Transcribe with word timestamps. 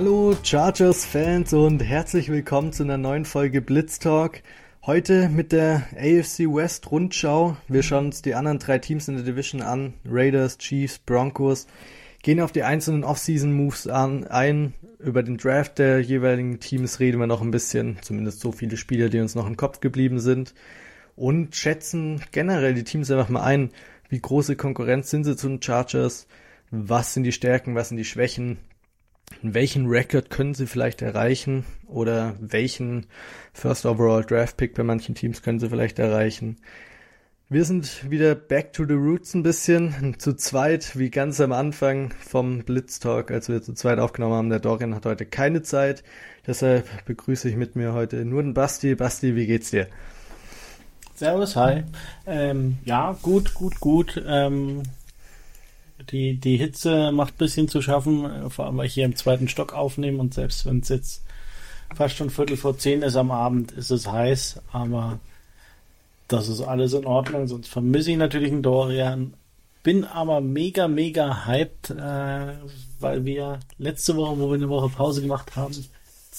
Hallo 0.00 0.36
Chargers-Fans 0.44 1.52
und 1.54 1.82
herzlich 1.82 2.28
willkommen 2.28 2.72
zu 2.72 2.84
einer 2.84 2.98
neuen 2.98 3.24
Folge 3.24 3.60
Blitz 3.60 3.98
Talk. 3.98 4.42
Heute 4.86 5.28
mit 5.28 5.50
der 5.50 5.88
AFC 5.96 6.46
West 6.46 6.92
Rundschau. 6.92 7.56
Wir 7.66 7.82
schauen 7.82 8.06
uns 8.06 8.22
die 8.22 8.36
anderen 8.36 8.60
drei 8.60 8.78
Teams 8.78 9.08
in 9.08 9.16
der 9.16 9.24
Division 9.24 9.60
an. 9.60 9.94
Raiders, 10.08 10.58
Chiefs, 10.58 11.00
Broncos. 11.00 11.66
Gehen 12.22 12.38
auf 12.38 12.52
die 12.52 12.62
einzelnen 12.62 13.02
Off-Season-Moves 13.02 13.88
ein. 13.88 14.72
Über 15.00 15.24
den 15.24 15.36
Draft 15.36 15.80
der 15.80 15.98
jeweiligen 15.98 16.60
Teams 16.60 17.00
reden 17.00 17.18
wir 17.18 17.26
noch 17.26 17.42
ein 17.42 17.50
bisschen. 17.50 17.98
Zumindest 18.00 18.38
so 18.38 18.52
viele 18.52 18.76
Spieler, 18.76 19.08
die 19.08 19.18
uns 19.18 19.34
noch 19.34 19.48
im 19.48 19.56
Kopf 19.56 19.80
geblieben 19.80 20.20
sind. 20.20 20.54
Und 21.16 21.56
schätzen 21.56 22.22
generell 22.30 22.74
die 22.74 22.84
Teams 22.84 23.10
einfach 23.10 23.30
mal 23.30 23.42
ein. 23.42 23.70
Wie 24.08 24.20
große 24.20 24.54
Konkurrenz 24.54 25.10
sind 25.10 25.24
sie 25.24 25.34
zu 25.34 25.48
den 25.48 25.60
Chargers? 25.60 26.28
Was 26.70 27.14
sind 27.14 27.24
die 27.24 27.32
Stärken? 27.32 27.74
Was 27.74 27.88
sind 27.88 27.96
die 27.96 28.04
Schwächen? 28.04 28.58
Welchen 29.42 29.86
Record 29.86 30.30
können 30.30 30.54
sie 30.54 30.66
vielleicht 30.66 31.02
erreichen 31.02 31.64
oder 31.86 32.36
welchen 32.40 33.06
First 33.52 33.86
Overall 33.86 34.24
Draft 34.24 34.56
Pick 34.56 34.74
bei 34.74 34.82
manchen 34.82 35.14
Teams 35.14 35.42
können 35.42 35.60
sie 35.60 35.68
vielleicht 35.68 35.98
erreichen. 35.98 36.56
Wir 37.50 37.64
sind 37.64 38.10
wieder 38.10 38.34
back 38.34 38.74
to 38.74 38.84
the 38.84 38.92
roots 38.92 39.32
ein 39.32 39.42
bisschen, 39.42 40.16
zu 40.18 40.34
zweit, 40.34 40.98
wie 40.98 41.08
ganz 41.08 41.40
am 41.40 41.52
Anfang 41.52 42.12
vom 42.20 42.62
Blitz 42.62 42.98
Talk, 42.98 43.30
als 43.30 43.48
wir 43.48 43.62
zu 43.62 43.72
zweit 43.72 43.98
aufgenommen 43.98 44.34
haben. 44.34 44.50
Der 44.50 44.58
Dorian 44.60 44.94
hat 44.94 45.06
heute 45.06 45.24
keine 45.24 45.62
Zeit, 45.62 46.04
deshalb 46.46 47.06
begrüße 47.06 47.48
ich 47.48 47.56
mit 47.56 47.74
mir 47.74 47.94
heute 47.94 48.26
nur 48.26 48.42
den 48.42 48.52
Basti. 48.52 48.94
Basti, 48.94 49.34
wie 49.34 49.46
geht's 49.46 49.70
dir? 49.70 49.86
Servus, 51.14 51.56
hi. 51.56 51.84
Ähm, 52.26 52.78
ja, 52.84 53.16
gut, 53.22 53.54
gut, 53.54 53.80
gut. 53.80 54.22
Ähm, 54.26 54.82
die, 56.10 56.36
die 56.36 56.56
Hitze 56.56 57.12
macht 57.12 57.34
ein 57.34 57.38
bisschen 57.38 57.68
zu 57.68 57.82
schaffen, 57.82 58.50
vor 58.50 58.66
allem 58.66 58.76
weil 58.76 58.86
ich 58.86 58.94
hier 58.94 59.04
im 59.04 59.16
zweiten 59.16 59.48
Stock 59.48 59.72
aufnehme 59.72 60.18
und 60.18 60.34
selbst 60.34 60.66
wenn 60.66 60.80
es 60.80 60.88
jetzt 60.88 61.24
fast 61.94 62.16
schon 62.16 62.30
Viertel 62.30 62.56
vor 62.56 62.78
zehn 62.78 63.02
ist 63.02 63.16
am 63.16 63.30
Abend, 63.30 63.72
ist 63.72 63.90
es 63.90 64.10
heiß, 64.10 64.60
aber 64.72 65.18
das 66.28 66.48
ist 66.48 66.60
alles 66.60 66.92
in 66.92 67.06
Ordnung, 67.06 67.46
sonst 67.46 67.68
vermisse 67.68 68.12
ich 68.12 68.16
natürlich 68.16 68.52
einen 68.52 68.62
Dorian. 68.62 69.34
Bin 69.82 70.04
aber 70.04 70.40
mega, 70.40 70.88
mega 70.88 71.46
hyped, 71.46 71.90
äh, 71.90 72.54
weil 73.00 73.24
wir 73.24 73.60
letzte 73.78 74.16
Woche, 74.16 74.38
wo 74.38 74.48
wir 74.48 74.56
eine 74.56 74.68
Woche 74.68 74.90
Pause 74.90 75.22
gemacht 75.22 75.56
haben, 75.56 75.74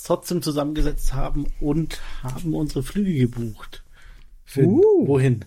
trotzdem 0.03 0.41
zusammengesetzt 0.41 1.13
haben 1.13 1.47
und 1.59 1.99
haben 2.21 2.53
unsere 2.53 2.83
Flüge 2.83 3.27
gebucht. 3.27 3.83
Für 4.45 4.65
uh. 4.65 5.07
wohin? 5.07 5.45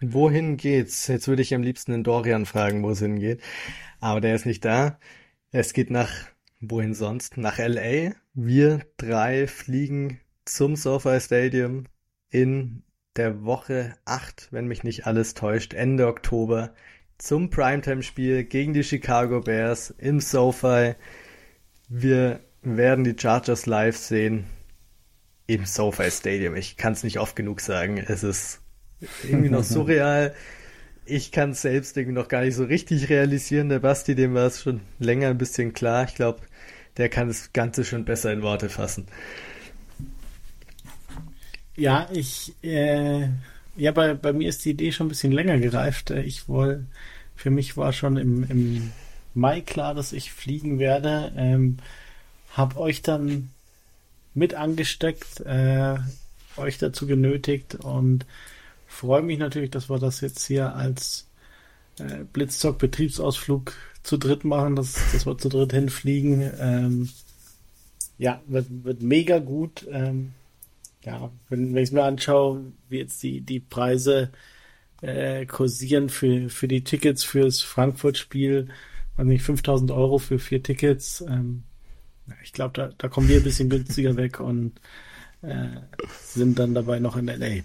Wohin 0.00 0.56
geht's? 0.56 1.08
Jetzt 1.08 1.26
würde 1.26 1.42
ich 1.42 1.54
am 1.54 1.62
liebsten 1.62 1.92
den 1.92 2.04
Dorian 2.04 2.46
fragen, 2.46 2.82
wo 2.82 2.90
es 2.90 3.00
hingeht. 3.00 3.40
Aber 4.00 4.20
der 4.20 4.34
ist 4.34 4.46
nicht 4.46 4.64
da. 4.64 4.98
Es 5.50 5.72
geht 5.72 5.90
nach, 5.90 6.10
wohin 6.60 6.94
sonst? 6.94 7.36
Nach 7.36 7.58
LA. 7.58 8.12
Wir 8.32 8.86
drei 8.96 9.48
fliegen 9.48 10.20
zum 10.44 10.76
SoFi 10.76 11.20
Stadium 11.20 11.84
in 12.30 12.84
der 13.16 13.44
Woche 13.44 13.96
8, 14.04 14.48
wenn 14.52 14.68
mich 14.68 14.84
nicht 14.84 15.06
alles 15.06 15.34
täuscht, 15.34 15.74
Ende 15.74 16.06
Oktober 16.06 16.72
zum 17.18 17.50
Primetime-Spiel 17.50 18.44
gegen 18.44 18.74
die 18.74 18.84
Chicago 18.84 19.40
Bears 19.40 19.90
im 19.90 20.20
SoFi. 20.20 20.94
Wir 21.88 22.40
werden 22.62 23.02
die 23.02 23.16
Chargers 23.18 23.66
live 23.66 23.96
sehen 23.96 24.44
im 25.48 25.66
SoFi 25.66 26.10
Stadium. 26.12 26.54
Ich 26.54 26.76
kann 26.76 26.92
es 26.92 27.02
nicht 27.02 27.18
oft 27.18 27.34
genug 27.34 27.60
sagen. 27.60 27.98
Es 27.98 28.22
ist 28.22 28.60
irgendwie 29.24 29.50
noch 29.50 29.64
surreal. 29.64 30.34
Ich 31.04 31.32
kann 31.32 31.50
es 31.50 31.62
selbst 31.62 31.96
irgendwie 31.96 32.14
noch 32.14 32.28
gar 32.28 32.42
nicht 32.42 32.54
so 32.54 32.64
richtig 32.64 33.08
realisieren. 33.08 33.68
Der 33.68 33.78
Basti, 33.78 34.14
dem 34.14 34.34
war 34.34 34.46
es 34.46 34.60
schon 34.60 34.80
länger 34.98 35.28
ein 35.28 35.38
bisschen 35.38 35.72
klar. 35.72 36.04
Ich 36.06 36.14
glaube, 36.14 36.40
der 36.96 37.08
kann 37.08 37.28
das 37.28 37.52
Ganze 37.52 37.84
schon 37.84 38.04
besser 38.04 38.32
in 38.32 38.42
Worte 38.42 38.68
fassen. 38.68 39.06
Ja, 41.76 42.08
ich, 42.12 42.54
äh, 42.62 43.28
ja, 43.76 43.92
bei, 43.92 44.14
bei 44.14 44.32
mir 44.32 44.48
ist 44.48 44.64
die 44.64 44.70
Idee 44.70 44.90
schon 44.90 45.06
ein 45.06 45.10
bisschen 45.10 45.32
länger 45.32 45.58
gereift. 45.58 46.10
Ich 46.10 46.48
wollte, 46.48 46.84
für 47.36 47.50
mich 47.50 47.76
war 47.76 47.92
schon 47.92 48.16
im, 48.16 48.44
im 48.50 48.92
Mai 49.32 49.60
klar, 49.60 49.94
dass 49.94 50.12
ich 50.12 50.32
fliegen 50.32 50.80
werde. 50.80 51.32
Ähm, 51.36 51.78
hab 52.52 52.76
euch 52.76 53.02
dann 53.02 53.50
mit 54.34 54.54
angesteckt, 54.54 55.40
äh, 55.40 55.96
euch 56.56 56.78
dazu 56.78 57.06
genötigt 57.06 57.76
und 57.76 58.26
freue 58.88 59.22
mich 59.22 59.38
natürlich, 59.38 59.70
dass 59.70 59.88
wir 59.88 59.98
das 59.98 60.20
jetzt 60.20 60.44
hier 60.46 60.74
als 60.74 61.28
äh, 61.98 62.24
Blitzzock 62.32 62.78
Betriebsausflug 62.78 63.72
zu 64.02 64.16
dritt 64.16 64.44
machen, 64.44 64.74
dass, 64.76 64.94
dass 65.12 65.26
wir 65.26 65.38
zu 65.38 65.48
dritt 65.48 65.72
hinfliegen. 65.72 66.50
Ähm, 66.58 67.08
ja, 68.18 68.42
wird, 68.46 68.66
wird 68.84 69.02
mega 69.02 69.38
gut. 69.38 69.86
Ähm, 69.90 70.32
ja, 71.04 71.30
wenn, 71.48 71.74
wenn 71.74 71.82
ich 71.82 71.92
mir 71.92 72.04
anschaue, 72.04 72.72
wie 72.88 72.98
jetzt 72.98 73.22
die, 73.22 73.40
die 73.40 73.60
Preise 73.60 74.30
äh, 75.02 75.46
kursieren 75.46 76.08
für, 76.08 76.48
für 76.48 76.68
die 76.68 76.82
Tickets 76.82 77.22
fürs 77.22 77.62
Frankfurt-Spiel, 77.62 78.68
also 79.16 79.28
nicht 79.28 79.42
5000 79.42 79.90
Euro 79.90 80.18
für 80.18 80.38
vier 80.38 80.62
Tickets. 80.62 81.20
Ähm, 81.28 81.62
ich 82.42 82.52
glaube, 82.52 82.72
da, 82.74 82.90
da 82.98 83.08
kommen 83.08 83.28
wir 83.28 83.36
ein 83.38 83.44
bisschen 83.44 83.70
günstiger 83.70 84.16
weg 84.16 84.40
und 84.40 84.72
äh, 85.42 85.68
sind 86.20 86.58
dann 86.58 86.74
dabei 86.74 86.98
noch 86.98 87.16
in 87.16 87.26
LA. 87.26 87.62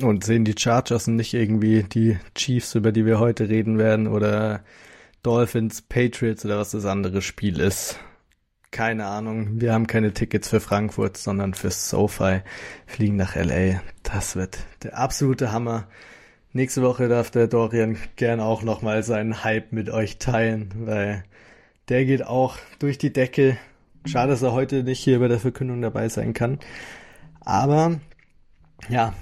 Und 0.00 0.24
sehen 0.24 0.44
die 0.44 0.54
Chargers 0.58 1.06
nicht 1.06 1.32
irgendwie 1.32 1.84
die 1.84 2.18
Chiefs, 2.34 2.74
über 2.74 2.90
die 2.90 3.06
wir 3.06 3.20
heute 3.20 3.48
reden 3.48 3.78
werden, 3.78 4.08
oder 4.08 4.64
Dolphins, 5.22 5.82
Patriots 5.82 6.44
oder 6.44 6.58
was 6.58 6.72
das 6.72 6.84
andere 6.84 7.22
Spiel 7.22 7.60
ist. 7.60 7.98
Keine 8.70 9.06
Ahnung. 9.06 9.60
Wir 9.60 9.72
haben 9.72 9.86
keine 9.86 10.12
Tickets 10.12 10.48
für 10.48 10.60
Frankfurt, 10.60 11.16
sondern 11.16 11.54
für 11.54 11.70
SoFi. 11.70 12.42
Fliegen 12.86 13.16
nach 13.16 13.36
LA. 13.36 13.80
Das 14.02 14.36
wird 14.36 14.58
der 14.82 14.98
absolute 14.98 15.52
Hammer. 15.52 15.86
Nächste 16.52 16.82
Woche 16.82 17.08
darf 17.08 17.30
der 17.30 17.48
Dorian 17.48 17.96
gern 18.16 18.40
auch 18.40 18.62
nochmal 18.62 19.02
seinen 19.02 19.44
Hype 19.44 19.72
mit 19.72 19.90
euch 19.90 20.18
teilen, 20.18 20.72
weil 20.76 21.24
der 21.88 22.04
geht 22.04 22.26
auch 22.26 22.56
durch 22.78 22.98
die 22.98 23.12
Decke. 23.12 23.56
Schade, 24.04 24.30
dass 24.30 24.42
er 24.42 24.52
heute 24.52 24.82
nicht 24.82 25.00
hier 25.00 25.20
bei 25.20 25.28
der 25.28 25.40
Verkündung 25.40 25.82
dabei 25.82 26.08
sein 26.08 26.34
kann. 26.34 26.58
Aber 27.40 28.00
ja, 28.88 29.14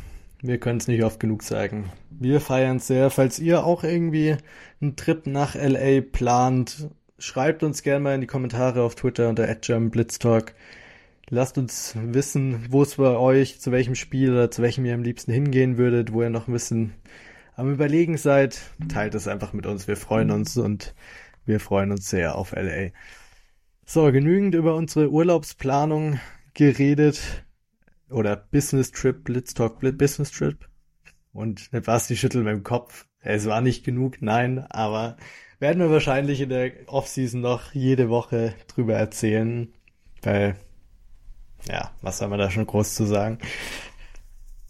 wir 0.46 0.58
können 0.58 0.78
es 0.78 0.88
nicht 0.88 1.02
oft 1.02 1.18
genug 1.20 1.42
sagen. 1.42 1.90
Wir 2.10 2.38
feiern 2.38 2.78
sehr. 2.78 3.08
Falls 3.08 3.38
ihr 3.38 3.64
auch 3.64 3.82
irgendwie 3.82 4.36
einen 4.80 4.94
Trip 4.94 5.26
nach 5.26 5.54
LA 5.54 6.02
plant, 6.02 6.90
schreibt 7.18 7.62
uns 7.62 7.82
gerne 7.82 8.00
mal 8.00 8.14
in 8.14 8.20
die 8.20 8.26
Kommentare 8.26 8.82
auf 8.82 8.94
Twitter 8.94 9.30
unter 9.30 9.46
@blitztalk. 9.46 10.54
Lasst 11.30 11.56
uns 11.56 11.94
wissen, 11.96 12.66
wo 12.68 12.82
es 12.82 12.96
bei 12.96 13.16
euch, 13.16 13.58
zu 13.58 13.72
welchem 13.72 13.94
Spiel 13.94 14.32
oder 14.32 14.50
zu 14.50 14.60
welchem 14.60 14.84
ihr 14.84 14.92
am 14.92 15.02
liebsten 15.02 15.32
hingehen 15.32 15.78
würdet, 15.78 16.12
wo 16.12 16.22
ihr 16.22 16.28
noch 16.28 16.46
ein 16.46 16.52
bisschen 16.52 16.92
am 17.56 17.72
Überlegen 17.72 18.18
seid. 18.18 18.60
Teilt 18.88 19.14
es 19.14 19.26
einfach 19.26 19.54
mit 19.54 19.64
uns. 19.64 19.88
Wir 19.88 19.96
freuen 19.96 20.30
uns 20.30 20.58
und 20.58 20.94
wir 21.46 21.58
freuen 21.58 21.90
uns 21.90 22.10
sehr 22.10 22.36
auf 22.36 22.52
LA. 22.52 22.90
So, 23.86 24.12
genügend 24.12 24.54
über 24.54 24.74
unsere 24.76 25.10
Urlaubsplanung 25.10 26.20
geredet 26.52 27.43
oder 28.14 28.36
Business 28.36 28.92
Trip, 28.92 29.24
Blitztalk 29.24 29.80
Business 29.98 30.30
Trip. 30.30 30.56
Und 31.32 31.70
Basti 31.84 32.16
schüttelt 32.16 32.44
mit 32.44 32.52
dem 32.52 32.62
Kopf. 32.62 33.06
Es 33.20 33.46
war 33.46 33.60
nicht 33.60 33.84
genug, 33.84 34.22
nein, 34.22 34.64
aber 34.70 35.16
werden 35.58 35.80
wir 35.80 35.90
wahrscheinlich 35.90 36.40
in 36.40 36.50
der 36.50 36.72
Offseason 36.86 37.40
noch 37.40 37.72
jede 37.72 38.08
Woche 38.08 38.54
drüber 38.68 38.94
erzählen, 38.94 39.72
weil, 40.22 40.56
ja, 41.68 41.90
was 42.02 42.18
soll 42.18 42.28
man 42.28 42.38
da 42.38 42.50
schon 42.50 42.66
groß 42.66 42.94
zu 42.94 43.04
sagen? 43.04 43.38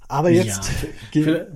Aber 0.09 0.31
jetzt. 0.31 0.87
Ja, 1.12 1.47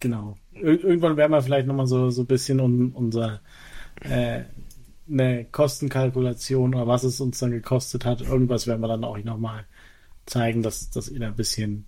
genau. 0.00 0.36
Ir 0.52 0.82
irgendwann 0.82 1.16
werden 1.16 1.32
wir 1.32 1.42
vielleicht 1.42 1.66
nochmal 1.66 1.86
so, 1.86 2.10
so 2.10 2.22
ein 2.22 2.26
bisschen 2.26 2.60
um, 2.60 2.92
unser, 2.94 3.40
äh, 4.00 4.42
eine 5.10 5.44
Kostenkalkulation 5.44 6.74
oder 6.74 6.86
was 6.86 7.04
es 7.04 7.20
uns 7.20 7.38
dann 7.38 7.50
gekostet 7.50 8.04
hat. 8.04 8.22
Irgendwas 8.22 8.66
werden 8.66 8.80
wir 8.80 8.88
dann 8.88 9.04
auch 9.04 9.18
nochmal 9.18 9.66
zeigen, 10.32 10.62
dass, 10.62 10.90
dass 10.90 11.08
ihr 11.08 11.20
da 11.20 11.28
ein 11.28 11.36
bisschen 11.36 11.86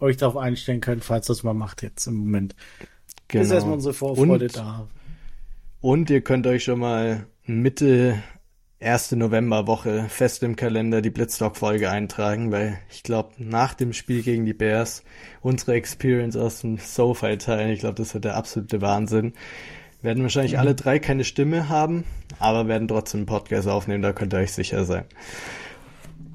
euch 0.00 0.16
darauf 0.16 0.36
einstellen 0.36 0.80
könnt, 0.80 1.04
falls 1.04 1.26
das 1.26 1.42
mal 1.42 1.54
macht 1.54 1.82
jetzt 1.82 2.06
im 2.06 2.14
Moment. 2.14 2.54
Genau. 3.28 3.44
Ist 3.44 3.50
erstmal 3.50 3.74
unsere 3.74 3.94
Vorfreude 3.94 4.46
und, 4.46 4.56
da. 4.56 4.88
Und 5.80 6.10
ihr 6.10 6.22
könnt 6.22 6.46
euch 6.46 6.64
schon 6.64 6.78
mal 6.78 7.26
Mitte 7.44 8.22
erste 8.80 9.16
Novemberwoche 9.16 10.06
fest 10.08 10.42
im 10.42 10.54
Kalender 10.54 11.02
die 11.02 11.10
Blitzlock-Folge 11.10 11.90
eintragen, 11.90 12.52
weil 12.52 12.78
ich 12.90 13.02
glaube, 13.02 13.32
nach 13.38 13.74
dem 13.74 13.92
Spiel 13.92 14.22
gegen 14.22 14.46
die 14.46 14.54
Bears 14.54 15.02
unsere 15.40 15.74
Experience 15.74 16.36
aus 16.36 16.60
dem 16.60 16.78
SoFi 16.78 17.38
teilen, 17.38 17.70
ich 17.70 17.80
glaube, 17.80 17.96
das 17.96 18.14
wird 18.14 18.24
der 18.24 18.36
absolute 18.36 18.80
Wahnsinn. 18.80 19.32
Werden 20.00 20.22
wahrscheinlich 20.22 20.52
mhm. 20.52 20.60
alle 20.60 20.74
drei 20.76 21.00
keine 21.00 21.24
Stimme 21.24 21.68
haben, 21.68 22.04
aber 22.38 22.68
werden 22.68 22.86
trotzdem 22.86 23.20
einen 23.20 23.26
Podcast 23.26 23.66
aufnehmen, 23.66 24.02
da 24.02 24.12
könnt 24.12 24.32
ihr 24.32 24.38
euch 24.38 24.52
sicher 24.52 24.84
sein. 24.84 25.04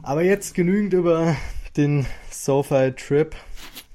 Aber 0.03 0.21
jetzt 0.21 0.53
genügend 0.53 0.93
über 0.93 1.35
den 1.77 2.05
SoFi 2.29 2.91
Trip. 2.91 3.35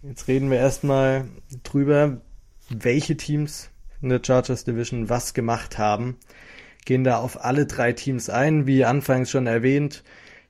Jetzt 0.02 0.26
reden 0.26 0.50
wir 0.50 0.58
erstmal 0.58 1.26
drüber, 1.62 2.22
welche 2.70 3.16
Teams 3.16 3.70
in 4.00 4.08
der 4.08 4.20
Chargers 4.24 4.64
Division 4.64 5.10
was 5.10 5.34
gemacht 5.34 5.76
haben. 5.78 6.16
gehen 6.86 7.04
da 7.04 7.18
auf 7.18 7.44
alle 7.44 7.66
drei 7.66 7.92
Teams 7.92 8.30
ein, 8.30 8.66
wie 8.66 8.84
anfangs 8.86 9.30
schon 9.30 9.46
erwähnt 9.46 10.02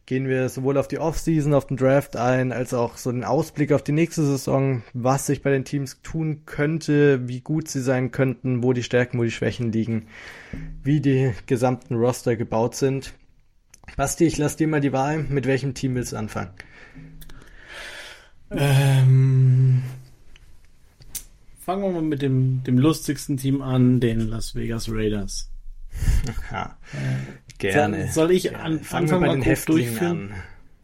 gehen 0.09 0.27
wir 0.27 0.49
sowohl 0.49 0.79
auf 0.79 0.89
die 0.89 0.99
Offseason, 0.99 1.53
auf 1.53 1.67
den 1.67 1.77
Draft 1.77 2.17
ein, 2.17 2.51
als 2.51 2.73
auch 2.73 2.97
so 2.97 3.11
einen 3.11 3.25
Ausblick 3.25 3.73
auf 3.73 3.83
die 3.83 3.93
nächste 3.93 4.25
Saison, 4.25 4.83
was 4.95 5.27
sich 5.27 5.43
bei 5.43 5.51
den 5.51 5.67
Teams 5.67 6.01
tun 6.03 6.47
könnte, 6.47 7.29
wie 7.29 7.43
gut 7.43 7.69
sie 7.69 7.83
sein 7.83 8.11
könnten, 8.11 8.63
wo 8.63 8.73
die 8.73 8.83
Stärken, 8.83 9.19
wo 9.19 9.25
die 9.25 9.31
Schwächen 9.31 9.71
liegen, 9.71 10.07
wie 10.83 11.03
die 11.03 11.35
gesamten 11.45 11.95
Roster 11.97 12.37
gebaut 12.37 12.75
sind. 12.75 13.13
Basti, 13.97 14.27
ich 14.27 14.39
lasse 14.39 14.59
dir 14.59 14.69
mal 14.69 14.81
die 14.81 14.93
Wahl. 14.93 15.25
Mit 15.25 15.47
welchem 15.47 15.75
Team 15.75 15.95
willst 15.95 16.13
du 16.13 16.17
anfangen? 16.17 16.51
Ähm, 18.51 19.83
fangen 21.61 21.83
wir 21.83 21.91
mal 21.91 22.03
mit 22.03 22.23
dem, 22.23 22.65
dem 22.65 22.79
lustigsten 22.79 23.37
Team 23.37 23.61
an, 23.61 24.01
den 24.01 24.21
Las 24.21 24.55
Vegas 24.55 24.89
Raiders. 24.91 25.51
Ja. 26.51 26.77
Äh, 26.93 27.59
Gerne. 27.59 28.11
Soll 28.13 28.31
ich 28.31 28.55
an, 28.55 28.81
Fangen 28.81 29.11
wir 29.11 29.19
bei 29.19 29.29
den 29.29 29.43
Häftlingen 29.43 29.99
an. 29.99 30.35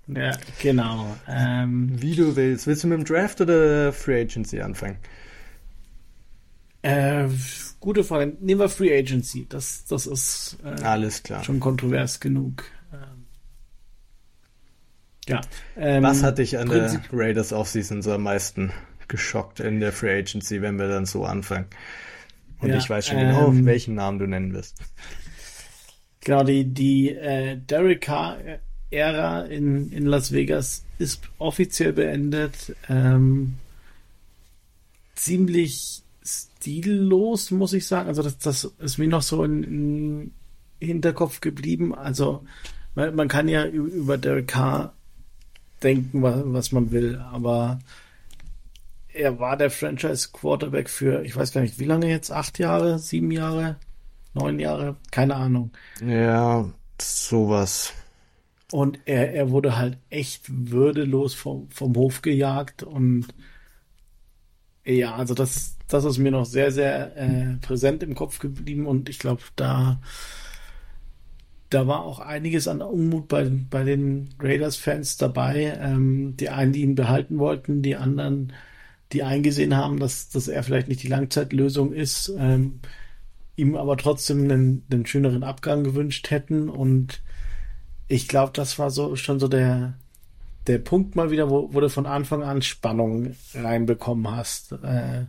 Ja, 0.07 0.33
genau. 0.61 1.17
Ähm, 1.29 1.91
Wie 2.03 2.15
du 2.15 2.37
willst. 2.37 2.67
Willst 2.67 2.85
du 2.85 2.89
mit 2.89 2.99
dem 2.99 3.05
Draft 3.05 3.41
oder 3.41 3.93
Free 3.93 4.23
Agency 4.23 4.61
anfangen? 4.61 4.99
Äh, 6.83 7.29
gute 7.81 8.05
Frage. 8.05 8.37
Nehmen 8.41 8.61
wir 8.61 8.69
Free 8.69 8.95
Agency. 8.97 9.47
Das, 9.49 9.87
das 9.87 10.07
ist 10.07 10.59
äh, 10.63 10.83
alles 10.83 11.23
klar. 11.23 11.43
Schon 11.43 11.61
kontrovers 11.61 12.21
genug. 12.21 12.65
Ja. 15.29 15.41
Ähm, 15.77 16.03
Was 16.03 16.23
hat 16.23 16.39
dich 16.39 16.59
an 16.59 16.69
der 16.69 17.01
Raiders 17.13 17.53
Offseason 17.53 18.03
so 18.03 18.13
am 18.13 18.23
meisten 18.23 18.73
geschockt 19.09 19.61
in 19.61 19.81
der 19.81 19.93
Free 19.93 20.19
Agency, 20.19 20.61
wenn 20.63 20.79
wir 20.79 20.89
dann 20.89 21.07
so 21.07 21.25
anfangen? 21.25 21.67
Und 22.61 22.71
ja, 22.71 22.79
ich 22.79 22.89
weiß 22.89 23.07
schon 23.09 23.19
genau, 23.19 23.49
ähm, 23.49 23.67
welchen 23.67 23.95
Namen 23.95 24.19
du 24.19 24.27
nennen 24.27 24.53
wirst. 24.53 24.77
Genau, 26.21 26.43
die, 26.43 26.65
die 26.65 27.11
äh, 27.11 27.59
Derek 27.59 28.03
Carr-Ära 28.03 29.43
in, 29.43 29.93
in 29.93 30.07
Las 30.07 30.33
Vegas 30.33 30.85
ist 30.99 31.23
offiziell 31.39 31.93
beendet. 31.93 32.75
Ähm, 32.89 33.55
ziemlich 35.15 36.03
stillos, 36.25 37.51
muss 37.51 37.75
ich 37.75 37.87
sagen. 37.87 38.09
Also 38.09 38.23
das, 38.23 38.39
das 38.39 38.65
ist 38.79 38.99
mir 38.99 39.09
noch 39.09 39.23
so 39.23 39.45
in 39.45 40.33
Hinterkopf 40.81 41.41
geblieben. 41.41 41.95
Also 41.95 42.45
man, 42.95 43.15
man 43.15 43.29
kann 43.29 43.49
ja 43.49 43.67
über 43.67 44.17
Derek 44.17 44.49
Carr 44.49 44.95
denken, 45.85 46.23
was, 46.23 46.43
was 46.47 46.73
man 46.73 46.91
will, 46.91 47.19
aber 47.19 47.79
er 49.13 49.39
war 49.39 49.57
der 49.57 49.71
Franchise 49.71 50.31
Quarterback 50.33 50.91
für, 50.91 51.25
ich 51.25 51.37
weiß 51.37 51.53
gar 51.53 51.61
nicht, 51.61 51.79
wie 51.79 51.85
lange 51.85 52.09
jetzt? 52.09 52.33
Acht 52.33 52.59
Jahre, 52.59 52.99
sieben 52.99 53.31
Jahre? 53.31 53.77
neun 54.35 54.59
Jahre, 54.59 54.97
keine 55.11 55.37
Ahnung. 55.37 55.71
Ja, 56.05 56.69
sowas. 57.01 57.95
Und 58.73 58.99
er, 59.05 59.33
er 59.33 59.51
wurde 59.51 59.77
halt 59.77 59.99
echt 60.11 60.45
würdelos 60.49 61.35
vom, 61.35 61.71
vom 61.71 61.95
Hof 61.95 62.23
gejagt 62.23 62.83
und 62.83 63.29
ja, 64.85 65.15
also 65.15 65.33
das, 65.33 65.77
das 65.89 66.05
ist 66.05 66.19
mir 66.19 66.31
noch 66.31 66.45
sehr, 66.45 66.71
sehr 66.71 67.17
äh, 67.17 67.57
präsent 67.63 68.03
im 68.03 68.15
Kopf 68.15 68.39
geblieben 68.39 68.87
und 68.87 69.09
ich 69.09 69.19
glaube, 69.19 69.43
da, 69.57 70.01
da 71.71 71.87
war 71.87 72.05
auch 72.05 72.21
einiges 72.21 72.69
an 72.69 72.83
Unmut 72.83 73.29
bei, 73.29 73.51
bei 73.71 73.85
den 73.85 74.35
Raiders-Fans 74.39 75.17
dabei. 75.17 75.79
Ähm, 75.81 76.37
die 76.37 76.51
einen, 76.51 76.73
die 76.73 76.83
ihn 76.83 76.95
behalten 76.95 77.39
wollten, 77.39 77.83
die 77.83 77.97
anderen, 77.97 78.53
die 79.13 79.23
eingesehen 79.23 79.77
haben, 79.77 79.99
dass, 79.99 80.29
dass 80.29 80.49
er 80.49 80.63
vielleicht 80.63 80.89
nicht 80.89 81.03
die 81.03 81.09
Langzeitlösung 81.09 81.93
ist. 81.93 82.33
Ähm, 82.39 82.81
ihm 83.57 83.77
aber 83.77 83.97
trotzdem 83.97 84.45
einen, 84.45 84.85
einen 84.91 85.07
schöneren 85.07 85.43
Abgang 85.43 85.85
gewünscht 85.85 86.31
hätten. 86.31 86.69
Und 86.69 87.23
ich 88.09 88.29
glaube, 88.29 88.53
das 88.53 88.79
war 88.79 88.91
so 88.91 89.17
schon 89.17 89.41
so 89.41 89.49
der, 89.49 89.95
der 90.67 90.79
Punkt 90.79 91.17
mal 91.17 91.31
wieder, 91.31 91.51
wo, 91.51 91.73
wo 91.73 91.81
du 91.81 91.89
von 91.89 92.07
Anfang 92.07 92.43
an 92.43 92.63
Spannung 92.63 93.35
reinbekommen 93.55 94.31
hast. 94.31 94.73
Äh, 94.73 95.27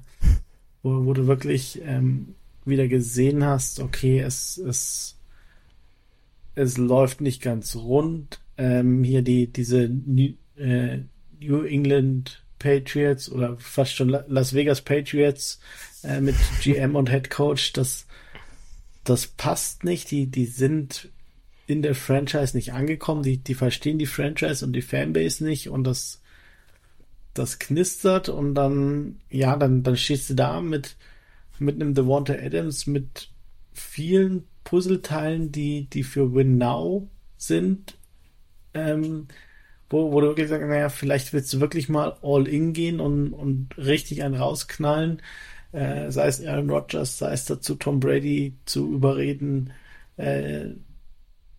wo, 0.86 1.06
wo 1.06 1.14
du 1.14 1.28
wirklich 1.28 1.82
ähm, 1.84 2.36
wieder 2.64 2.88
gesehen 2.88 3.44
hast, 3.44 3.80
okay, 3.80 4.20
es, 4.20 4.58
es, 4.58 5.15
es 6.56 6.78
läuft 6.78 7.22
nicht 7.22 7.42
ganz 7.42 7.76
rund. 7.76 8.40
Ähm, 8.58 9.04
hier 9.04 9.22
die, 9.22 9.48
diese 9.48 9.90
New, 9.90 10.34
äh, 10.58 11.00
New 11.40 11.64
England 11.64 12.44
Patriots 12.60 13.30
oder 13.30 13.58
fast 13.60 13.96
schon 13.96 14.10
Las 14.10 14.54
Vegas 14.54 14.82
Patriots 14.82 15.60
äh, 16.04 16.22
mit 16.22 16.36
GM 16.62 16.96
und 16.96 17.10
Head 17.10 17.30
Coach, 17.30 17.74
das, 17.74 18.08
das 19.04 19.28
passt 19.28 19.84
nicht. 19.84 20.10
Die, 20.12 20.28
die 20.28 20.46
sind 20.46 21.10
in 21.68 21.82
der 21.82 21.96
Franchise 21.96 22.56
nicht 22.56 22.74
angekommen. 22.74 23.24
Die, 23.24 23.38
die 23.38 23.56
verstehen 23.56 24.00
die 24.00 24.06
Franchise 24.06 24.66
und 24.66 24.74
die 24.74 24.82
Fanbase 24.82 25.44
nicht 25.44 25.70
und 25.70 25.84
das, 25.84 26.22
das 27.34 27.60
knistert 27.60 28.30
und 28.30 28.56
dann, 28.56 29.20
ja, 29.30 29.58
dann, 29.58 29.84
dann 29.84 29.98
stehst 29.98 30.30
du 30.30 30.36
da 30.36 30.62
mit, 30.62 30.96
mit 31.60 31.76
einem 31.76 31.94
Devonta 31.94 32.34
Adams, 32.34 32.88
mit 32.88 33.30
vielen 33.74 34.48
Puzzleteilen, 34.66 35.54
die, 35.54 35.86
die 35.90 36.04
für 36.04 36.34
Win 36.34 36.58
Now 36.58 37.08
sind, 37.38 37.98
ähm, 38.74 39.28
wo, 39.90 40.12
wo 40.12 40.20
du 40.20 40.28
wirklich 40.28 40.50
sagst, 40.50 40.68
naja, 40.68 40.90
vielleicht 40.90 41.32
willst 41.32 41.54
du 41.54 41.62
wirklich 41.62 41.88
mal 41.88 42.18
all 42.22 42.48
in 42.48 42.74
gehen 42.74 43.00
und, 43.00 43.32
und 43.32 43.78
richtig 43.78 44.24
einen 44.24 44.36
rausknallen. 44.36 45.22
Äh, 45.72 46.12
sei 46.12 46.28
es 46.28 46.46
Aaron 46.46 46.70
Rodgers, 46.70 47.18
sei 47.18 47.32
es 47.32 47.46
dazu 47.46 47.76
Tom 47.76 48.00
Brady 48.00 48.56
zu 48.66 48.94
überreden, 48.94 49.72
äh, 50.18 50.70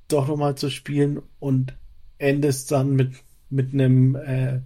doch 0.08 0.28
nochmal 0.28 0.56
zu 0.56 0.70
spielen 0.70 1.22
und 1.38 1.74
endest 2.18 2.72
dann 2.72 2.94
mit, 2.94 3.12
mit 3.50 3.72
einem 3.72 4.16
äh, 4.16 4.60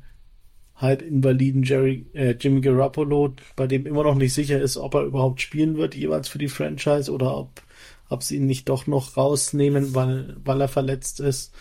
halb 0.76 1.02
invaliden 1.02 1.62
Jerry, 1.62 2.06
äh, 2.14 2.36
Jimmy 2.38 2.60
Garoppolo, 2.60 3.34
bei 3.56 3.66
dem 3.66 3.86
immer 3.86 4.04
noch 4.04 4.14
nicht 4.14 4.32
sicher 4.32 4.60
ist, 4.60 4.76
ob 4.76 4.94
er 4.94 5.02
überhaupt 5.02 5.40
spielen 5.40 5.76
wird, 5.76 5.94
jeweils 5.94 6.28
für 6.28 6.38
die 6.38 6.48
Franchise 6.48 7.12
oder 7.12 7.36
ob, 7.36 7.62
ob 8.10 8.22
sie 8.22 8.36
ihn 8.36 8.46
nicht 8.46 8.68
doch 8.68 8.86
noch 8.86 9.16
rausnehmen, 9.16 9.94
weil, 9.94 10.36
weil 10.44 10.60
er 10.60 10.68
verletzt 10.68 11.20
ist. 11.20 11.54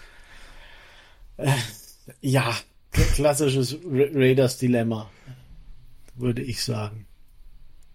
Äh, 1.37 1.51
ja, 2.19 2.53
klassisches 2.91 3.75
Ra 3.85 4.05
Raiders 4.13 4.57
Dilemma, 4.57 5.09
würde 6.15 6.41
ich 6.41 6.63
sagen. 6.63 7.05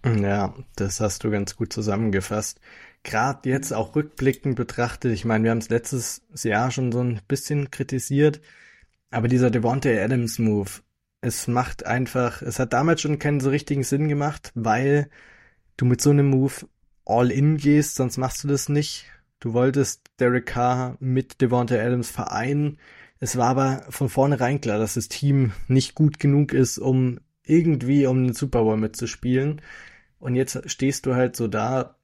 Ja, 0.05 0.55
das 0.75 0.99
hast 0.99 1.23
du 1.23 1.31
ganz 1.31 1.55
gut 1.55 1.73
zusammengefasst. 1.73 2.59
Gerade 3.03 3.49
jetzt 3.49 3.73
auch 3.73 3.95
rückblickend 3.95 4.55
betrachtet, 4.55 5.11
ich 5.11 5.25
meine, 5.25 5.43
wir 5.43 5.51
haben 5.51 5.59
es 5.59 5.69
letztes 5.69 6.23
Jahr 6.43 6.71
schon 6.71 6.91
so 6.91 7.01
ein 7.01 7.21
bisschen 7.27 7.69
kritisiert, 7.71 8.39
aber 9.11 9.27
dieser 9.27 9.51
Devontae 9.51 10.01
Adams 10.01 10.39
Move, 10.39 10.69
es 11.21 11.47
macht 11.47 11.85
einfach, 11.85 12.41
es 12.41 12.59
hat 12.59 12.73
damals 12.73 13.01
schon 13.01 13.19
keinen 13.19 13.39
so 13.39 13.49
richtigen 13.49 13.83
Sinn 13.83 14.07
gemacht, 14.07 14.51
weil 14.55 15.09
du 15.77 15.85
mit 15.85 16.01
so 16.01 16.11
einem 16.11 16.29
Move 16.29 16.67
all 17.05 17.31
in 17.31 17.57
gehst, 17.57 17.95
sonst 17.95 18.17
machst 18.17 18.43
du 18.43 18.47
das 18.47 18.69
nicht. 18.69 19.05
Du 19.39 19.53
wolltest 19.53 20.01
Derek 20.19 20.47
Carr 20.47 20.97
mit 20.99 21.41
Devontae 21.41 21.79
Adams 21.79 22.09
vereinen. 22.09 22.79
Es 23.19 23.37
war 23.37 23.49
aber 23.49 23.85
von 23.89 24.09
vornherein 24.09 24.59
klar, 24.61 24.79
dass 24.79 24.95
das 24.95 25.07
Team 25.07 25.53
nicht 25.67 25.95
gut 25.95 26.19
genug 26.19 26.53
ist, 26.53 26.77
um 26.77 27.19
irgendwie 27.43 28.07
um 28.07 28.23
den 28.23 28.33
Super 28.33 28.63
Bowl 28.63 28.77
mitzuspielen. 28.77 29.61
Und 30.19 30.35
jetzt 30.35 30.69
stehst 30.69 31.05
du 31.05 31.15
halt 31.15 31.35
so 31.35 31.47
da, 31.47 31.95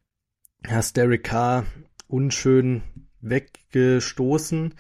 hast 0.68 0.98
Derek 0.98 1.24
Carr 1.24 1.66
unschön 2.08 2.84
weggestoßen, 3.22 4.76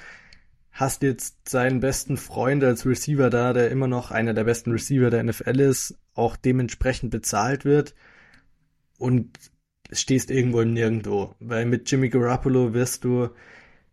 hast 0.71 1.03
jetzt 1.03 1.49
seinen 1.49 1.79
besten 1.79 2.17
Freund 2.17 2.63
als 2.63 2.85
Receiver 2.85 3.29
da, 3.29 3.53
der 3.53 3.71
immer 3.71 3.87
noch 3.87 4.11
einer 4.11 4.33
der 4.33 4.43
besten 4.43 4.71
Receiver 4.71 5.09
der 5.09 5.23
NFL 5.23 5.59
ist, 5.59 5.97
auch 6.13 6.35
dementsprechend 6.35 7.11
bezahlt 7.11 7.65
wird 7.65 7.95
und 8.97 9.50
stehst 9.91 10.31
irgendwo 10.31 10.61
im 10.61 10.73
Nirgendwo, 10.73 11.35
weil 11.39 11.65
mit 11.65 11.89
Jimmy 11.89 12.09
Garoppolo 12.09 12.73
wirst 12.73 13.03
du 13.03 13.29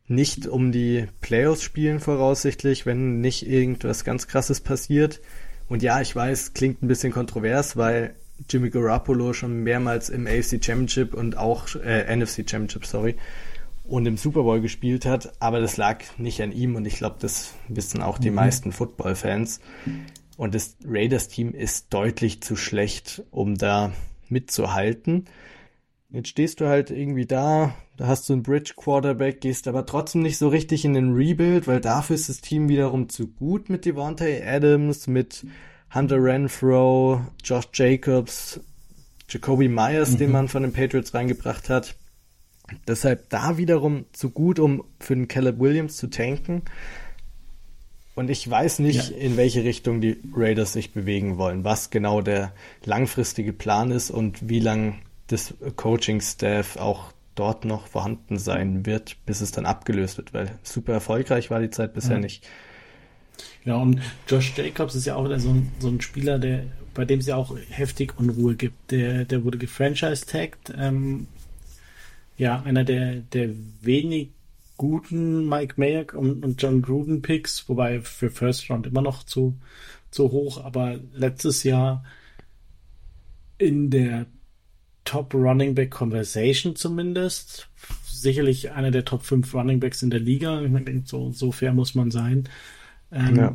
nicht 0.07 0.47
um 0.47 0.73
die 0.73 1.07
Playoffs 1.21 1.63
spielen 1.63 2.01
voraussichtlich, 2.01 2.87
wenn 2.87 3.21
nicht 3.21 3.47
irgendwas 3.47 4.05
ganz 4.05 4.27
krasses 4.27 4.61
passiert. 4.61 5.21
Und 5.69 5.83
ja, 5.83 6.01
ich 6.01 6.17
weiß, 6.17 6.55
klingt 6.55 6.83
ein 6.83 6.89
bisschen 6.89 7.13
kontrovers, 7.13 7.77
weil 7.77 8.15
Jimmy 8.49 8.71
Garoppolo 8.71 9.33
schon 9.33 9.63
mehrmals 9.63 10.09
im 10.09 10.27
AFC 10.27 10.65
Championship 10.65 11.13
und 11.13 11.37
auch 11.37 11.75
äh, 11.75 12.17
NFC 12.17 12.49
Championship, 12.49 12.87
sorry, 12.87 13.17
und 13.85 14.07
im 14.07 14.17
Super 14.17 14.43
Bowl 14.43 14.61
gespielt 14.61 15.07
hat, 15.07 15.33
aber 15.41 15.61
das 15.61 15.77
lag 15.77 16.05
nicht 16.19 16.41
an 16.43 16.53
ihm 16.53 16.77
und 16.77 16.87
ich 16.87 16.97
glaube, 16.97 17.17
das 17.21 17.55
wissen 17.69 18.03
auch 18.03 18.19
die 18.19 18.31
mhm. 18.31 18.37
meisten 18.37 18.73
Football-Fans. 18.73 19.61
Und 20.37 20.55
das 20.55 20.77
Raiders-Team 20.87 21.53
ist 21.53 21.93
deutlich 21.93 22.43
zu 22.43 22.55
schlecht, 22.55 23.25
um 23.31 23.57
da 23.57 23.93
mitzuhalten. 24.29 25.25
Jetzt 26.11 26.29
stehst 26.29 26.61
du 26.61 26.69
halt 26.69 26.91
irgendwie 26.91 27.27
da, 27.27 27.75
da 27.99 28.07
hast 28.07 28.29
du 28.29 28.33
einen 28.33 28.43
Bridge 28.43 28.73
Quarterback, 28.77 29.43
gehst 29.43 29.69
aber 29.69 29.85
trotzdem 29.85 30.23
nicht 30.23 30.39
so 30.39 30.49
richtig 30.49 30.87
in 30.87 30.95
den 30.95 31.13
Rebuild, 31.13 31.67
weil 31.67 31.83
dafür 31.83 32.15
ist 32.17 32.31
das 32.31 32.41
Team 32.41 32.71
wiederum 32.71 33.11
zu 33.11 33.29
gut 33.29 33.69
mit 33.69 33.85
Devontae 33.85 34.43
Adams, 34.43 35.07
mit 35.07 35.45
Hunter 35.95 36.23
Renfro, 36.23 37.21
Josh 37.45 37.69
Jacobs, 37.75 38.59
Jacoby 39.29 39.69
Myers, 39.69 40.13
mhm. 40.13 40.19
den 40.19 40.33
man 40.33 40.49
von 40.49 40.63
den 40.63 40.73
Patriots 40.73 41.13
reingebracht 41.13 41.69
hat. 41.69 41.95
Deshalb 42.87 43.29
da 43.29 43.59
wiederum 43.59 44.07
zu 44.13 44.31
gut, 44.31 44.59
um 44.59 44.85
für 45.01 45.15
den 45.15 45.29
Caleb 45.29 45.59
Williams 45.61 45.99
zu 45.99 46.09
tanken. 46.09 46.63
Und 48.15 48.31
ich 48.31 48.49
weiß 48.49 48.79
nicht, 48.79 49.11
ja. 49.11 49.17
in 49.17 49.37
welche 49.37 49.63
Richtung 49.63 50.01
die 50.01 50.19
Raiders 50.35 50.73
sich 50.73 50.93
bewegen 50.93 51.37
wollen, 51.37 51.65
was 51.65 51.91
genau 51.91 52.23
der 52.23 52.53
langfristige 52.85 53.53
Plan 53.53 53.91
ist 53.91 54.11
und 54.11 54.49
wie 54.49 54.61
lang 54.61 55.01
das 55.29 55.55
Coaching-Staff 55.77 56.77
auch 56.77 57.13
dort 57.35 57.65
noch 57.65 57.87
vorhanden 57.87 58.39
sein 58.39 58.85
wird, 58.85 59.17
bis 59.25 59.41
es 59.41 59.53
dann 59.53 59.67
abgelöst 59.67 60.19
wird, 60.19 60.35
weil 60.35 60.59
super 60.63 60.93
erfolgreich 60.93 61.51
war 61.51 61.61
die 61.61 61.71
Zeit 61.71 61.95
bisher 61.95 62.17
ja. 62.17 62.21
nicht. 62.21 62.47
Ja, 63.65 63.77
und 63.77 64.01
Josh 64.27 64.57
Jacobs 64.57 64.95
ist 64.95 65.07
ja 65.07 65.15
auch 65.15 65.27
so 65.39 65.51
ein, 65.51 65.73
so 65.79 65.89
ein 65.89 66.01
Spieler, 66.01 66.39
der, 66.39 66.65
bei 66.95 67.05
dem 67.05 67.21
es 67.21 67.27
ja 67.27 67.37
auch 67.37 67.57
heftig 67.71 68.19
Unruhe 68.19 68.57
gibt. 68.57 68.91
Der, 68.91 69.25
der 69.25 69.45
wurde 69.45 69.59
gefranchise-tagged. 69.59 70.75
Ähm, 70.77 71.29
ja, 72.37 72.63
einer 72.63 72.85
der, 72.85 73.17
der 73.17 73.51
wenig 73.83 74.31
guten 74.77 75.49
Mike 75.49 75.75
Mayock 75.77 76.15
und, 76.15 76.45
und 76.45 76.63
John 76.63 76.83
Gruden 76.83 77.21
Picks, 77.21 77.69
wobei 77.69 78.01
für 78.01 78.31
First 78.31 78.71
Round 78.71 78.87
immer 78.87 79.03
noch 79.03 79.25
zu, 79.25 79.57
zu 80.11 80.31
hoch, 80.31 80.65
aber 80.65 80.99
letztes 81.13 81.65
Jahr 81.65 82.05
in 83.59 83.91
der 83.91 84.27
Top 85.09 85.33
Running 85.33 85.75
Back 85.75 85.91
Conversation 85.91 86.77
zumindest. 86.77 87.71
Sicherlich 88.05 88.73
einer 88.73 88.91
der 88.91 89.07
Top 89.07 89.23
5 89.23 89.55
Running 89.55 89.81
Backs 89.81 90.03
in 90.03 90.11
der 90.11 90.21
Liga. 90.21 90.61
Ich 90.61 90.71
denke, 90.71 91.03
so, 91.07 91.33
so 91.33 91.51
fair 91.51 91.73
muss 91.73 91.95
man 91.95 92.11
sein. 92.11 92.47
Ähm, 93.11 93.37
ja. 93.37 93.55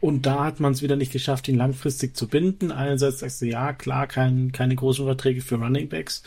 Und 0.00 0.24
da 0.24 0.44
hat 0.44 0.60
man 0.60 0.70
es 0.70 0.82
wieder 0.82 0.94
nicht 0.94 1.10
geschafft, 1.10 1.48
ihn 1.48 1.56
langfristig 1.56 2.16
zu 2.16 2.28
binden. 2.28 2.70
Einerseits 2.70 3.18
sagst 3.18 3.42
du, 3.42 3.46
ja, 3.46 3.72
klar, 3.72 4.06
kein, 4.06 4.52
keine 4.52 4.76
großen 4.76 5.04
Verträge 5.04 5.40
für 5.40 5.56
Running 5.56 5.88
Backs. 5.88 6.22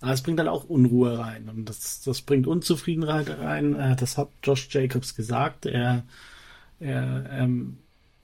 Aber 0.00 0.12
es 0.12 0.22
bringt 0.22 0.38
dann 0.38 0.48
auch 0.48 0.64
Unruhe 0.64 1.18
rein. 1.18 1.50
Und 1.50 1.68
das, 1.68 2.00
das 2.00 2.22
bringt 2.22 2.46
Unzufriedenheit 2.46 3.28
rein. 3.38 3.74
Äh, 3.74 3.96
das 3.96 4.16
hat 4.16 4.30
Josh 4.42 4.66
Jacobs 4.70 5.14
gesagt. 5.14 5.66
Er, 5.66 6.04
er 6.80 7.28
ähm, 7.32 7.76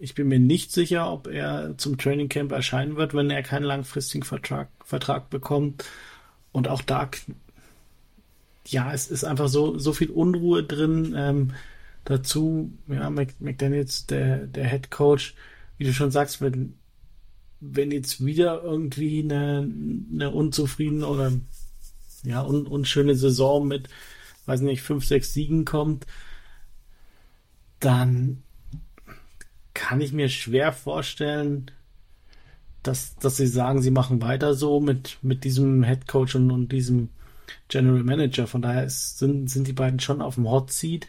ich 0.05 0.15
bin 0.15 0.29
mir 0.29 0.39
nicht 0.39 0.71
sicher, 0.71 1.11
ob 1.11 1.29
er 1.29 1.79
zum 1.79 1.97
Training 1.97 2.29
Camp 2.29 2.53
erscheinen 2.53 2.97
wird, 2.97 3.15
wenn 3.15 3.31
er 3.31 3.43
keinen 3.43 3.65
langfristigen 3.65 4.23
Vertrag, 4.23 4.69
Vertrag 4.85 5.31
bekommt. 5.31 5.85
Und 6.53 6.69
auch 6.69 6.83
da, 6.83 7.11
ja, 8.67 8.93
es 8.93 9.11
ist 9.11 9.25
einfach 9.25 9.49
so, 9.49 9.79
so 9.79 9.95
viel 9.95 10.11
Unruhe 10.11 10.63
drin. 10.63 11.15
Ähm, 11.17 11.53
dazu, 12.05 12.71
ja, 12.87 13.09
McDaniels, 13.09 14.05
der, 14.05 14.47
der 14.47 14.69
Head 14.69 14.91
Coach, 14.91 15.35
wie 15.79 15.85
du 15.85 15.95
schon 15.95 16.11
sagst, 16.11 16.43
wenn, 16.43 16.75
wenn 17.61 17.91
jetzt 17.91 18.23
wieder 18.27 18.63
irgendwie 18.63 19.23
eine, 19.23 19.67
eine 20.13 20.31
unzufriedene 20.31 21.07
oder 21.07 21.33
ja, 22.25 22.43
un, 22.43 22.67
unschöne 22.67 23.15
Saison 23.15 23.67
mit, 23.67 23.89
weiß 24.45 24.61
nicht, 24.61 24.83
fünf, 24.83 25.07
sechs 25.07 25.33
Siegen 25.33 25.65
kommt, 25.65 26.07
dann 27.81 28.44
kann 29.75 30.01
ich 30.01 30.13
mir 30.13 30.29
schwer 30.29 30.73
vorstellen, 30.73 31.71
dass, 32.83 33.17
dass 33.17 33.37
sie 33.37 33.47
sagen, 33.47 33.83
sie 33.83 33.91
machen 33.91 34.23
weiter 34.23 34.55
so 34.55 34.81
mit, 34.81 35.19
mit 35.23 35.45
diesem 35.45 35.83
Head 35.83 36.07
Coach 36.07 36.35
und, 36.37 36.51
und 36.51 36.71
diesem 36.71 37.09
General 37.69 38.03
Manager. 38.03 38.47
Von 38.47 38.63
daher 38.63 38.85
ist, 38.85 39.19
sind, 39.19 39.51
sind 39.51 39.67
die 39.67 39.73
beiden 39.73 40.01
schon 40.01 40.23
auf 40.23 40.37
dem 40.37 40.49
Hot 40.49 40.71
Seat. 40.71 41.09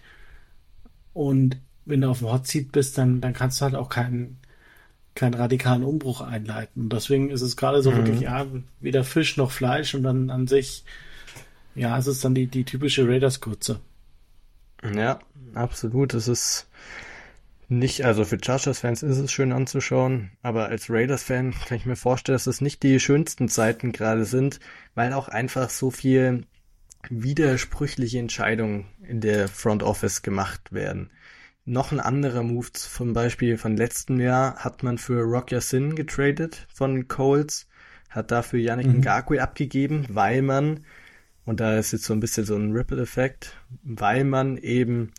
Und 1.14 1.58
wenn 1.86 2.02
du 2.02 2.10
auf 2.10 2.20
dem 2.20 2.32
Hot 2.32 2.48
Seat 2.48 2.72
bist, 2.72 2.98
dann, 2.98 3.22
dann 3.22 3.34
kannst 3.34 3.60
du 3.60 3.66
halt 3.66 3.76
auch 3.76 3.90
keinen, 3.90 4.38
keinen 5.14 5.36
radikalen 5.36 5.84
Umbruch 5.84 6.22
einleiten. 6.22 6.84
Und 6.84 6.94
deswegen 6.94 7.30
ist 7.30 7.42
es 7.42 7.58
gerade 7.58 7.82
so 7.82 7.92
mhm. 7.92 7.98
wirklich, 7.98 8.22
ja, 8.22 8.46
weder 8.80 9.04
Fisch 9.04 9.38
noch 9.38 9.52
Fleisch 9.52 9.94
und 9.96 10.04
dann 10.04 10.30
an 10.30 10.48
sich, 10.48 10.86
ja, 11.76 11.98
es 11.98 12.08
ist 12.08 12.24
dann 12.24 12.36
die, 12.36 12.48
die 12.48 12.64
typische 12.64 13.08
Raiders-Kurze. 13.08 13.80
Ja, 14.96 15.20
absolut. 15.54 16.14
Es 16.14 16.28
ist, 16.28 16.68
nicht, 17.68 18.06
also 18.06 18.26
für 18.26 18.38
Chargers-Fans 18.44 19.04
ist 19.04 19.18
es 19.18 19.32
schön 19.32 19.52
anzuschauen, 19.52 20.32
aber 20.42 20.68
als 20.68 20.90
Raiders-Fan 20.90 21.54
kann 21.68 21.78
ich 21.78 21.86
mir 21.86 21.96
vorstellen, 21.96 22.36
dass 22.36 22.48
es 22.48 22.62
nicht 22.62 22.84
die 22.84 23.00
schönsten 23.00 23.50
Zeiten 23.50 23.92
gerade 23.92 24.26
sind, 24.26 24.60
weil 24.94 25.14
auch 25.14 25.28
einfach 25.28 25.70
so 25.70 25.92
viel 25.92 26.46
widersprüchliche 27.10 28.20
Entscheidungen 28.20 28.86
in 29.08 29.22
der 29.22 29.48
Front 29.48 29.84
Office 29.84 30.22
gemacht 30.22 30.74
werden. 30.74 31.10
Noch 31.66 31.92
ein 31.92 32.00
anderer 32.00 32.44
Move 32.44 32.72
zum 32.74 33.14
Beispiel 33.14 33.58
von 33.58 33.76
letztem 33.76 34.20
Jahr 34.20 34.58
hat 34.58 34.84
man 34.84 34.98
für 34.98 35.22
Rock 35.22 35.50
Sin 35.60 35.96
getradet 35.96 36.68
von 36.72 37.08
Coles, 37.08 37.68
hat 38.10 38.32
dafür 38.32 38.60
Yannick 38.60 38.88
mhm. 38.88 39.02
Ngakwe 39.02 39.42
abgegeben, 39.42 40.06
weil 40.10 40.44
man, 40.44 40.82
und 41.46 41.60
da 41.60 41.78
ist 41.78 41.92
jetzt 41.92 42.04
so 42.04 42.14
ein 42.14 42.20
bisschen 42.20 42.46
so 42.46 42.56
ein 42.56 42.72
Ripple-Effekt, 42.72 43.58
weil 43.84 44.24
man 44.24 44.58
eben 44.58 45.12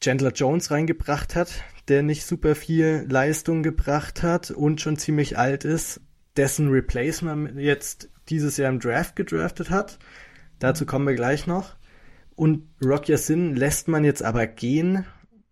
Chandler 0.00 0.32
Jones 0.32 0.70
reingebracht 0.70 1.36
hat, 1.36 1.62
der 1.88 2.02
nicht 2.02 2.24
super 2.24 2.54
viel 2.54 3.06
Leistung 3.08 3.62
gebracht 3.62 4.22
hat 4.22 4.50
und 4.50 4.80
schon 4.80 4.96
ziemlich 4.96 5.36
alt 5.36 5.64
ist, 5.64 6.00
dessen 6.36 6.68
Replacement 6.68 7.58
jetzt 7.58 8.08
dieses 8.28 8.56
Jahr 8.56 8.70
im 8.70 8.80
Draft 8.80 9.16
gedraftet 9.16 9.70
hat. 9.70 9.98
Dazu 10.58 10.86
kommen 10.86 11.06
wir 11.06 11.14
gleich 11.14 11.46
noch. 11.46 11.76
Und 12.34 12.62
Rock 12.82 13.06
Sin 13.06 13.54
lässt 13.54 13.88
man 13.88 14.04
jetzt 14.04 14.22
aber 14.22 14.46
gehen, 14.46 15.04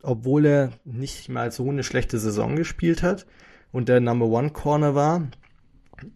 obwohl 0.02 0.47
er 0.47 0.73
nicht 0.85 1.28
mal 1.28 1.52
so 1.52 1.69
eine 1.69 1.83
schlechte 1.83 2.19
Saison 2.19 2.57
gespielt 2.57 3.02
hat 3.02 3.26
und 3.73 3.90
der 3.90 4.00
Number 4.00 4.26
One 4.26 4.50
Corner 4.50 4.95
war. 4.95 5.28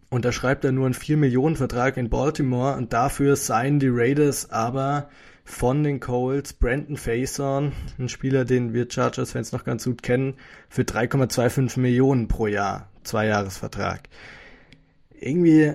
Und 0.08 0.24
da 0.24 0.32
schreibt 0.32 0.64
er 0.64 0.72
nur 0.72 0.86
einen 0.86 0.94
4 0.94 1.16
Millionen 1.16 1.56
Vertrag 1.56 1.96
in 1.96 2.08
Baltimore 2.08 2.76
und 2.76 2.92
dafür 2.92 3.36
seien 3.36 3.80
die 3.80 3.90
Raiders 3.90 4.50
aber 4.50 5.10
von 5.44 5.82
den 5.82 6.00
Colts, 6.00 6.52
Brandon 6.52 6.96
Faison, 6.96 7.72
ein 7.98 8.08
Spieler, 8.08 8.44
den 8.44 8.72
wir 8.72 8.88
Chargers-Fans 8.90 9.52
noch 9.52 9.64
ganz 9.64 9.84
gut 9.84 10.02
kennen, 10.02 10.34
für 10.68 10.82
3,25 10.82 11.80
Millionen 11.80 12.28
pro 12.28 12.46
Jahr, 12.46 12.88
Zweijahresvertrag. 13.02 14.08
Irgendwie, 15.18 15.72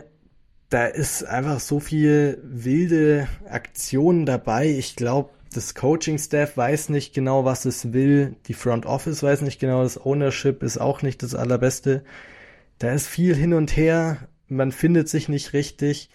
da 0.70 0.86
ist 0.86 1.24
einfach 1.24 1.60
so 1.60 1.80
viel 1.80 2.40
wilde 2.44 3.28
Aktionen 3.50 4.26
dabei. 4.26 4.70
Ich 4.70 4.96
glaube, 4.96 5.30
das 5.54 5.76
Coaching-Staff 5.76 6.58
weiß 6.58 6.90
nicht 6.90 7.14
genau, 7.14 7.46
was 7.46 7.66
es 7.66 7.94
will. 7.94 8.36
Die 8.48 8.54
Front 8.54 8.86
Office 8.86 9.24
weiß 9.24 9.42
nicht 9.42 9.60
genau. 9.60 9.84
Das 9.84 10.04
Ownership 10.04 10.64
ist 10.64 10.78
auch 10.78 11.02
nicht 11.02 11.24
das 11.24 11.36
allerbeste. 11.36 12.04
Da 12.80 12.92
ist 12.92 13.08
viel 13.08 13.36
hin 13.36 13.54
und 13.54 13.76
her. 13.76 14.18
Man 14.48 14.72
findet 14.72 15.10
sich 15.10 15.30
nicht 15.30 15.54
richtig. 15.54 16.10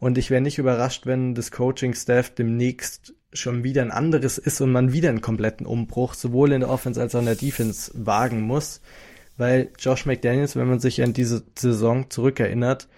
Und 0.00 0.18
ich 0.18 0.30
wäre 0.30 0.40
nicht 0.40 0.58
überrascht, 0.58 1.06
wenn 1.06 1.34
das 1.34 1.50
Coaching-Staff 1.50 2.30
demnächst 2.30 3.14
schon 3.32 3.64
wieder 3.64 3.82
ein 3.82 3.90
anderes 3.90 4.38
ist 4.38 4.60
und 4.60 4.72
man 4.72 4.92
wieder 4.92 5.08
einen 5.08 5.20
kompletten 5.20 5.66
Umbruch 5.66 6.14
sowohl 6.14 6.52
in 6.52 6.60
der 6.60 6.70
Offense 6.70 7.00
als 7.00 7.14
auch 7.14 7.20
in 7.20 7.26
der 7.26 7.34
Defense 7.34 7.90
wagen 7.94 8.42
muss. 8.42 8.80
Weil 9.36 9.70
Josh 9.78 10.06
McDaniels, 10.06 10.56
wenn 10.56 10.68
man 10.68 10.80
sich 10.80 11.02
an 11.02 11.12
diese 11.12 11.44
Saison 11.56 12.10
zurückerinnert, 12.10 12.88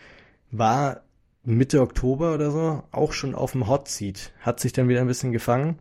war 0.51 1.03
Mitte 1.43 1.81
Oktober 1.81 2.35
oder 2.35 2.51
so 2.51 2.83
auch 2.93 3.13
schon 3.13 3.35
auf 3.35 3.53
dem 3.53 3.67
Hot 3.67 3.89
Seat. 3.89 4.33
Hat 4.41 4.61
sich 4.61 4.73
dann 4.73 4.89
wieder 4.89 5.01
ein 5.01 5.07
bisschen 5.07 5.33
gefangen. 5.33 5.79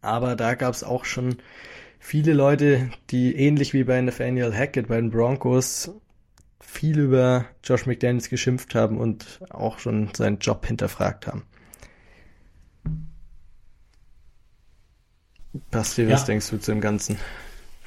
Aber 0.00 0.36
da 0.36 0.54
gab 0.54 0.74
es 0.74 0.84
auch 0.84 1.04
schon 1.04 1.36
viele 1.98 2.32
Leute, 2.32 2.90
die 3.10 3.34
ähnlich 3.36 3.72
wie 3.72 3.84
bei 3.84 4.00
Nathaniel 4.00 4.54
Hackett 4.54 4.88
bei 4.88 4.96
den 4.96 5.10
Broncos 5.10 5.92
viel 6.70 7.00
über 7.00 7.46
Josh 7.64 7.86
McDaniels 7.86 8.30
geschimpft 8.30 8.74
haben 8.74 8.98
und 8.98 9.40
auch 9.50 9.80
schon 9.80 10.08
seinen 10.14 10.38
Job 10.38 10.64
hinterfragt 10.66 11.26
haben. 11.26 11.42
Basti, 15.70 16.08
was 16.08 16.20
ja. 16.20 16.26
denkst 16.26 16.50
du 16.50 16.60
zu 16.60 16.70
dem 16.70 16.80
Ganzen? 16.80 17.16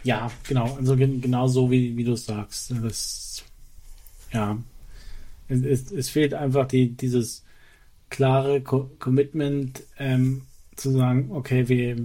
Ja, 0.03 0.29
genau, 0.45 0.75
also 0.75 0.97
genau 0.97 1.47
so, 1.47 1.71
wie, 1.71 1.95
wie 1.95 2.03
du 2.03 2.11
es 2.13 2.25
sagst. 2.25 2.73
Das, 2.81 3.45
ja, 4.33 4.57
es, 5.47 5.91
es, 5.91 6.09
fehlt 6.09 6.33
einfach 6.33 6.67
die, 6.67 6.89
dieses 6.89 7.45
klare 8.09 8.61
Co 8.61 8.91
Commitment, 8.99 9.83
ähm, 9.97 10.41
zu 10.75 10.91
sagen, 10.91 11.31
okay, 11.31 11.69
wir, 11.69 11.95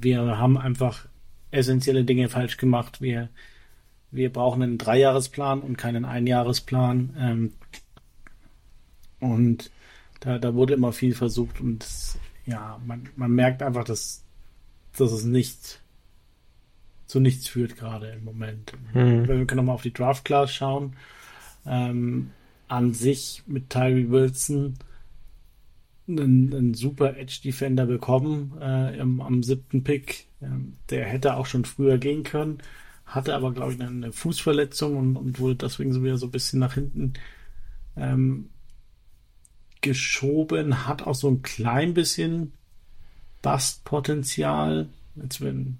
wir 0.00 0.38
haben 0.38 0.56
einfach 0.56 1.06
essentielle 1.50 2.04
Dinge 2.04 2.30
falsch 2.30 2.56
gemacht. 2.56 3.02
Wir, 3.02 3.28
wir 4.10 4.32
brauchen 4.32 4.62
einen 4.62 4.78
Dreijahresplan 4.78 5.60
und 5.60 5.76
keinen 5.76 6.04
Einjahresplan. 6.04 7.16
Ähm, 7.18 7.52
und 9.20 9.70
da, 10.20 10.38
da 10.38 10.54
wurde 10.54 10.74
immer 10.74 10.92
viel 10.92 11.14
versucht 11.14 11.60
und 11.60 11.80
das, 11.80 12.18
ja, 12.46 12.80
man, 12.86 13.08
man 13.16 13.32
merkt 13.32 13.62
einfach, 13.62 13.84
dass, 13.84 14.24
dass 14.96 15.12
es 15.12 15.24
nicht 15.24 15.80
zu 17.06 17.20
nichts 17.20 17.48
führt 17.48 17.76
gerade 17.76 18.08
im 18.08 18.24
Moment. 18.24 18.72
Mhm. 18.92 19.28
Wir 19.28 19.46
können 19.46 19.58
nochmal 19.58 19.76
auf 19.76 19.82
die 19.82 19.92
Draft 19.92 20.24
Class 20.24 20.52
schauen. 20.52 20.96
Ähm, 21.64 22.30
an 22.68 22.94
sich 22.94 23.44
mit 23.46 23.70
Tyree 23.70 24.10
Wilson 24.10 24.74
einen, 26.08 26.52
einen 26.52 26.74
super 26.74 27.16
Edge 27.16 27.40
Defender 27.44 27.86
bekommen 27.86 28.56
äh, 28.60 28.98
im, 28.98 29.20
am 29.20 29.42
siebten 29.42 29.84
Pick. 29.84 30.26
Ähm, 30.42 30.76
der 30.90 31.04
hätte 31.04 31.36
auch 31.36 31.46
schon 31.46 31.64
früher 31.64 31.98
gehen 31.98 32.24
können 32.24 32.58
hatte 33.06 33.34
aber, 33.34 33.52
glaube 33.52 33.72
ich, 33.72 33.80
eine 33.80 34.12
Fußverletzung 34.12 34.96
und, 34.96 35.16
und 35.16 35.38
wurde 35.38 35.56
deswegen 35.56 35.92
so 35.92 36.02
wieder 36.02 36.18
so 36.18 36.26
ein 36.26 36.32
bisschen 36.32 36.58
nach 36.58 36.74
hinten 36.74 37.14
ähm, 37.96 38.50
geschoben, 39.80 40.86
hat 40.86 41.02
auch 41.02 41.14
so 41.14 41.28
ein 41.28 41.42
klein 41.42 41.94
bisschen 41.94 42.52
Bastpotenzial. 43.42 44.88
Jetzt 45.14 45.40
wenn 45.40 45.78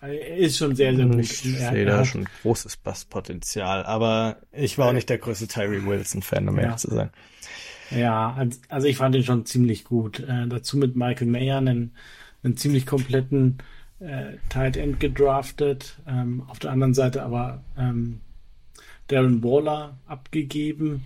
er 0.00 0.36
ist 0.38 0.56
schon 0.56 0.74
sehr, 0.74 0.96
sehr 0.96 1.06
gut. 1.06 1.18
Ich 1.18 1.38
sehe 1.38 1.84
da 1.84 2.04
schon 2.04 2.26
großes 2.42 2.78
Bastpotenzial, 2.78 3.84
aber 3.84 4.38
ich 4.50 4.78
war 4.78 4.88
auch 4.88 4.92
nicht 4.92 5.10
der 5.10 5.18
größte 5.18 5.46
Tyree 5.46 5.84
Wilson-Fan, 5.84 6.48
um 6.48 6.56
ja. 6.56 6.62
ehrlich 6.62 6.76
zu 6.78 6.90
sein. 6.90 7.10
Ja, 7.90 8.46
also 8.68 8.86
ich 8.86 8.96
fand 8.96 9.14
ihn 9.14 9.24
schon 9.24 9.44
ziemlich 9.44 9.84
gut. 9.84 10.20
Äh, 10.20 10.46
dazu 10.48 10.78
mit 10.78 10.96
Michael 10.96 11.26
Mayer 11.26 11.58
einen, 11.58 11.94
einen 12.42 12.56
ziemlich 12.56 12.86
kompletten 12.86 13.58
äh, 14.00 14.36
Tight 14.48 14.76
End 14.76 15.00
gedraftet. 15.00 15.98
Ähm, 16.06 16.42
auf 16.48 16.58
der 16.58 16.72
anderen 16.72 16.94
Seite 16.94 17.22
aber 17.22 17.62
ähm, 17.78 18.20
Darren 19.08 19.42
Waller 19.42 19.98
abgegeben. 20.06 21.04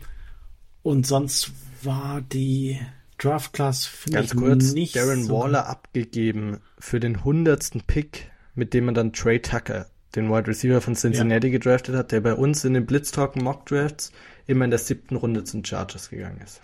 Und 0.82 1.06
sonst 1.06 1.52
war 1.82 2.20
die 2.20 2.78
Draft 3.18 3.52
Class, 3.52 3.86
finde 3.86 4.22
ich, 4.22 4.34
kurz, 4.34 4.72
nicht 4.72 4.96
Darren 4.96 5.24
so 5.24 5.38
Waller 5.38 5.66
abgegeben 5.66 6.58
für 6.78 7.00
den 7.00 7.24
hundertsten 7.24 7.82
Pick, 7.82 8.30
mit 8.54 8.74
dem 8.74 8.86
man 8.86 8.94
dann 8.94 9.12
Trey 9.12 9.40
Tucker, 9.40 9.86
den 10.14 10.30
Wide 10.30 10.46
Receiver 10.46 10.80
von 10.80 10.94
Cincinnati, 10.94 11.46
ja. 11.46 11.52
gedraftet 11.52 11.94
hat, 11.94 12.12
der 12.12 12.20
bei 12.20 12.34
uns 12.34 12.64
in 12.64 12.74
den 12.74 12.86
Blitztalk 12.86 13.36
Mock 13.36 13.66
Drafts 13.66 14.12
immer 14.46 14.64
in 14.64 14.70
der 14.70 14.78
siebten 14.78 15.16
Runde 15.16 15.44
zum 15.44 15.64
Chargers 15.64 16.10
gegangen 16.10 16.40
ist. 16.42 16.60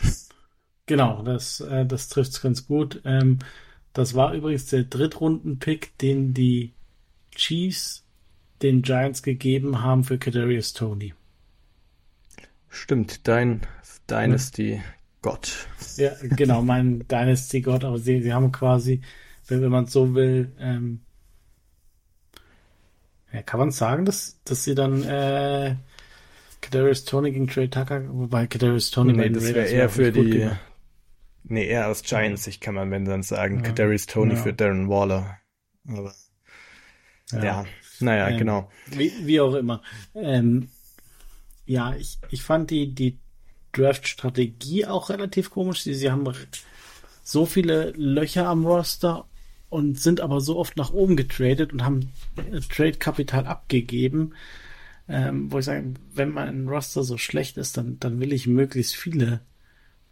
Genau, 0.87 1.22
das, 1.22 1.60
äh, 1.60 1.87
das 1.87 2.08
trifft 2.08 2.32
es 2.32 2.42
ganz 2.42 2.66
gut. 2.66 3.00
Ähm, 3.04 3.38
das 3.92 4.14
war 4.14 4.35
übrigens 4.35 4.66
der 4.66 4.85
Drittrunden-Pick, 4.85 5.99
den 5.99 6.35
die 6.35 6.73
Chiefs 7.35 8.04
den 8.62 8.82
Giants 8.82 9.23
gegeben 9.23 9.82
haben 9.82 10.04
für 10.04 10.18
Kadarius 10.18 10.73
Tony. 10.73 11.14
Stimmt, 12.68 13.26
dein 13.26 13.62
Dynasty 14.09 14.80
Gott. 15.23 15.66
Ja, 15.97 16.12
genau, 16.23 16.62
mein 16.62 17.06
Dynasty 17.09 17.62
Gott, 17.62 17.85
aber 17.85 17.99
sie, 17.99 18.23
sie 18.23 18.32
haben 18.32 18.52
quasi, 18.52 19.00
wenn, 19.49 19.62
wenn 19.62 19.70
man 19.70 19.87
so 19.87 20.14
will, 20.14 20.52
ähm, 20.59 21.00
ja, 23.32 23.42
kann 23.42 23.61
man 23.61 23.70
sagen, 23.70 24.04
dass, 24.04 24.40
dass 24.44 24.64
sie 24.64 24.75
dann 24.75 25.02
äh, 25.04 25.76
Kadarius 26.61 27.04
Tony 27.04 27.32
gegen 27.32 27.49
Trey 27.49 27.68
Tucker, 27.68 28.02
wobei 28.09 28.47
Kadarius 28.47 28.90
Tony 28.90 29.12
nee, 29.14 29.30
das 29.30 29.44
wäre 29.54 29.66
eher 29.66 29.88
für 29.88 30.12
die 30.12 30.30
gemacht. 30.30 30.61
Nee, 31.44 31.66
eher 31.66 31.88
aus 31.88 32.02
Giants 32.02 32.44
Sicht 32.44 32.61
kann 32.61 32.75
man 32.75 32.90
wenn 32.90 33.04
dann 33.04 33.23
sagen, 33.23 33.56
ja. 33.56 33.62
Kadarius 33.62 34.06
Tony 34.06 34.35
ja. 34.35 34.40
für 34.40 34.52
Darren 34.52 34.88
Waller. 34.88 35.38
Aber 35.88 36.14
ja, 37.32 37.44
ja. 37.44 37.66
naja, 38.00 38.28
ähm, 38.28 38.38
genau. 38.38 38.70
Wie, 38.87 39.12
wie 39.23 39.40
auch 39.40 39.54
immer. 39.54 39.82
Ähm, 40.14 40.68
ja, 41.66 41.94
ich, 41.94 42.18
ich 42.30 42.42
fand 42.42 42.70
die, 42.70 42.94
die 42.94 43.18
Draft-Strategie 43.73 44.87
auch 44.87 45.11
relativ 45.11 45.50
komisch. 45.50 45.82
Sie, 45.82 45.94
sie 45.94 46.11
haben 46.11 46.32
so 47.23 47.47
viele 47.47 47.90
Löcher 47.92 48.49
am 48.49 48.66
Roster 48.66 49.26
und 49.68 50.00
sind 50.00 50.20
aber 50.20 50.40
so 50.40 50.59
oft 50.59 50.76
nach 50.76 50.92
oben 50.92 51.16
getradet 51.16 51.73
und 51.73 51.85
haben 51.85 52.12
Trade-Kapital 52.68 53.47
abgegeben. 53.47 54.35
Ähm, 55.09 55.50
wo 55.50 55.59
ich 55.59 55.64
sage, 55.64 55.94
wenn 56.12 56.30
mein 56.30 56.68
Roster 56.68 57.02
so 57.02 57.18
schlecht 57.18 57.56
ist, 57.56 57.76
dann, 57.76 57.99
dann 57.99 58.20
will 58.20 58.32
ich 58.32 58.47
möglichst 58.47 58.94
viele 58.94 59.40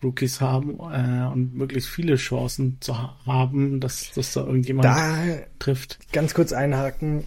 Rookies 0.03 0.41
haben 0.41 0.79
äh, 0.79 1.27
und 1.33 1.55
möglichst 1.55 1.91
viele 1.91 2.17
Chancen 2.17 2.79
zu 2.81 2.97
haben, 3.27 3.81
dass, 3.81 4.13
dass 4.13 4.33
da 4.33 4.41
irgendjemand 4.41 4.85
da 4.85 5.17
trifft. 5.59 5.99
Ganz 6.13 6.35
kurz 6.35 6.53
einhaken. 6.53 7.25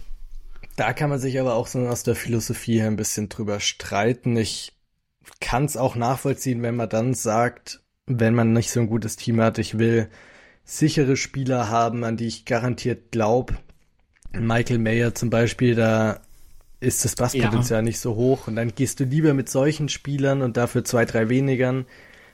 Da 0.76 0.92
kann 0.92 1.10
man 1.10 1.18
sich 1.18 1.38
aber 1.38 1.54
auch 1.54 1.66
so 1.66 1.80
aus 1.80 2.02
der 2.02 2.14
Philosophie 2.14 2.80
her 2.80 2.86
ein 2.86 2.96
bisschen 2.96 3.28
drüber 3.28 3.60
streiten. 3.60 4.36
Ich 4.36 4.72
kann 5.40 5.66
es 5.66 5.76
auch 5.76 5.96
nachvollziehen, 5.96 6.62
wenn 6.62 6.76
man 6.76 6.88
dann 6.88 7.14
sagt, 7.14 7.82
wenn 8.06 8.34
man 8.34 8.52
nicht 8.52 8.70
so 8.70 8.80
ein 8.80 8.88
gutes 8.88 9.16
Team 9.16 9.40
hat, 9.40 9.58
ich 9.58 9.78
will 9.78 10.08
sichere 10.64 11.16
Spieler 11.16 11.68
haben, 11.68 12.04
an 12.04 12.16
die 12.16 12.26
ich 12.26 12.44
garantiert 12.44 13.10
glaube. 13.10 13.58
Michael 14.32 14.78
Mayer 14.78 15.14
zum 15.14 15.28
Beispiel, 15.28 15.74
da 15.74 16.20
ist 16.80 17.04
das 17.04 17.14
Passpotenzial 17.14 17.80
ja. 17.80 17.82
nicht 17.82 18.00
so 18.00 18.16
hoch 18.16 18.48
und 18.48 18.56
dann 18.56 18.74
gehst 18.74 18.98
du 18.98 19.04
lieber 19.04 19.34
mit 19.34 19.48
solchen 19.48 19.88
Spielern 19.88 20.42
und 20.42 20.56
dafür 20.56 20.84
zwei, 20.84 21.04
drei 21.04 21.28
wenigern, 21.28 21.86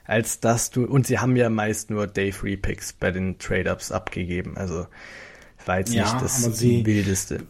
als 0.09 0.41
dass 0.41 0.71
du, 0.71 0.87
und 0.87 1.07
sie 1.07 1.19
haben 1.19 1.37
ja 1.37 1.51
meist 1.51 1.91
nur 1.91 2.07
Day-Free 2.07 2.57
Picks 2.57 2.95
bei 2.95 3.11
den 3.11 3.39
Trade-Ups 3.39 3.93
abgegeben, 3.93 4.57
also 4.57 4.87
war 5.67 5.79
jetzt 5.79 5.93
ja, 5.93 6.05
nicht 6.05 6.25
das 6.25 6.43
sie, 6.59 6.85
Wildeste. 6.87 7.43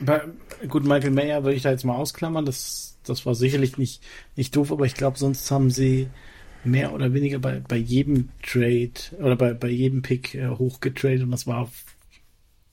Bei, 0.00 0.22
gut, 0.66 0.84
Michael 0.84 1.10
Mayer 1.10 1.44
würde 1.44 1.56
ich 1.56 1.62
da 1.62 1.70
jetzt 1.70 1.84
mal 1.84 1.94
ausklammern, 1.94 2.46
das, 2.46 2.96
das 3.04 3.26
war 3.26 3.34
sicherlich 3.34 3.76
nicht, 3.76 4.02
nicht 4.34 4.56
doof, 4.56 4.72
aber 4.72 4.86
ich 4.86 4.94
glaube, 4.94 5.18
sonst 5.18 5.50
haben 5.50 5.70
sie 5.70 6.08
mehr 6.64 6.94
oder 6.94 7.12
weniger 7.12 7.38
bei, 7.38 7.60
bei 7.60 7.76
jedem 7.76 8.30
Trade 8.42 8.92
oder 9.18 9.36
bei, 9.36 9.52
bei 9.52 9.68
jedem 9.68 10.00
Pick 10.00 10.34
äh, 10.34 10.48
hochgetradet 10.48 11.22
und 11.22 11.30
das 11.30 11.46
war, 11.46 11.70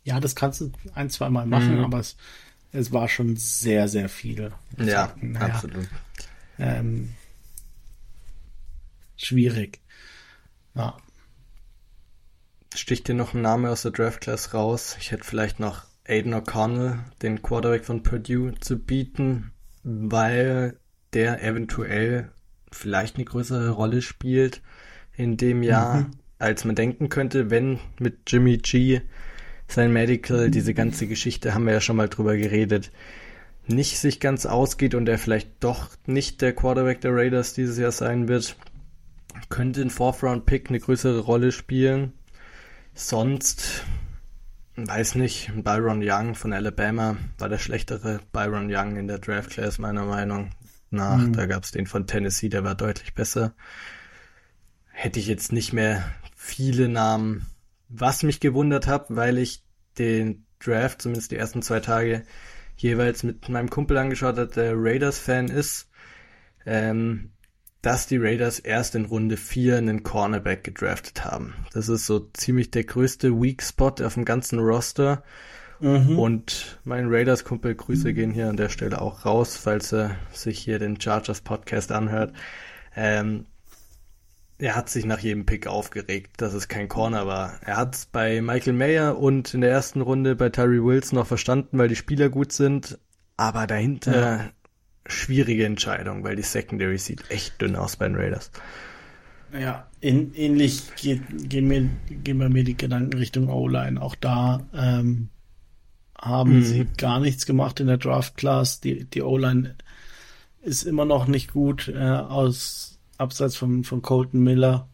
ja, 0.05 0.21
das 0.21 0.37
kannst 0.37 0.61
du 0.61 0.71
ein, 0.93 1.09
zwei 1.09 1.29
Mal 1.29 1.45
machen, 1.45 1.79
mhm. 1.79 1.83
aber 1.83 1.99
es, 1.99 2.15
es 2.71 2.93
war 2.93 3.09
schon 3.09 3.35
sehr, 3.35 3.89
sehr 3.89 4.07
viel. 4.07 4.53
Ja, 4.77 5.13
naja, 5.19 5.45
absolut. 5.47 5.89
Ähm, 6.57 7.09
schwierig. 9.17 9.81
Ja. 10.75 10.97
Sticht 12.73 13.07
dir 13.07 13.13
noch 13.13 13.33
ein 13.33 13.41
Name 13.41 13.69
aus 13.69 13.83
der 13.83 13.91
Draft 13.91 14.21
Class 14.21 14.53
raus? 14.53 14.97
Ich 14.99 15.11
hätte 15.11 15.23
vielleicht 15.23 15.59
noch 15.59 15.85
Aiden 16.07 16.33
O'Connell, 16.33 16.99
den 17.21 17.41
Quarterback 17.41 17.85
von 17.85 18.03
Purdue, 18.03 18.53
zu 18.59 18.77
bieten, 18.77 19.51
weil 19.83 20.77
der 21.13 21.43
eventuell 21.43 22.31
vielleicht 22.71 23.15
eine 23.15 23.25
größere 23.25 23.69
Rolle 23.69 24.01
spielt 24.01 24.61
in 25.15 25.37
dem 25.37 25.63
Jahr, 25.63 26.01
mhm. 26.01 26.11
als 26.37 26.65
man 26.65 26.75
denken 26.75 27.09
könnte, 27.09 27.49
wenn 27.49 27.79
mit 27.99 28.19
Jimmy 28.27 28.57
G 28.57 29.01
sein 29.67 29.93
Medical, 29.93 30.51
diese 30.51 30.73
ganze 30.73 31.07
Geschichte 31.07 31.53
haben 31.53 31.65
wir 31.65 31.73
ja 31.73 31.81
schon 31.81 31.95
mal 31.95 32.09
drüber 32.09 32.35
geredet, 32.37 32.91
nicht 33.67 33.97
sich 33.97 34.19
ganz 34.19 34.45
ausgeht 34.45 34.93
und 34.93 35.09
er 35.09 35.17
vielleicht 35.17 35.49
doch 35.61 35.89
nicht 36.05 36.41
der 36.41 36.53
Quarterback 36.53 37.01
der 37.01 37.15
Raiders 37.15 37.53
dieses 37.53 37.77
Jahr 37.79 37.91
sein 37.91 38.27
wird, 38.27 38.57
könnte 39.49 39.81
ein 39.81 39.89
Fourth-Round-Pick 39.89 40.69
eine 40.69 40.79
größere 40.79 41.19
Rolle 41.19 41.51
spielen. 41.51 42.13
Sonst, 42.93 43.83
weiß 44.75 45.15
nicht, 45.15 45.51
Byron 45.55 46.01
Young 46.03 46.35
von 46.35 46.53
Alabama 46.53 47.17
war 47.37 47.49
der 47.49 47.57
schlechtere 47.57 48.19
Byron 48.31 48.67
Young 48.69 48.97
in 48.97 49.07
der 49.07 49.19
Draft 49.19 49.51
Class, 49.51 49.79
meiner 49.79 50.05
Meinung 50.05 50.51
nach. 50.89 51.17
Mhm. 51.17 51.33
Da 51.33 51.45
gab 51.45 51.63
es 51.63 51.71
den 51.71 51.87
von 51.87 52.07
Tennessee, 52.07 52.49
der 52.49 52.63
war 52.63 52.75
deutlich 52.75 53.13
besser. 53.13 53.53
Hätte 54.91 55.19
ich 55.19 55.27
jetzt 55.27 55.51
nicht 55.51 55.73
mehr 55.73 56.03
viele 56.35 56.87
Namen 56.87 57.47
was 57.89 58.23
mich 58.23 58.39
gewundert 58.39 58.87
hat, 58.87 59.05
weil 59.09 59.37
ich 59.37 59.63
den 59.97 60.45
Draft, 60.59 61.01
zumindest 61.01 61.31
die 61.31 61.37
ersten 61.37 61.61
zwei 61.61 61.79
Tage, 61.79 62.23
jeweils 62.77 63.23
mit 63.23 63.47
meinem 63.49 63.69
Kumpel 63.69 63.97
angeschaut 63.97 64.37
hat, 64.37 64.55
der 64.55 64.73
Raiders-Fan 64.75 65.47
ist, 65.47 65.89
ähm, 66.65 67.31
dass 67.85 68.07
die 68.07 68.17
Raiders 68.17 68.57
erst 68.57 68.95
in 68.95 69.05
Runde 69.05 69.37
4 69.37 69.77
einen 69.77 70.01
Cornerback 70.01 70.63
gedraftet 70.63 71.23
haben. 71.23 71.53
Das 71.71 71.87
ist 71.87 72.07
so 72.07 72.19
ziemlich 72.33 72.71
der 72.71 72.83
größte 72.83 73.39
Weak 73.39 73.61
Spot 73.61 73.93
auf 74.03 74.15
dem 74.15 74.25
ganzen 74.25 74.57
Roster. 74.57 75.21
Mhm. 75.79 76.17
Und 76.17 76.79
mein 76.83 77.05
Raiders-Kumpel, 77.07 77.75
Grüße 77.75 78.15
gehen 78.15 78.31
hier 78.31 78.49
an 78.49 78.57
der 78.57 78.69
Stelle 78.69 79.01
auch 79.01 79.25
raus, 79.25 79.55
falls 79.55 79.93
er 79.93 80.15
sich 80.31 80.57
hier 80.57 80.79
den 80.79 80.99
Chargers 80.99 81.41
Podcast 81.41 81.91
anhört. 81.91 82.33
Ähm, 82.95 83.45
er 84.57 84.75
hat 84.75 84.89
sich 84.89 85.05
nach 85.05 85.19
jedem 85.19 85.45
Pick 85.45 85.67
aufgeregt, 85.67 86.41
dass 86.41 86.55
es 86.55 86.67
kein 86.67 86.87
Corner 86.87 87.27
war. 87.27 87.59
Er 87.63 87.77
hat 87.77 87.93
es 87.93 88.05
bei 88.07 88.41
Michael 88.41 88.73
Mayer 88.73 89.19
und 89.19 89.53
in 89.53 89.61
der 89.61 89.69
ersten 89.69 90.01
Runde 90.01 90.35
bei 90.35 90.49
Tyree 90.49 90.81
Wilson 90.81 91.19
noch 91.19 91.27
verstanden, 91.27 91.77
weil 91.77 91.89
die 91.89 91.95
Spieler 91.95 92.29
gut 92.29 92.51
sind. 92.51 92.97
Aber 93.37 93.67
dahinter 93.67 94.37
ja. 94.37 94.49
Schwierige 95.05 95.65
Entscheidung, 95.65 96.23
weil 96.23 96.35
die 96.35 96.41
Secondary 96.41 96.97
sieht 96.97 97.29
echt 97.29 97.61
dünn 97.61 97.75
aus 97.75 97.95
bei 97.95 98.07
den 98.07 98.15
Raiders. 98.15 98.51
Ja, 99.57 99.87
in, 100.01 100.33
ähnlich 100.33 100.95
geht, 100.95 101.21
gehen, 101.49 101.67
mir, 101.67 101.89
gehen 102.09 102.39
bei 102.39 102.49
mir 102.49 102.63
die 102.63 102.75
Gedanken 102.75 103.17
Richtung 103.17 103.49
O-Line. 103.49 104.01
Auch 104.01 104.15
da 104.15 104.65
ähm, 104.73 105.29
haben 106.17 106.57
mhm. 106.57 106.63
sie 106.63 106.87
gar 106.97 107.19
nichts 107.19 107.45
gemacht 107.45 107.79
in 107.79 107.87
der 107.87 107.97
Draft 107.97 108.35
Class. 108.37 108.81
Die, 108.81 109.05
die 109.05 109.21
O-Line 109.21 109.75
ist 110.61 110.83
immer 110.83 111.05
noch 111.05 111.27
nicht 111.27 111.53
gut 111.53 111.87
äh, 111.87 111.99
aus 111.99 112.99
abseits 113.17 113.55
von, 113.55 113.83
von 113.83 114.01
Colton 114.01 114.41
Miller, 114.41 114.89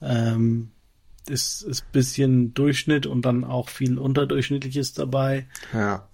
ähm, 0.00 0.70
ist, 1.28 1.62
ist 1.62 1.92
bisschen 1.92 2.54
Durchschnitt 2.54 3.06
und 3.06 3.22
dann 3.22 3.44
auch 3.44 3.68
viel 3.68 3.98
Unterdurchschnittliches 3.98 4.94
dabei. 4.94 5.46
Ja. 5.74 6.08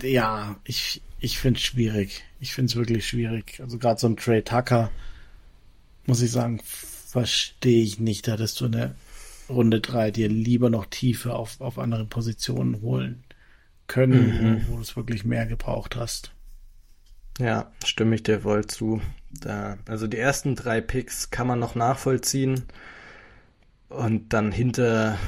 Ja, 0.00 0.56
ich, 0.64 1.02
ich 1.20 1.38
finde 1.38 1.58
es 1.58 1.64
schwierig. 1.64 2.24
Ich 2.40 2.54
finde 2.54 2.70
es 2.70 2.76
wirklich 2.76 3.06
schwierig. 3.06 3.60
Also 3.60 3.78
gerade 3.78 4.00
so 4.00 4.06
ein 4.06 4.16
Trey 4.16 4.42
Tucker, 4.42 4.90
muss 6.06 6.22
ich 6.22 6.30
sagen, 6.30 6.60
verstehe 6.64 7.82
ich 7.82 7.98
nicht. 7.98 8.26
Da 8.26 8.32
hättest 8.32 8.60
du 8.60 8.66
in 8.66 8.72
der 8.72 8.94
Runde 9.48 9.80
3 9.80 10.10
dir 10.10 10.28
lieber 10.28 10.70
noch 10.70 10.86
Tiefe 10.86 11.34
auf, 11.34 11.60
auf 11.60 11.78
andere 11.78 12.04
Positionen 12.04 12.82
holen 12.82 13.24
können, 13.86 14.26
mhm. 14.26 14.66
wo, 14.66 14.72
wo 14.72 14.76
du 14.76 14.82
es 14.82 14.96
wirklich 14.96 15.24
mehr 15.24 15.46
gebraucht 15.46 15.96
hast. 15.96 16.32
Ja, 17.38 17.72
stimme 17.84 18.16
ich 18.16 18.22
dir 18.22 18.40
voll 18.40 18.66
zu. 18.66 19.00
Da, 19.30 19.78
also 19.86 20.06
die 20.06 20.18
ersten 20.18 20.54
drei 20.54 20.80
Picks 20.80 21.30
kann 21.30 21.46
man 21.46 21.58
noch 21.58 21.74
nachvollziehen. 21.74 22.64
Und 23.88 24.32
dann 24.32 24.52
hinter, 24.52 25.18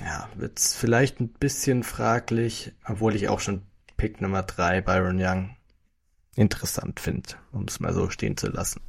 ja, 0.00 0.28
wird's 0.34 0.74
vielleicht 0.74 1.20
ein 1.20 1.28
bisschen 1.28 1.84
fraglich, 1.84 2.72
obwohl 2.84 3.14
ich 3.14 3.28
auch 3.28 3.40
schon 3.40 3.62
Pick 4.00 4.22
Nummer 4.22 4.42
drei, 4.42 4.80
Byron 4.80 5.18
Young, 5.20 5.56
interessant 6.34 7.00
finde, 7.00 7.34
um 7.52 7.64
es 7.64 7.80
mal 7.80 7.92
so 7.92 8.08
stehen 8.08 8.38
zu 8.38 8.48
lassen. 8.48 8.80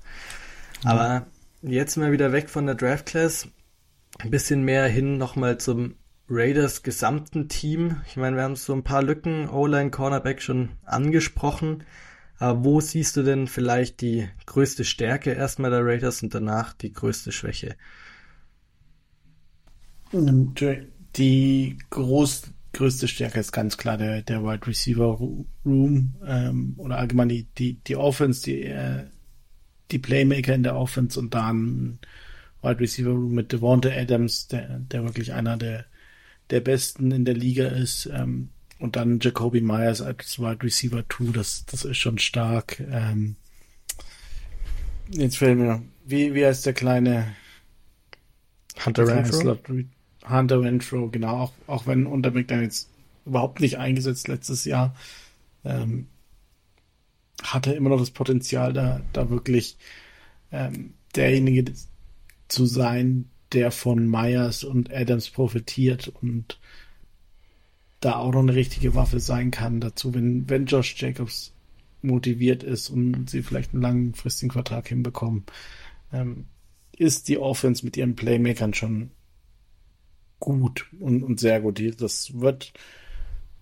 Aber 0.86 1.28
jetzt 1.62 1.98
mal 1.98 2.14
wieder 2.14 2.32
weg 2.32 2.50
von 2.50 2.66
der 2.66 2.76
Draft 2.76 3.08
Class, 3.08 3.50
ein 4.20 4.32
bisschen 4.32 4.64
mehr 4.64 4.88
hin 4.88 5.18
nochmal 5.18 5.58
zum 5.58 5.96
Raiders 6.30 6.82
gesamten 6.82 7.50
Team. 7.50 8.00
Ich 8.08 8.16
meine, 8.16 8.38
wir 8.38 8.44
haben 8.44 8.56
so 8.56 8.72
ein 8.72 8.86
paar 8.86 9.04
Lücken, 9.04 9.50
O-Line, 9.50 9.92
Cornerback 9.92 10.42
schon 10.42 10.70
angesprochen. 10.86 11.84
Aber 12.38 12.64
wo 12.64 12.80
siehst 12.80 13.18
du 13.18 13.24
denn 13.24 13.48
vielleicht 13.48 14.00
die 14.00 14.30
größte 14.46 14.86
Stärke 14.86 15.34
erstmal 15.34 15.72
der 15.72 15.86
Raiders 15.86 16.24
und 16.24 16.34
danach 16.34 16.72
die 16.72 16.94
größte 16.94 17.34
Schwäche? 17.34 17.76
Die 20.14 21.78
groß, 21.90 22.44
größte 22.74 23.08
Stärke 23.08 23.40
ist 23.40 23.52
ganz 23.52 23.78
klar 23.78 23.98
der, 23.98 24.22
der 24.22 24.44
Wide 24.44 24.66
Receiver 24.66 25.20
Room 25.66 26.16
ähm, 26.26 26.74
oder 26.78 26.98
allgemein 26.98 27.30
die, 27.30 27.48
die, 27.58 27.74
die 27.74 27.96
Offense, 27.96 28.44
die, 28.44 28.64
äh, 28.64 29.06
die 29.92 30.00
Playmaker 30.00 30.56
in 30.56 30.64
der 30.64 30.76
Offense 30.76 31.20
und 31.20 31.34
dann 31.34 32.00
Wide 32.62 32.80
Receiver 32.80 33.12
Room 33.12 33.34
mit 33.34 33.52
Devonta 33.52 33.90
Adams, 33.90 34.48
der, 34.48 34.80
der 34.80 35.04
wirklich 35.04 35.34
einer 35.34 35.58
der, 35.58 35.86
der 36.50 36.62
besten 36.62 37.12
in 37.12 37.26
der 37.26 37.34
Liga 37.34 37.68
ist. 37.68 38.10
Ähm, 38.14 38.50
und 38.80 38.96
dann 38.96 39.20
Jacoby 39.20 39.62
Myers 39.62 40.02
als 40.02 40.40
Wide 40.40 40.64
Receiver 40.64 41.04
2, 41.08 41.34
das, 41.34 41.66
das 41.66 41.86
ist 41.86 41.98
schon 41.98 42.18
stark. 42.18 42.80
Ähm, 42.80 43.36
jetzt 45.10 45.38
fällt 45.38 45.60
mir, 45.60 45.84
wie, 46.06 46.34
wie 46.34 46.46
heißt 46.46 46.66
der 46.66 46.74
kleine 46.74 47.36
Hunter 48.84 49.08
Renfro? 49.08 49.58
Hunter 50.28 50.62
Renfro, 50.62 51.10
genau, 51.10 51.38
auch, 51.38 51.54
auch 51.68 51.88
wenn 51.88 52.06
dann 52.48 52.62
jetzt 52.62 52.90
überhaupt 53.26 53.60
nicht 53.60 53.78
eingesetzt 53.78 54.28
letztes 54.28 54.66
Jahr, 54.66 54.96
ähm, 55.64 56.08
hatte 57.44 57.74
immer 57.74 57.90
noch 57.90 58.00
das 58.00 58.12
Potenzial, 58.12 58.74
da, 58.74 59.02
da 59.14 59.30
wirklich 59.30 59.78
ähm, 60.52 60.94
derjenige 61.16 61.74
zu 62.48 62.66
sein, 62.66 63.30
der 63.54 63.72
von 63.72 64.08
Myers 64.08 64.64
und 64.64 64.92
Adams 64.94 65.30
profitiert 65.30 66.08
und 66.22 66.60
da 68.00 68.16
auch 68.16 68.32
noch 68.32 68.42
eine 68.42 68.56
richtige 68.56 68.96
Waffe 68.96 69.20
sein 69.20 69.52
kann 69.52 69.80
dazu, 69.80 70.14
wenn, 70.14 70.50
wenn 70.50 70.66
Josh 70.66 70.96
Jacobs 70.98 71.54
motiviert 72.02 72.64
ist 72.64 72.90
und 72.90 73.30
sie 73.30 73.44
vielleicht 73.44 73.74
einen 73.74 73.84
langfristigen 73.84 74.52
Vertrag 74.52 74.88
hinbekommen, 74.88 75.44
ähm, 76.12 76.46
ist 76.98 77.28
die 77.28 77.38
Offense 77.38 77.86
mit 77.86 77.98
ihren 77.98 78.16
Playmakern 78.16 78.74
schon 78.74 79.12
gut 80.42 80.88
und, 81.00 81.24
und 81.24 81.40
sehr 81.40 81.62
gut. 81.62 81.82
Das 82.02 82.42
wird 82.42 82.74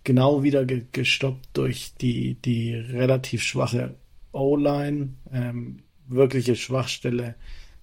genau 0.03 0.41
wieder 0.41 0.65
ge 0.65 0.85
gestoppt 0.91 1.49
durch 1.53 1.93
die, 2.01 2.33
die 2.33 2.73
relativ 2.73 3.43
schwache 3.43 3.93
O-Line. 4.31 5.09
Ähm, 5.31 5.83
wirkliche 6.07 6.55
Schwachstelle 6.55 7.35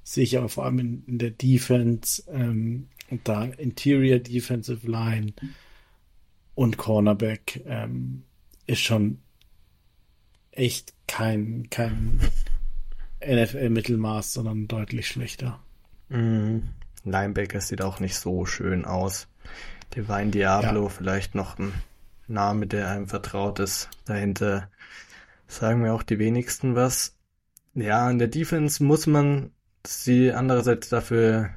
sehe 0.03 0.25
ich 0.25 0.37
aber 0.37 0.49
vor 0.49 0.65
allem 0.65 0.81
in, 0.81 1.05
in 1.07 1.19
der 1.19 1.31
Defense 1.31 2.25
ähm, 2.33 2.89
und 3.11 3.29
da 3.29 3.45
Interior 3.45 4.19
Defensive 4.19 4.91
Line 4.91 5.33
und 6.57 6.77
Cornerback 6.77 7.63
ähm, 7.67 8.25
ist 8.67 8.81
schon 8.81 9.19
echt 10.51 10.95
kein, 11.07 11.69
kein 11.71 12.19
NFL-Mittelmaß, 13.25 14.33
sondern 14.33 14.67
deutlich 14.67 15.07
schlechter. 15.07 15.61
Mm, 16.09 16.59
Linebacker 17.11 17.61
sieht 17.61 17.83
auch 17.83 18.01
nicht 18.01 18.17
so 18.17 18.47
schön 18.47 18.85
aus. 18.85 19.29
Divine 19.95 20.31
Diablo, 20.31 20.85
ja. 20.85 20.89
vielleicht 20.89 21.35
noch 21.35 21.59
ein 21.59 21.73
Name, 22.27 22.67
der 22.67 22.91
einem 22.91 23.09
vertraut 23.09 23.61
ist. 23.61 23.89
Dahinter 24.05 24.69
sagen 25.47 25.83
mir 25.83 25.95
auch 25.95 26.03
die 26.03 26.19
wenigsten 26.19 26.75
was. 26.75 27.17
Ja, 27.75 28.11
in 28.11 28.19
der 28.19 28.29
Defense 28.29 28.83
muss 28.83 29.07
man 29.07 29.51
sie 29.87 30.33
andererseits 30.33 30.89
dafür 30.89 31.51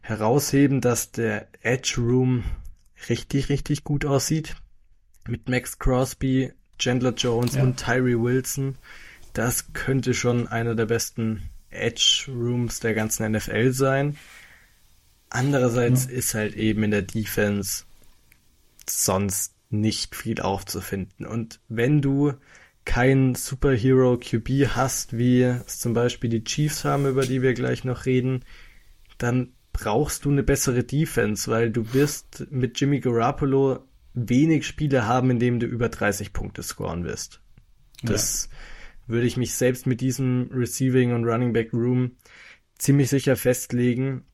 herausheben, 0.00 0.80
dass 0.80 1.10
der 1.10 1.48
Edge 1.62 1.96
Room 1.98 2.44
richtig, 3.08 3.48
richtig 3.48 3.84
gut 3.84 4.04
aussieht. 4.04 4.56
Mit 5.26 5.48
Max 5.48 5.78
Crosby, 5.78 6.52
Chandler 6.78 7.14
Jones 7.14 7.56
ja. 7.56 7.62
und 7.62 7.76
Tyree 7.76 8.18
Wilson. 8.18 8.76
Das 9.32 9.72
könnte 9.72 10.14
schon 10.14 10.48
einer 10.48 10.74
der 10.74 10.86
besten 10.86 11.50
Edge 11.70 12.26
Rooms 12.28 12.80
der 12.80 12.94
ganzen 12.94 13.30
NFL 13.32 13.72
sein. 13.72 14.16
Andererseits 15.30 16.06
ja. 16.06 16.12
ist 16.12 16.34
halt 16.34 16.54
eben 16.56 16.82
in 16.84 16.90
der 16.90 17.02
Defense 17.02 17.84
sonst 18.88 19.54
nicht 19.70 20.14
viel 20.14 20.40
aufzufinden. 20.40 21.26
Und 21.26 21.60
wenn 21.68 22.00
du 22.00 22.34
kein 22.84 23.34
Superhero 23.34 24.16
QB 24.16 24.68
hast, 24.68 25.18
wie 25.18 25.42
es 25.42 25.80
zum 25.80 25.92
Beispiel 25.92 26.30
die 26.30 26.44
Chiefs 26.44 26.84
haben, 26.84 27.06
über 27.06 27.26
die 27.26 27.42
wir 27.42 27.52
gleich 27.52 27.84
noch 27.84 28.06
reden, 28.06 28.44
dann 29.18 29.52
brauchst 29.72 30.24
du 30.24 30.30
eine 30.30 30.42
bessere 30.42 30.84
Defense, 30.84 31.50
weil 31.50 31.70
du 31.70 31.92
wirst 31.92 32.46
mit 32.50 32.80
Jimmy 32.80 33.00
Garoppolo 33.00 33.80
wenig 34.14 34.66
Spiele 34.66 35.06
haben, 35.06 35.30
in 35.30 35.38
denen 35.38 35.60
du 35.60 35.66
über 35.66 35.88
30 35.88 36.32
Punkte 36.32 36.62
scoren 36.62 37.04
wirst. 37.04 37.42
Das 38.02 38.48
ja. 38.50 39.12
würde 39.14 39.26
ich 39.26 39.36
mich 39.36 39.54
selbst 39.54 39.86
mit 39.86 40.00
diesem 40.00 40.48
Receiving 40.52 41.12
und 41.12 41.24
Running 41.24 41.52
Back 41.52 41.72
Room 41.74 42.12
ziemlich 42.78 43.10
sicher 43.10 43.36
festlegen, 43.36 44.24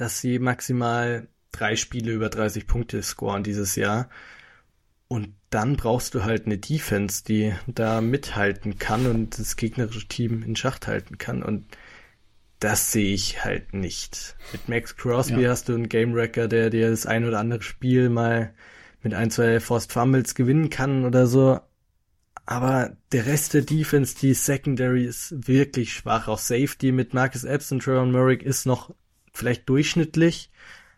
dass 0.00 0.18
sie 0.20 0.38
maximal 0.38 1.28
drei 1.52 1.76
Spiele 1.76 2.12
über 2.12 2.30
30 2.30 2.66
Punkte 2.66 3.02
scoren 3.02 3.42
dieses 3.42 3.76
Jahr. 3.76 4.08
Und 5.08 5.34
dann 5.50 5.76
brauchst 5.76 6.14
du 6.14 6.24
halt 6.24 6.46
eine 6.46 6.56
Defense, 6.56 7.22
die 7.24 7.52
da 7.66 8.00
mithalten 8.00 8.78
kann 8.78 9.06
und 9.06 9.38
das 9.38 9.56
gegnerische 9.56 10.08
Team 10.08 10.42
in 10.42 10.56
Schacht 10.56 10.86
halten 10.86 11.18
kann. 11.18 11.42
Und 11.42 11.66
das 12.60 12.92
sehe 12.92 13.12
ich 13.12 13.44
halt 13.44 13.74
nicht. 13.74 14.36
Mit 14.52 14.68
Max 14.68 14.96
Crosby 14.96 15.42
ja. 15.42 15.50
hast 15.50 15.68
du 15.68 15.74
einen 15.74 15.88
Game 15.88 16.14
Wrecker, 16.14 16.48
der 16.48 16.70
dir 16.70 16.88
das 16.88 17.04
ein 17.04 17.26
oder 17.26 17.38
andere 17.38 17.62
Spiel 17.62 18.08
mal 18.08 18.54
mit 19.02 19.12
ein, 19.12 19.30
zwei 19.30 19.60
Forced 19.60 19.92
Fumbles 19.92 20.34
gewinnen 20.34 20.70
kann 20.70 21.04
oder 21.04 21.26
so. 21.26 21.60
Aber 22.46 22.96
der 23.12 23.26
Rest 23.26 23.52
der 23.52 23.62
Defense, 23.62 24.16
die 24.18 24.32
Secondary 24.32 25.04
ist 25.04 25.46
wirklich 25.46 25.92
schwach. 25.92 26.28
Auch 26.28 26.38
Safety 26.38 26.90
mit 26.90 27.12
Marcus 27.12 27.44
Epps 27.44 27.70
und 27.70 27.82
Trevor 27.82 28.06
Merrick 28.06 28.42
ist 28.42 28.64
noch 28.64 28.94
vielleicht 29.32 29.68
durchschnittlich. 29.68 30.50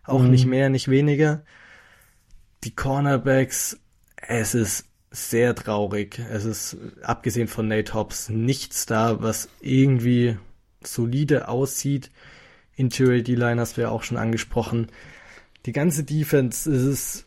Auch 0.05 0.23
mhm. 0.23 0.31
nicht 0.31 0.47
mehr, 0.47 0.68
nicht 0.68 0.88
weniger. 0.88 1.45
Die 2.64 2.75
Cornerbacks, 2.75 3.79
es 4.16 4.55
ist 4.55 4.87
sehr 5.11 5.55
traurig. 5.55 6.18
Es 6.31 6.45
ist, 6.45 6.77
abgesehen 7.03 7.49
von 7.49 7.68
Nate 7.68 7.95
Hobbs, 7.95 8.29
nichts 8.29 8.87
da, 8.87 9.23
was 9.23 9.49
irgendwie 9.61 10.37
solide 10.83 11.49
aussieht. 11.49 12.11
Interior 12.75 13.23
D-Line 13.23 13.61
hast 13.61 13.77
du 13.77 13.83
ja 13.83 13.90
auch 13.90 14.03
schon 14.03 14.16
angesprochen. 14.16 14.88
Die 15.66 15.73
ganze 15.73 16.05
Defense 16.05 16.71
ist 16.71 17.27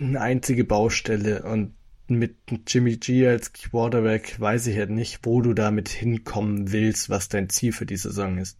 eine 0.00 0.20
einzige 0.20 0.64
Baustelle 0.64 1.42
und 1.42 1.74
mit 2.08 2.36
Jimmy 2.66 2.96
G 2.96 3.26
als 3.26 3.52
Quarterback 3.52 4.38
weiß 4.40 4.66
ich 4.66 4.76
halt 4.76 4.90
nicht, 4.90 5.20
wo 5.22 5.40
du 5.40 5.54
damit 5.54 5.88
hinkommen 5.88 6.72
willst, 6.72 7.10
was 7.10 7.28
dein 7.28 7.48
Ziel 7.48 7.72
für 7.72 7.86
die 7.86 7.96
Saison 7.96 8.38
ist. 8.38 8.58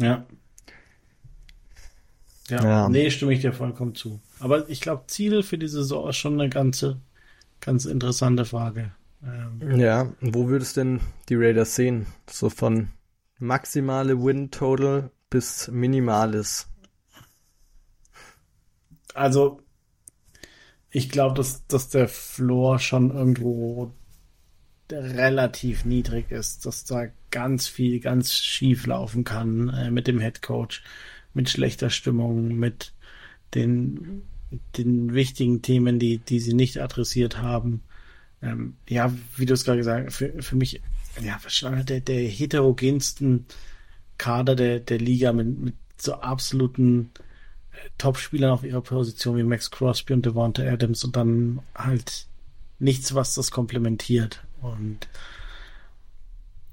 Ja. 0.00 0.26
Ja, 2.48 2.62
ja. 2.62 2.88
nee, 2.88 3.10
stimme 3.10 3.32
ich 3.32 3.40
dir 3.40 3.52
vollkommen 3.52 3.94
zu. 3.94 4.20
Aber 4.38 4.68
ich 4.68 4.80
glaube, 4.80 5.04
Ziel 5.08 5.42
für 5.42 5.58
die 5.58 5.68
Saison 5.68 6.08
ist 6.08 6.16
schon 6.16 6.40
eine 6.40 6.48
ganze, 6.48 7.00
ganz 7.60 7.86
interessante 7.86 8.44
Frage. 8.44 8.92
Ähm, 9.24 9.80
ja, 9.80 10.12
wo 10.20 10.48
würdest 10.48 10.76
du 10.76 10.82
denn 10.82 11.00
die 11.28 11.34
Raiders 11.34 11.74
sehen? 11.74 12.06
So 12.30 12.48
von 12.48 12.90
maximale 13.38 14.22
Win 14.22 14.50
Total 14.50 15.10
bis 15.28 15.68
minimales. 15.68 16.68
Also, 19.14 19.62
ich 20.90 21.08
glaube, 21.08 21.34
dass, 21.34 21.66
dass 21.66 21.88
der 21.88 22.08
Floor 22.08 22.78
schon 22.78 23.10
irgendwo 23.10 23.92
relativ 24.90 25.84
niedrig 25.84 26.30
ist, 26.30 26.64
dass 26.64 26.84
da 26.84 27.06
ganz 27.36 27.68
viel 27.68 28.00
ganz 28.00 28.32
schief 28.32 28.86
laufen 28.86 29.24
kann 29.24 29.68
äh, 29.68 29.90
mit 29.90 30.06
dem 30.06 30.20
Head 30.20 30.42
Coach, 30.42 30.82
mit 31.34 31.50
schlechter 31.50 31.90
Stimmung, 31.90 32.56
mit 32.56 32.92
den, 33.54 34.22
den 34.76 35.14
wichtigen 35.14 35.62
Themen, 35.62 35.98
die, 35.98 36.18
die 36.18 36.40
sie 36.40 36.54
nicht 36.54 36.80
adressiert 36.80 37.38
haben 37.38 37.82
ähm, 38.42 38.76
ja, 38.88 39.12
wie 39.36 39.46
du 39.46 39.54
es 39.54 39.64
gerade 39.64 39.78
gesagt 39.78 40.06
hast, 40.06 40.16
für, 40.16 40.42
für 40.42 40.56
mich, 40.56 40.80
ja, 41.20 41.38
wahrscheinlich 41.42 41.86
der, 41.86 42.00
der 42.00 42.28
heterogensten 42.28 43.46
Kader 44.18 44.54
der, 44.56 44.80
der 44.80 44.98
Liga 44.98 45.32
mit, 45.32 45.58
mit 45.58 45.74
so 45.98 46.14
absoluten 46.14 47.10
äh, 47.72 47.88
Top-Spielern 47.98 48.50
auf 48.50 48.64
ihrer 48.64 48.82
Position 48.82 49.36
wie 49.36 49.42
Max 49.42 49.70
Crosby 49.70 50.12
und 50.12 50.26
Devonta 50.26 50.62
Adams 50.62 51.04
und 51.04 51.16
dann 51.16 51.60
halt 51.74 52.26
nichts, 52.78 53.14
was 53.14 53.34
das 53.34 53.50
komplementiert. 53.50 54.44
Und 54.60 55.08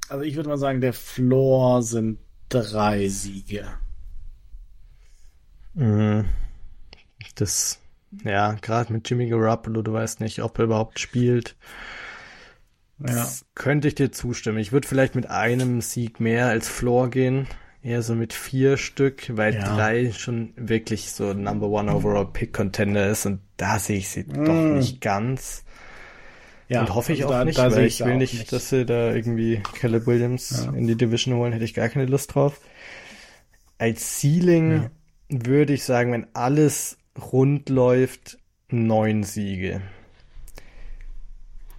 also 0.10 0.24
ich 0.24 0.36
würde 0.36 0.50
mal 0.50 0.58
sagen, 0.58 0.82
der 0.82 0.94
Floor 0.94 1.82
sind 1.82 2.20
drei 2.50 3.08
Siege. 3.08 3.66
Mhm. 5.74 6.26
Das, 7.36 7.80
ja, 8.24 8.54
gerade 8.54 8.94
mit 8.94 9.10
Jimmy 9.10 9.28
Garoppolo, 9.28 9.82
du 9.82 9.94
weißt 9.94 10.20
nicht, 10.20 10.42
ob 10.44 10.60
er 10.60 10.66
überhaupt 10.66 11.00
spielt. 11.00 11.56
Ja. 13.06 13.28
könnte 13.56 13.88
ich 13.88 13.96
dir 13.96 14.12
zustimmen. 14.12 14.60
Ich 14.60 14.72
würde 14.72 14.88
vielleicht 14.88 15.16
mit 15.16 15.30
einem 15.30 15.82
Sieg 15.82 16.20
mehr 16.20 16.48
als 16.48 16.70
Floor 16.70 17.10
gehen. 17.10 17.48
Eher 17.82 18.02
so 18.02 18.16
mit 18.16 18.32
vier 18.32 18.78
Stück, 18.78 19.36
weil 19.36 19.56
ja. 19.56 19.76
drei 19.76 20.12
schon 20.12 20.54
wirklich 20.56 21.12
so 21.12 21.34
Number 21.34 21.68
One 21.68 21.94
Overall 21.94 22.28
Pick 22.32 22.54
Contender 22.54 23.10
ist 23.10 23.26
und 23.26 23.42
da 23.58 23.78
sehe 23.78 23.98
ich 23.98 24.08
sie 24.08 24.24
mm. 24.24 24.46
doch 24.46 24.76
nicht 24.76 25.02
ganz. 25.02 25.66
Ja, 26.74 26.82
und 26.82 26.96
hoffe 26.96 27.14
ich 27.14 27.24
also 27.24 27.34
auch 27.34 27.40
da, 27.40 27.46
nicht, 27.46 27.58
da 27.58 27.72
weil 27.72 27.86
ich 27.86 28.04
will 28.04 28.18
nicht, 28.18 28.34
nicht, 28.34 28.52
dass 28.52 28.70
sie 28.70 28.86
da 28.86 29.14
irgendwie 29.14 29.62
Caleb 29.80 30.08
Williams 30.08 30.66
ja. 30.66 30.74
in 30.74 30.88
die 30.88 30.96
Division 30.96 31.36
holen, 31.36 31.54
hätte 31.54 31.66
ich 31.66 31.74
gar 31.74 31.90
keine 31.90 32.06
Lust 32.06 32.34
drauf. 32.34 32.60
Als 33.78 34.20
Ceiling 34.20 34.72
ja. 34.72 34.90
würde 35.30 35.74
ich 35.74 35.84
sagen, 35.84 36.12
wenn 36.12 36.28
alles 36.34 36.98
rund 37.32 37.70
läuft, 37.70 38.40
neun 38.70 39.24
Siege. 39.24 39.82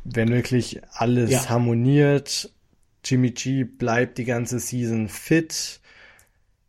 Wenn 0.05 0.29
wirklich 0.29 0.81
alles 0.93 1.31
ja. 1.31 1.49
harmoniert, 1.49 2.53
Jimmy 3.05 3.31
G 3.31 3.65
bleibt 3.65 4.19
die 4.19 4.25
ganze 4.25 4.61
Season 4.61 5.09
fit, 5.09 5.81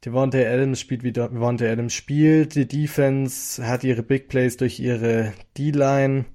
Devontae 0.06 0.48
Adams 0.48 0.80
spielt 0.80 1.04
wie 1.04 1.12
Devontae 1.12 1.70
Adams 1.70 1.94
spielt, 1.94 2.56
die 2.56 2.68
Defense 2.68 3.66
hat 3.68 3.84
ihre 3.84 4.04
Big 4.04 4.30
Plays 4.30 4.56
durch 4.58 4.80
ihre 4.80 5.34
D-Line, 5.58 6.26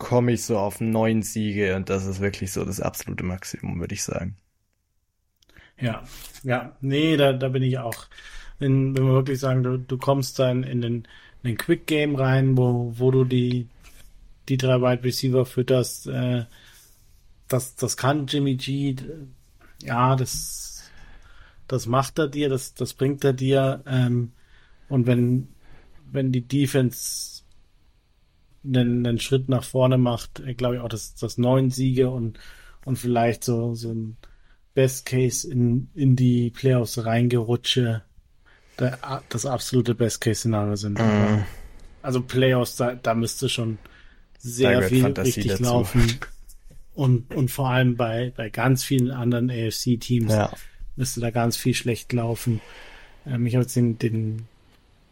komme 0.00 0.32
ich 0.32 0.44
so 0.44 0.58
auf 0.58 0.80
neun 0.80 1.22
Siege 1.22 1.76
und 1.76 1.90
das 1.90 2.06
ist 2.06 2.20
wirklich 2.20 2.52
so 2.52 2.64
das 2.64 2.80
absolute 2.80 3.22
Maximum, 3.22 3.78
würde 3.78 3.94
ich 3.94 4.02
sagen. 4.02 4.36
Ja, 5.78 6.02
ja, 6.42 6.76
nee, 6.80 7.16
da, 7.16 7.32
da 7.34 7.48
bin 7.48 7.62
ich 7.62 7.78
auch. 7.78 8.06
Wenn, 8.58 8.96
wenn 8.96 9.04
wir 9.06 9.12
wirklich 9.12 9.38
sagen, 9.38 9.62
du, 9.62 9.78
du 9.78 9.98
kommst 9.98 10.38
dann 10.38 10.64
in 10.64 10.80
den, 10.80 10.94
in 11.42 11.50
den 11.50 11.58
Quick 11.58 11.86
Game 11.86 12.16
rein, 12.16 12.56
wo, 12.56 12.92
wo 12.96 13.10
du 13.10 13.24
die, 13.24 13.68
die 14.48 14.56
drei 14.56 14.80
Wide 14.80 15.04
Receiver 15.04 15.44
fütterst, 15.46 16.06
äh, 16.06 16.44
das, 17.48 17.76
das 17.76 17.96
kann 17.96 18.26
Jimmy 18.26 18.56
G, 18.56 18.96
ja, 19.82 20.16
das, 20.16 20.90
das 21.68 21.86
macht 21.86 22.18
er 22.18 22.28
dir, 22.28 22.48
das, 22.48 22.74
das 22.74 22.94
bringt 22.94 23.22
er 23.24 23.34
dir, 23.34 23.82
ähm, 23.86 24.32
und 24.88 25.06
wenn, 25.06 25.48
wenn 26.10 26.32
die 26.32 26.46
Defense 26.46 27.39
einen, 28.64 29.06
einen 29.06 29.20
Schritt 29.20 29.48
nach 29.48 29.64
vorne 29.64 29.98
macht, 29.98 30.40
äh, 30.40 30.54
glaube 30.54 30.76
ich 30.76 30.80
auch, 30.80 30.88
dass 30.88 31.14
das 31.14 31.38
neun 31.38 31.70
Siege 31.70 32.10
und, 32.10 32.38
und 32.84 32.96
vielleicht 32.96 33.44
so, 33.44 33.74
so 33.74 33.92
ein 33.92 34.16
Best 34.74 35.06
Case 35.06 35.50
in, 35.50 35.88
in 35.94 36.16
die 36.16 36.50
Playoffs 36.50 37.04
reingerutsche, 37.04 38.02
der, 38.78 38.98
das 39.28 39.46
absolute 39.46 39.94
Best 39.94 40.20
Case 40.20 40.40
Szenario 40.40 40.76
sind. 40.76 40.98
Mm. 40.98 41.44
Also 42.02 42.22
Playoffs, 42.22 42.76
da, 42.76 42.94
da 42.94 43.14
müsste 43.14 43.48
schon 43.48 43.78
sehr 44.38 44.82
viel 44.82 45.02
Fantasie 45.02 45.40
richtig 45.40 45.52
dazu. 45.52 45.62
laufen. 45.64 46.18
Und, 46.92 47.34
und 47.34 47.50
vor 47.50 47.70
allem 47.70 47.96
bei, 47.96 48.32
bei 48.36 48.50
ganz 48.50 48.84
vielen 48.84 49.10
anderen 49.10 49.48
AFC-Teams 49.48 50.32
ja. 50.32 50.52
müsste 50.96 51.20
da 51.20 51.30
ganz 51.30 51.56
viel 51.56 51.72
schlecht 51.72 52.12
laufen. 52.12 52.60
Ähm, 53.24 53.46
ich 53.46 53.54
habe 53.54 53.62
jetzt 53.62 53.74
den, 53.76 53.98
den 53.98 54.48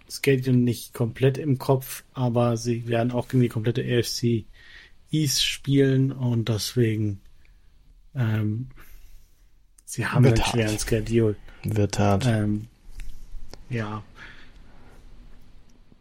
Schedule 0.09 0.57
nicht 0.57 0.94
komplett 0.94 1.38
im 1.38 1.59
Kopf, 1.59 2.05
aber 2.14 2.57
sie 2.57 2.88
werden 2.88 3.12
auch 3.12 3.29
gegen 3.29 3.42
die 3.42 3.49
komplette 3.49 3.83
AFC 3.83 4.47
East 5.11 5.44
spielen 5.44 6.12
und 6.12 6.49
deswegen 6.49 7.21
ähm, 8.14 8.68
sie 9.85 10.07
haben 10.07 10.25
Wird 10.25 10.40
einen 10.40 10.51
schweren 10.51 10.79
Schedule. 10.79 11.37
Wird 11.64 11.99
hart. 11.99 12.27
Ähm, 12.27 12.68
ja. 13.71 14.03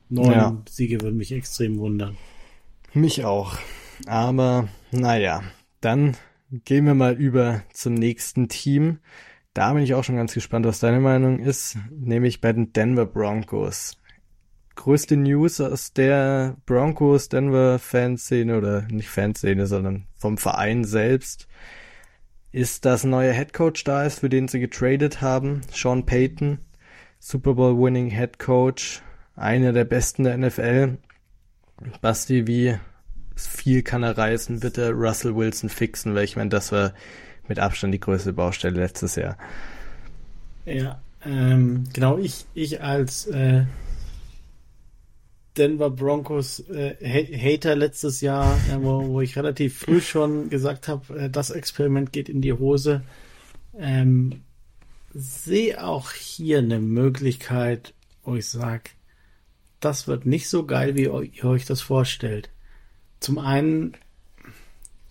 Neun 0.09 0.31
ja. 0.31 0.57
Siege 0.69 1.01
würden 1.01 1.17
mich 1.17 1.31
extrem 1.31 1.77
wundern. 1.77 2.17
Mich 2.93 3.25
auch. 3.25 3.57
Aber 4.05 4.69
naja, 4.91 5.43
dann 5.81 6.15
gehen 6.49 6.85
wir 6.85 6.93
mal 6.93 7.13
über 7.13 7.63
zum 7.73 7.93
nächsten 7.93 8.47
Team. 8.47 8.99
Da 9.57 9.73
bin 9.73 9.81
ich 9.81 9.95
auch 9.95 10.03
schon 10.03 10.17
ganz 10.17 10.35
gespannt, 10.35 10.67
was 10.67 10.77
deine 10.77 10.99
Meinung 10.99 11.39
ist, 11.39 11.79
nämlich 11.89 12.41
bei 12.41 12.53
den 12.53 12.73
Denver 12.73 13.07
Broncos. 13.07 13.97
Größte 14.75 15.17
News 15.17 15.59
aus 15.59 15.93
der 15.93 16.57
Broncos 16.67 17.27
Denver 17.27 17.79
Fanszene 17.79 18.55
oder 18.55 18.83
nicht 18.83 19.09
Fanszene, 19.09 19.65
sondern 19.65 20.05
vom 20.15 20.37
Verein 20.37 20.83
selbst 20.83 21.47
ist, 22.51 22.85
dass 22.85 23.03
ein 23.03 23.09
neuer 23.09 23.33
Headcoach 23.33 23.83
da 23.83 24.03
ist, 24.03 24.19
für 24.19 24.29
den 24.29 24.47
sie 24.47 24.59
getradet 24.59 25.21
haben. 25.21 25.61
Sean 25.73 26.05
Payton, 26.05 26.59
Super 27.17 27.55
Bowl 27.55 27.79
winning 27.79 28.11
Head 28.11 28.37
Coach, 28.37 29.01
einer 29.35 29.73
der 29.73 29.85
besten 29.85 30.25
der 30.25 30.37
NFL. 30.37 30.99
Basti, 32.01 32.45
wie 32.45 32.77
viel 33.35 33.81
kann 33.81 34.03
er 34.03 34.19
reißen? 34.19 34.59
Bitte 34.59 34.91
Russell 34.91 35.35
Wilson 35.35 35.69
fixen, 35.69 36.13
weil 36.13 36.25
ich 36.25 36.35
meine, 36.35 36.51
das 36.51 36.71
war 36.71 36.93
mit 37.49 37.59
Abstand 37.59 37.93
die 37.93 37.99
größte 37.99 38.33
Baustelle 38.33 38.79
letztes 38.79 39.15
Jahr. 39.15 39.37
Ja, 40.65 41.01
ähm, 41.25 41.85
genau, 41.93 42.17
ich, 42.17 42.45
ich 42.53 42.81
als 42.81 43.27
äh, 43.27 43.65
Denver 45.57 45.89
Broncos 45.89 46.59
äh, 46.69 46.95
Hater 47.01 47.75
letztes 47.75 48.21
Jahr, 48.21 48.57
äh, 48.69 48.77
wo, 48.81 49.07
wo 49.07 49.21
ich 49.21 49.35
relativ 49.37 49.79
früh 49.79 50.01
schon 50.01 50.49
gesagt 50.49 50.87
habe, 50.87 51.17
äh, 51.17 51.29
das 51.29 51.49
Experiment 51.49 52.13
geht 52.13 52.29
in 52.29 52.41
die 52.41 52.53
Hose. 52.53 53.01
Ähm, 53.77 54.41
sehe 55.13 55.83
auch 55.83 56.11
hier 56.11 56.59
eine 56.59 56.79
Möglichkeit, 56.79 57.93
wo 58.23 58.35
ich 58.35 58.47
sage, 58.47 58.91
das 59.79 60.07
wird 60.07 60.25
nicht 60.25 60.49
so 60.49 60.65
geil, 60.65 60.95
wie 60.95 61.03
ihr 61.03 61.45
euch 61.45 61.65
das 61.65 61.81
vorstellt. 61.81 62.49
Zum 63.19 63.39
einen 63.39 63.95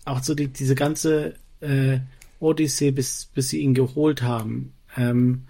auch 0.05 0.23
so 0.23 0.33
die, 0.33 0.47
diese 0.47 0.75
ganze 0.75 1.35
äh, 1.59 1.99
Odyssee, 2.39 2.91
bis, 2.91 3.25
bis 3.33 3.49
sie 3.49 3.59
ihn 3.59 3.73
geholt 3.73 4.21
haben. 4.21 4.73
Ähm, 4.95 5.43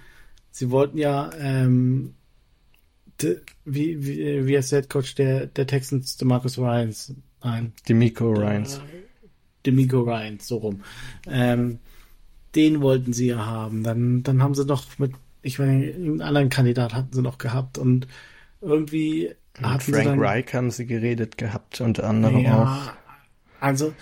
sie 0.52 0.72
wollten 0.72 0.98
ja, 0.98 1.30
ähm, 1.40 2.16
de, 3.22 3.42
wie, 3.66 4.06
wie, 4.06 4.48
wie 4.48 4.58
heißt 4.58 4.72
der 4.72 4.84
Coach 4.84 5.16
der, 5.16 5.48
der 5.48 5.68
Texans, 5.68 6.18
DeMarcus 6.18 6.58
Ryans? 6.58 7.14
Nein. 7.44 7.74
Demico 7.88 8.32
Ryans. 8.32 8.82
Demico 9.66 10.02
Ryans, 10.02 10.48
so 10.48 10.58
rum. 10.58 10.82
Ähm, 11.28 11.80
den 12.56 12.82
wollten 12.82 13.14
sie 13.14 13.28
ja 13.28 13.46
haben. 13.46 13.84
Dann, 13.84 14.24
dann 14.24 14.42
haben 14.42 14.56
sie 14.56 14.66
noch 14.66 14.84
mit, 14.98 15.12
ich 15.42 15.60
meine, 15.60 15.94
einen 15.94 16.22
anderen 16.22 16.50
Kandidat 16.50 16.94
hatten 16.94 17.14
sie 17.14 17.22
noch 17.22 17.38
gehabt 17.38 17.78
und 17.78 18.08
irgendwie 18.62 19.32
mit 19.58 19.70
hatten 19.70 19.94
Frank 19.94 20.06
dann, 20.06 20.20
Reich 20.20 20.54
haben 20.54 20.72
sie 20.72 20.86
geredet 20.86 21.38
gehabt, 21.38 21.82
unter 21.82 22.06
anderem 22.06 22.40
ja, 22.40 22.64
auch. 22.64 23.62
Also, 23.62 23.94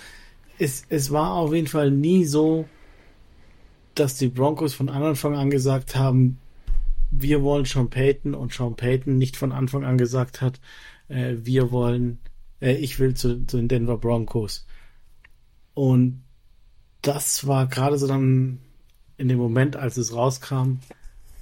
es, 0.60 0.86
es 0.89 1.12
war 1.12 1.32
auf 1.34 1.54
jeden 1.54 1.67
Fall 1.67 1.91
nie 1.91 2.26
so, 2.26 2.67
dass 3.95 4.17
die 4.17 4.27
Broncos 4.27 4.73
von 4.73 4.89
Anfang 4.89 5.36
an 5.36 5.49
gesagt 5.49 5.95
haben, 5.95 6.39
wir 7.12 7.41
wollen 7.43 7.65
Sean 7.65 7.89
Payton 7.89 8.34
und 8.34 8.53
Sean 8.53 8.75
Payton 8.75 9.17
nicht 9.17 9.38
von 9.38 9.51
Anfang 9.51 9.84
an 9.86 9.97
gesagt 9.97 10.41
hat, 10.41 10.60
äh, 11.08 11.36
wir 11.39 11.71
wollen, 11.71 12.19
äh, 12.62 12.73
ich 12.73 12.99
will 12.99 13.13
zu, 13.13 13.45
zu 13.45 13.58
den 13.58 13.67
Denver 13.67 13.97
Broncos. 13.97 14.65
Und 15.73 16.23
das 17.01 17.47
war 17.47 17.67
gerade 17.67 17.97
so 17.97 18.08
dann 18.08 18.60
in 19.17 19.27
dem 19.27 19.38
Moment, 19.38 19.75
als 19.75 19.97
es 19.97 20.13
rauskam, 20.13 20.79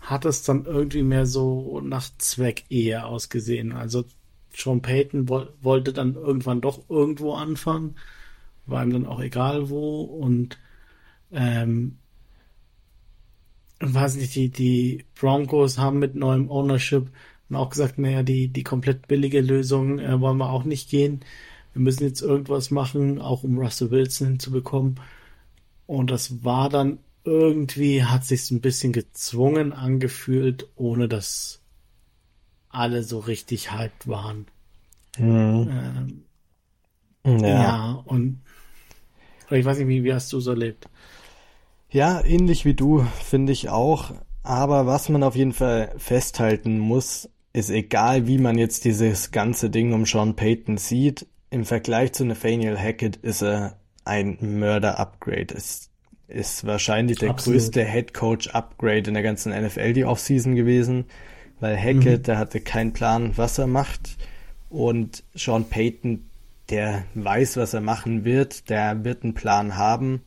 hat 0.01 0.25
es 0.25 0.43
dann 0.43 0.65
irgendwie 0.65 1.03
mehr 1.03 1.25
so 1.25 1.81
nach 1.81 2.09
Zweck 2.17 2.65
eher 2.69 3.07
ausgesehen. 3.07 3.71
Also 3.71 4.03
Sean 4.55 4.81
Payton 4.81 5.29
wo 5.29 5.47
wollte 5.61 5.93
dann 5.93 6.15
irgendwann 6.15 6.61
doch 6.61 6.89
irgendwo 6.89 7.33
anfangen, 7.33 7.95
war 8.65 8.83
ihm 8.83 8.91
dann 8.91 9.05
auch 9.05 9.21
egal 9.21 9.69
wo 9.69 10.01
und 10.01 10.59
ähm, 11.31 11.97
weiß 13.91 14.15
nicht, 14.15 14.35
die, 14.35 14.49
die 14.49 15.05
Broncos 15.19 15.77
haben 15.77 15.99
mit 15.99 16.15
neuem 16.15 16.49
Ownership 16.49 17.09
auch 17.51 17.69
gesagt, 17.69 17.99
naja, 17.99 18.23
die, 18.23 18.47
die 18.47 18.63
komplett 18.63 19.07
billige 19.07 19.41
Lösung 19.41 19.99
äh, 19.99 20.19
wollen 20.19 20.37
wir 20.37 20.49
auch 20.49 20.63
nicht 20.63 20.89
gehen. 20.89 21.21
Wir 21.73 21.81
müssen 21.81 22.03
jetzt 22.03 22.21
irgendwas 22.21 22.71
machen, 22.71 23.19
auch 23.19 23.43
um 23.43 23.57
Russell 23.57 23.91
Wilson 23.91 24.27
hinzubekommen. 24.27 24.99
Und 25.85 26.11
das 26.11 26.43
war 26.43 26.69
dann 26.69 26.99
irgendwie, 27.23 28.03
hat 28.03 28.25
sich 28.25 28.51
ein 28.51 28.61
bisschen 28.61 28.93
gezwungen 28.93 29.73
angefühlt, 29.73 30.67
ohne 30.75 31.07
dass 31.07 31.61
alle 32.69 33.03
so 33.03 33.19
richtig 33.19 33.71
hyped 33.71 34.07
waren. 34.07 34.47
Mhm. 35.17 36.23
Ähm, 37.23 37.39
ja. 37.39 37.47
ja, 37.47 37.91
und 38.05 38.41
ich 39.49 39.63
weiß 39.63 39.77
nicht, 39.77 39.87
wie, 39.87 40.03
wie 40.03 40.13
hast 40.13 40.33
du 40.33 40.39
so 40.39 40.51
erlebt? 40.51 40.89
Ja, 41.93 42.23
ähnlich 42.25 42.65
wie 42.65 42.73
du, 42.73 43.05
finde 43.23 43.51
ich 43.53 43.69
auch. 43.69 44.13
Aber 44.41 44.87
was 44.87 45.09
man 45.09 45.23
auf 45.23 45.35
jeden 45.35 45.53
Fall 45.53 45.93
festhalten 45.97 46.79
muss, 46.79 47.29
ist 47.53 47.69
egal, 47.69 48.27
wie 48.27 48.39
man 48.39 48.57
jetzt 48.57 48.83
dieses 48.83 49.31
ganze 49.31 49.69
Ding 49.69 49.93
um 49.93 50.05
Sean 50.05 50.35
Payton 50.35 50.77
sieht, 50.77 51.27
im 51.51 51.65
Vergleich 51.65 52.11
zu 52.13 52.25
Nathaniel 52.25 52.77
Hackett 52.77 53.17
ist 53.17 53.43
er 53.43 53.77
ein 54.05 54.37
Mörder-Upgrade. 54.41 55.53
Es, 55.55 55.89
ist 56.27 56.65
wahrscheinlich 56.65 57.19
der 57.19 57.29
Absolut. 57.29 57.59
größte 57.59 57.83
Head 57.85 58.13
Coach 58.15 58.47
Upgrade 58.49 59.03
in 59.07 59.13
der 59.13 59.21
ganzen 59.21 59.51
NFL 59.53 59.93
die 59.93 60.05
Offseason 60.05 60.55
gewesen, 60.55 61.05
weil 61.59 61.77
Hackett, 61.77 62.21
Mhm. 62.21 62.23
der 62.23 62.37
hatte 62.39 62.59
keinen 62.59 62.91
Plan, 62.93 63.33
was 63.35 63.59
er 63.59 63.67
macht 63.67 64.17
und 64.69 65.23
Sean 65.35 65.65
Payton, 65.69 66.27
der 66.69 67.03
weiß, 67.13 67.57
was 67.57 67.75
er 67.75 67.81
machen 67.81 68.25
wird, 68.25 68.69
der 68.71 69.03
wird 69.03 69.23
einen 69.23 69.35
Plan 69.35 69.77
haben. 69.77 70.21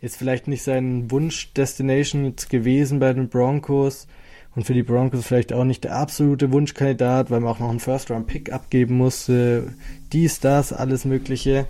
Ist 0.00 0.16
vielleicht 0.16 0.46
nicht 0.48 0.62
sein 0.62 1.10
Wunsch-Destination 1.10 2.34
gewesen 2.48 3.00
bei 3.00 3.12
den 3.12 3.28
Broncos 3.28 4.06
und 4.54 4.64
für 4.64 4.74
die 4.74 4.82
Broncos 4.82 5.26
vielleicht 5.26 5.52
auch 5.52 5.64
nicht 5.64 5.84
der 5.84 5.96
absolute 5.96 6.52
Wunschkandidat, 6.52 7.30
weil 7.30 7.40
man 7.40 7.52
auch 7.52 7.58
noch 7.58 7.70
einen 7.70 7.80
First-Round-Pick 7.80 8.52
abgeben 8.52 8.96
musste, 8.96 9.72
dies, 10.12 10.40
das, 10.40 10.72
alles 10.72 11.04
Mögliche. 11.04 11.66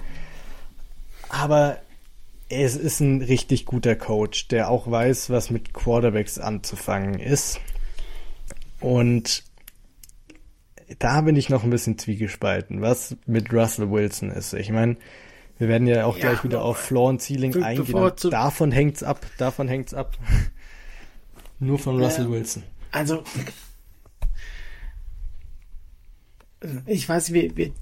Aber 1.29 1.79
es 2.49 2.77
ist 2.77 3.01
ein 3.01 3.21
richtig 3.23 3.67
guter 3.67 3.95
Coach, 3.95 4.49
der 4.49 4.71
auch 4.71 4.91
weiß, 4.91 5.31
was 5.31 5.51
mit 5.51 5.75
Quarterbacks 5.75 6.39
anzufangen 6.39 7.21
ist. 7.21 7.61
Und 8.81 9.45
da 10.99 11.21
bin 11.21 11.37
ich 11.37 11.51
noch 11.51 11.65
ein 11.65 11.71
bisschen 11.71 11.99
zwiegespalten, 11.99 12.81
was 12.81 13.17
mit 13.27 13.53
Russell 13.53 13.91
Wilson 13.91 14.31
ist. 14.31 14.55
Ich 14.55 14.71
meine, 14.71 14.97
wir 15.59 15.69
werden 15.69 15.87
ja 15.87 16.05
auch 16.07 16.17
Ja, 16.19 16.31
gleich 16.31 16.45
wieder 16.45 16.63
auf 16.63 16.79
Floor 16.79 17.09
und 17.11 17.21
Ceiling 17.23 17.53
be- 17.53 17.65
eingehen. 17.65 18.13
davon 18.31 18.73
hängt's 18.73 19.03
ab, 19.03 19.27
davon 19.39 19.69
hängt's 19.69 19.95
ab. 19.95 20.17
Nur 21.59 21.79
von 21.79 22.01
Russell 22.03 22.25
Ja. 22.27 22.31
Wilson. 22.31 22.63
Also, 22.93 23.23
ich 26.87 27.09
weiß, 27.09 27.33
wie, 27.33 27.57
wie 27.57 27.73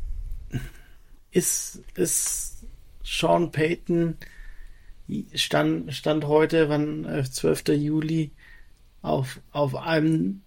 ist, 1.30 1.80
ist 1.94 2.64
Sean 3.04 3.50
Payton 3.52 4.16
stand, 5.34 5.94
stand 5.94 6.24
heute, 6.26 6.68
wann, 6.68 7.04
äh, 7.04 7.24
12. 7.24 7.68
Juli, 7.68 8.32
auf, 9.02 9.40
auf 9.52 9.74
einem 9.76 10.42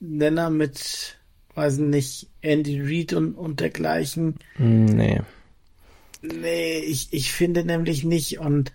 Nenner 0.00 0.50
mit, 0.50 1.18
weiß 1.54 1.78
nicht, 1.78 2.28
Andy 2.40 2.80
Reid 2.80 3.12
und, 3.12 3.34
und 3.34 3.60
dergleichen. 3.60 4.36
Hm, 4.56 4.84
Nee. 4.86 5.20
Nee, 6.24 6.78
ich, 6.78 7.12
ich 7.12 7.32
finde 7.32 7.64
nämlich 7.64 8.04
nicht 8.04 8.38
und 8.38 8.72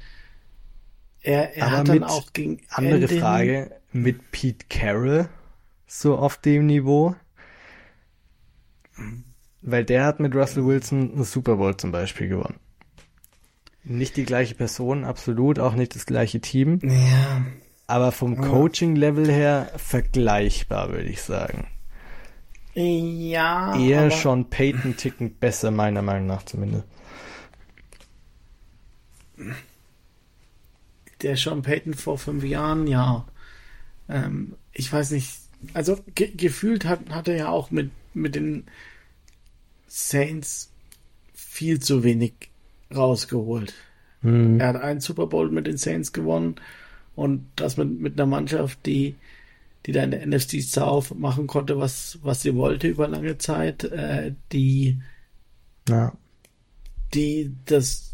er, 1.22 1.58
er 1.58 1.68
Aber 1.68 1.78
hat 1.78 1.88
dann 1.90 2.04
auch 2.04 2.32
gegen 2.34 2.62
Andere 2.70 3.02
Ende 3.02 3.08
Frage, 3.08 3.72
mit 3.92 4.32
Pete 4.32 4.66
Carroll 4.70 5.30
so 5.88 6.18
auf 6.18 6.38
dem 6.38 6.68
Niveau? 6.68 7.16
Weil 9.62 9.84
der 9.84 10.06
hat 10.06 10.20
mit 10.20 10.36
Russell 10.36 10.66
Wilson 10.66 11.14
einen 11.14 11.24
Super 11.24 11.56
Bowl 11.56 11.76
zum 11.76 11.92
Beispiel 11.92 12.30
gewonnen. 12.30 12.60
Nicht 13.84 14.18
die 14.18 14.26
gleiche 14.26 14.56
Person, 14.56 15.04
absolut, 15.04 15.58
auch 15.58 15.74
nicht 15.74 15.96
das 15.96 16.06
gleiche 16.06 16.42
Team, 16.42 16.80
Ja, 16.84 17.46
aber 17.88 18.12
vom. 18.12 18.38
Coaching-Level 18.38 19.32
her 19.32 19.72
vergleichbar, 19.78 20.90
würde 20.92 21.10
ich 21.10 21.22
sagen. 21.22 21.68
ja. 22.76 23.76
Eher 23.80 24.12
schon 24.12 24.50
Peyton 24.50 24.96
ticken 24.96 25.36
besser, 25.36 25.72
meiner 25.72 26.02
Meinung 26.02 26.28
nach 26.28 26.44
zumindest. 26.44 26.86
Der 31.22 31.36
Sean 31.38 31.62
Payton 31.62 31.94
vor 31.94 32.18
fünf 32.18 32.44
Jahren, 32.44 32.88
ja. 32.88 33.28
Ähm, 34.08 34.56
ich 34.74 34.92
weiß 34.92 35.12
nicht. 35.12 35.34
Also 35.74 36.00
ge 36.16 36.32
gefühlt 36.36 36.86
hat, 36.86 37.10
hat 37.10 37.28
er 37.28 37.36
ja 37.36 37.50
auch 37.50 37.70
mit, 37.70 37.92
mit 38.14 38.36
den 38.36 38.66
Saints 39.88 40.72
viel 41.34 41.80
zu 41.82 42.04
wenig 42.04 42.34
rausgeholt. 42.96 43.74
Hm. 44.22 44.60
Er 44.60 44.68
hat 44.70 44.76
einen 44.78 45.02
Super 45.02 45.28
Bowl 45.28 45.50
mit 45.52 45.68
den 45.68 45.78
Saints 45.78 46.14
gewonnen 46.14 46.56
und 47.16 47.46
das 47.58 47.76
mit, 47.76 48.00
mit 48.00 48.14
einer 48.14 48.26
Mannschaft, 48.26 48.86
die, 48.86 49.16
die 49.86 49.92
da 49.92 50.04
in 50.04 50.12
der 50.12 50.26
NFC 50.26 50.62
South 50.62 51.14
machen 51.16 51.48
konnte, 51.48 51.78
was, 51.78 52.20
was 52.22 52.42
sie 52.42 52.56
wollte 52.56 52.88
über 52.88 53.08
lange 53.08 53.38
Zeit, 53.38 53.84
äh, 53.84 54.34
die, 54.54 55.02
Ja. 55.90 56.14
die 57.14 57.52
das, 57.66 58.09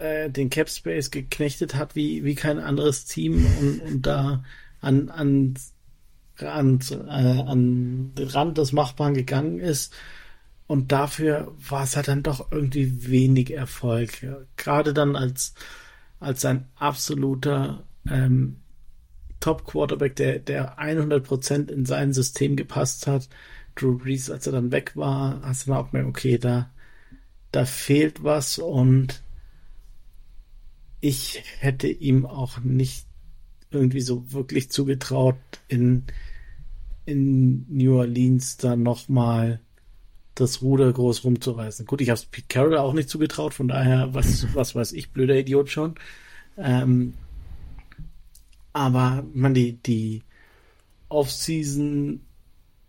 äh, 0.00 0.30
den 0.30 0.50
Cap 0.50 0.68
Space 0.68 1.10
geknechtet 1.10 1.74
hat 1.74 1.94
wie, 1.94 2.24
wie 2.24 2.34
kein 2.34 2.58
anderes 2.58 3.04
Team 3.04 3.46
und, 3.60 3.80
und 3.80 4.06
da 4.06 4.42
an, 4.80 5.10
an, 5.10 5.54
an, 6.38 6.80
äh, 6.90 7.04
an 7.12 8.14
den 8.14 8.28
Rand 8.28 8.58
des 8.58 8.72
Machbaren 8.72 9.14
gegangen 9.14 9.60
ist. 9.60 9.94
Und 10.66 10.92
dafür 10.92 11.52
war 11.68 11.82
es 11.82 11.96
halt 11.96 12.08
dann 12.08 12.22
doch 12.22 12.52
irgendwie 12.52 13.08
wenig 13.08 13.52
Erfolg. 13.52 14.24
Gerade 14.56 14.94
dann 14.94 15.16
als, 15.16 15.54
als 16.20 16.44
ein 16.44 16.68
absoluter 16.76 17.84
ähm, 18.08 18.56
Top-Quarterback, 19.40 20.16
der, 20.16 20.38
der 20.38 20.78
100% 20.78 21.70
in 21.70 21.86
sein 21.86 22.12
System 22.12 22.56
gepasst 22.56 23.06
hat. 23.06 23.28
Drew 23.74 23.98
Brees, 23.98 24.30
als 24.30 24.46
er 24.46 24.52
dann 24.52 24.70
weg 24.70 24.92
war, 24.94 25.40
hast 25.42 25.66
du 25.66 25.70
dann 25.70 25.80
auch 25.80 25.90
gemerkt, 25.90 26.08
okay, 26.08 26.38
da, 26.38 26.70
da 27.50 27.64
fehlt 27.64 28.22
was 28.22 28.58
und 28.58 29.22
ich 31.00 31.42
hätte 31.58 31.88
ihm 31.88 32.26
auch 32.26 32.58
nicht 32.60 33.06
irgendwie 33.70 34.00
so 34.00 34.32
wirklich 34.32 34.70
zugetraut, 34.70 35.36
in, 35.68 36.04
in 37.06 37.66
New 37.68 37.96
Orleans 37.96 38.56
dann 38.56 38.82
nochmal 38.82 39.60
das 40.34 40.62
Ruder 40.62 40.92
groß 40.92 41.24
rumzureißen. 41.24 41.86
Gut, 41.86 42.00
ich 42.00 42.08
habe 42.08 42.16
es 42.16 42.26
Pete 42.26 42.46
Carroll 42.48 42.78
auch 42.78 42.92
nicht 42.92 43.08
zugetraut, 43.08 43.54
von 43.54 43.68
daher, 43.68 44.14
was, 44.14 44.54
was 44.54 44.74
weiß 44.74 44.92
ich, 44.92 45.10
blöder 45.12 45.36
Idiot 45.38 45.70
schon. 45.70 45.94
Ähm, 46.56 47.14
aber 48.72 49.24
man, 49.32 49.54
die, 49.54 49.74
die 49.74 50.22
Off-Season 51.08 52.20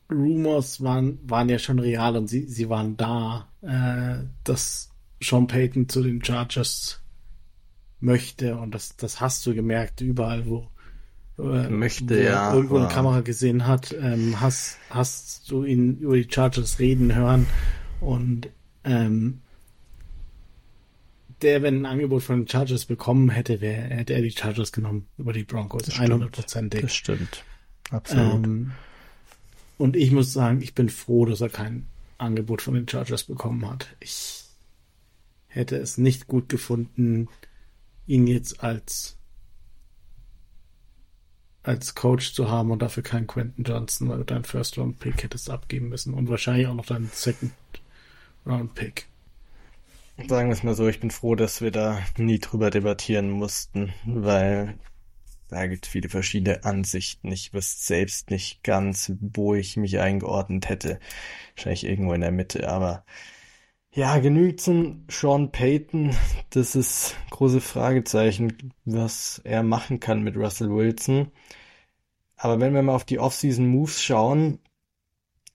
Rumors 0.10 0.82
waren, 0.82 1.20
waren 1.24 1.50
ja 1.50 1.58
schon 1.58 1.80
real 1.80 2.18
und 2.18 2.28
sie, 2.28 2.46
sie 2.48 2.70
waren 2.70 2.98
da, 2.98 3.48
äh, 3.62 4.26
dass 4.44 4.90
Sean 5.22 5.48
Payton 5.48 5.88
zu 5.88 6.04
den 6.04 6.24
Chargers 6.24 7.02
möchte 8.02 8.58
und 8.58 8.76
das, 8.76 8.98
das 8.98 9.22
hast 9.22 9.46
du 9.46 9.54
gemerkt 9.54 10.02
überall, 10.02 10.46
wo 10.46 10.68
äh, 11.40 11.70
Möchte, 11.70 12.10
wo 12.10 12.14
er 12.14 12.24
ja, 12.24 12.54
irgendwo 12.54 12.78
eine 12.78 12.88
Kamera 12.88 13.22
gesehen 13.22 13.66
hat, 13.66 13.96
ähm, 14.00 14.42
hast, 14.42 14.78
hast 14.90 15.50
du 15.50 15.64
ihn 15.64 15.98
über 15.98 16.18
die 16.18 16.28
Chargers 16.30 16.80
reden 16.80 17.16
hören 17.16 17.48
und 18.00 18.50
ähm, 18.84 19.42
der, 21.42 21.62
wenn 21.64 21.82
ein 21.82 21.86
Angebot 21.86 22.24
von 22.24 22.42
den 22.42 22.48
Chargers 22.48 22.86
bekommen 22.86 23.30
hätte, 23.30 23.62
wär, 23.62 23.76
hätte 23.76 24.14
er 24.14 24.22
die 24.22 24.32
Chargers 24.32 24.72
genommen 24.72 25.08
über 25.18 25.34
die 25.34 25.44
Broncos, 25.44 25.84
Das 25.84 25.96
stimmt. 25.96 26.36
100%ig. 26.36 26.82
Das 26.82 26.94
stimmt. 26.94 27.44
Absolut. 27.90 28.46
Ähm, 28.46 28.72
und 29.78 29.96
ich 29.96 30.12
muss 30.12 30.32
sagen, 30.32 30.62
ich 30.62 30.76
bin 30.76 30.90
froh, 30.90 31.26
dass 31.26 31.42
er 31.42 31.50
kein 31.50 31.88
Angebot 32.20 32.62
von 32.62 32.76
den 32.76 32.88
Chargers 32.88 33.24
bekommen 33.24 33.68
hat. 33.68 33.88
Ich 34.00 34.44
hätte 35.48 35.78
es 35.78 35.98
nicht 35.98 36.28
gut 36.28 36.50
gefunden, 36.50 37.28
ihn 38.12 38.28
jetzt 38.28 38.64
als 38.64 39.18
als 41.64 41.94
Coach 41.96 42.34
zu 42.34 42.50
haben 42.50 42.72
und 42.72 42.82
dafür 42.82 43.04
keinen 43.04 43.28
Quentin 43.28 43.64
Johnson, 43.64 44.10
weil 44.10 44.18
du 44.18 44.26
deinen 44.26 44.44
First 44.44 44.78
Round 44.78 45.00
Pick 45.00 45.24
hättest 45.24 45.50
abgeben 45.50 45.90
müssen 45.90 46.14
und 46.14 46.28
wahrscheinlich 46.28 46.68
auch 46.68 46.74
noch 46.74 46.88
deinen 46.88 47.10
Second 47.14 47.54
Round 48.46 48.74
Pick. 48.74 49.08
Sagen 50.28 50.50
wir 50.50 50.54
es 50.54 50.64
mal 50.64 50.76
so, 50.76 50.88
ich 50.88 51.00
bin 51.00 51.12
froh, 51.12 51.36
dass 51.36 51.62
wir 51.62 51.72
da 51.72 52.00
nie 52.18 52.40
drüber 52.40 52.70
debattieren 52.70 53.30
mussten, 53.30 53.94
weil 54.06 54.76
da 55.50 55.68
gibt 55.68 55.86
es 55.86 55.92
viele 55.92 56.10
verschiedene 56.10 56.64
Ansichten. 56.64 57.32
Ich 57.32 57.54
wüsste 57.54 57.84
selbst 57.84 58.32
nicht 58.32 58.64
ganz, 58.64 59.14
wo 59.20 59.54
ich 59.54 59.78
mich 59.78 60.00
eingeordnet 60.00 60.68
hätte. 60.68 61.00
Wahrscheinlich 61.56 61.86
irgendwo 61.86 62.14
in 62.14 62.22
der 62.22 62.32
Mitte, 62.32 62.70
aber 62.70 63.06
ja, 63.94 64.18
genügt 64.20 64.62
zum 64.62 65.06
Sean 65.10 65.52
Payton. 65.52 66.16
Das 66.52 66.76
ist 66.76 67.16
große 67.30 67.62
Fragezeichen, 67.62 68.74
was 68.86 69.42
er 69.44 69.64
machen 69.64 70.00
kann 70.00 70.24
mit 70.24 70.36
Russell 70.38 70.70
Wilson. 70.70 71.32
Aber 72.38 72.60
wenn 72.60 72.74
wir 72.74 72.82
mal 72.82 72.96
auf 72.96 73.06
die 73.06 73.20
Offseason 73.20 73.68
Moves 73.68 74.02
schauen, 74.02 74.60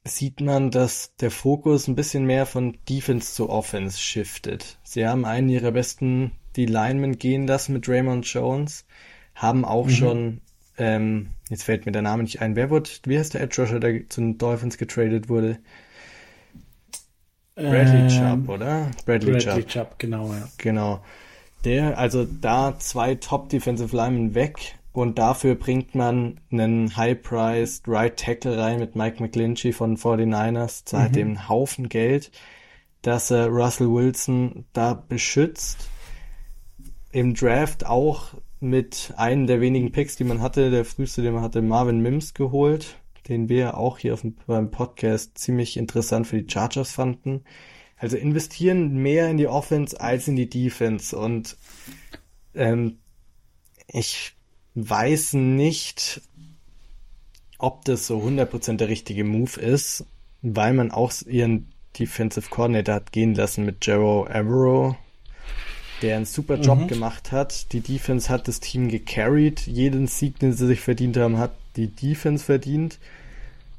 sieht 0.05 0.41
man, 0.41 0.70
dass 0.70 1.16
der 1.16 1.30
Fokus 1.30 1.89
ein 1.89 1.97
bisschen 1.97 2.24
mehr 2.26 2.47
von 2.47 2.78
Defense 2.89 3.34
zu 3.34 3.51
Offense 3.51 3.99
shiftet. 3.99 4.78
Sie 4.84 5.07
haben 5.07 5.24
einen 5.24 5.49
ihrer 5.49 5.72
besten 5.72 6.32
D-Linemen 6.57 7.18
gehen 7.18 7.47
lassen 7.47 7.72
mit 7.72 7.89
Raymond 7.89 8.24
Jones, 8.26 8.87
haben 9.34 9.64
auch 9.64 9.87
Mhm. 9.87 9.91
schon, 9.91 10.41
ähm, 10.78 11.30
jetzt 11.51 11.64
fällt 11.64 11.87
mir 11.87 11.93
der 11.93 12.03
Name 12.03 12.22
nicht 12.22 12.41
ein, 12.41 12.55
wer 12.57 12.70
wurde, 12.70 12.89
wie 13.05 13.18
heißt 13.18 13.34
der 13.34 13.41
Edge 13.43 13.61
Rusher, 13.62 13.80
der 13.80 14.09
zu 14.09 14.20
den 14.20 14.39
Dolphins 14.39 14.78
getradet 14.78 15.28
wurde? 15.28 15.59
Bradley 17.57 18.02
Ähm, 18.02 18.09
Chubb, 18.09 18.48
oder? 18.48 18.90
Bradley, 19.07 19.32
Bradley 19.32 19.38
Chubb. 19.64 19.66
Chubb, 19.68 19.98
genau, 19.98 20.32
ja. 20.32 20.48
Genau. 20.59 21.00
Der, 21.64 21.98
also 21.98 22.24
da 22.24 22.78
zwei 22.78 23.14
Top 23.16 23.48
Defensive 23.48 23.96
Linemen 23.96 24.34
weg 24.34 24.76
und 24.92 25.18
dafür 25.18 25.54
bringt 25.57 25.94
man 25.94 26.38
einen 26.52 26.96
High-Priced 26.96 27.88
Right 27.88 28.16
Tackle 28.16 28.57
rein 28.59 28.78
mit 28.78 28.94
Mike 28.94 29.22
McGlinchey 29.22 29.72
von 29.72 29.96
49ers, 29.96 30.84
zahlt 30.84 31.11
Mhm. 31.12 31.14
dem 31.14 31.48
Haufen 31.48 31.88
Geld, 31.88 32.30
dass 33.02 33.30
er 33.30 33.48
Russell 33.48 33.90
Wilson 33.90 34.64
da 34.72 34.94
beschützt. 34.94 35.88
Im 37.11 37.34
Draft 37.34 37.86
auch 37.86 38.34
mit 38.61 39.12
einem 39.16 39.46
der 39.46 39.61
wenigen 39.61 39.92
Picks, 39.92 40.16
die 40.16 40.24
man 40.24 40.40
hatte, 40.42 40.70
der 40.70 40.84
früheste, 40.84 41.22
den 41.22 41.34
man 41.34 41.42
hatte, 41.42 41.62
Marvin 41.62 42.00
Mims 42.00 42.34
geholt, 42.34 42.96
den 43.29 43.49
wir 43.49 43.77
auch 43.77 43.99
hier 43.99 44.14
auf 44.14 44.22
dem, 44.22 44.37
beim 44.47 44.70
Podcast 44.70 45.39
ziemlich 45.39 45.77
interessant 45.77 46.27
für 46.27 46.43
die 46.43 46.51
Chargers 46.51 46.93
fanden. 46.93 47.43
Also 47.97 48.16
investieren 48.16 48.95
mehr 48.95 49.31
in 49.31 49.39
die 49.39 49.49
Offense 49.49 50.01
als 50.01 50.29
in 50.29 50.37
die 50.37 50.51
Defense 50.51 51.16
und 51.16 51.57
ähm, 52.55 52.99
ich 53.89 54.33
weiß 54.74 55.35
nicht, 55.35 56.20
ob 57.59 57.85
das 57.85 58.07
so 58.07 58.18
100% 58.20 58.77
der 58.77 58.89
richtige 58.89 59.24
Move 59.24 59.59
ist, 59.61 60.05
weil 60.43 60.74
man 60.74 60.91
auch 60.91 61.12
ihren 61.27 61.72
Defensive 61.99 62.51
Coordinator 62.51 62.95
hat 62.95 63.12
gehen 63.12 63.35
lassen 63.35 63.64
mit 63.64 63.87
Jero 63.87 64.27
Avero, 64.27 64.97
der 66.03 66.16
einen 66.16 66.27
super 66.27 66.57
Job 66.57 66.81
mhm. 66.81 66.89
gemacht 66.89 67.33
hat. 67.33 67.72
Die 67.72 67.81
Defense 67.81 68.29
hat 68.29 68.49
das 68.49 68.61
Team 68.61 68.89
gecarried. 68.89 69.66
Jeden 69.66 70.07
Sieg, 70.07 70.39
den 70.39 70.53
sie 70.53 70.66
sich 70.66 70.81
verdient 70.81 71.16
haben, 71.16 71.39
hat 71.39 71.53
die 71.77 71.89
Defense 71.89 72.45
verdient. 72.45 72.99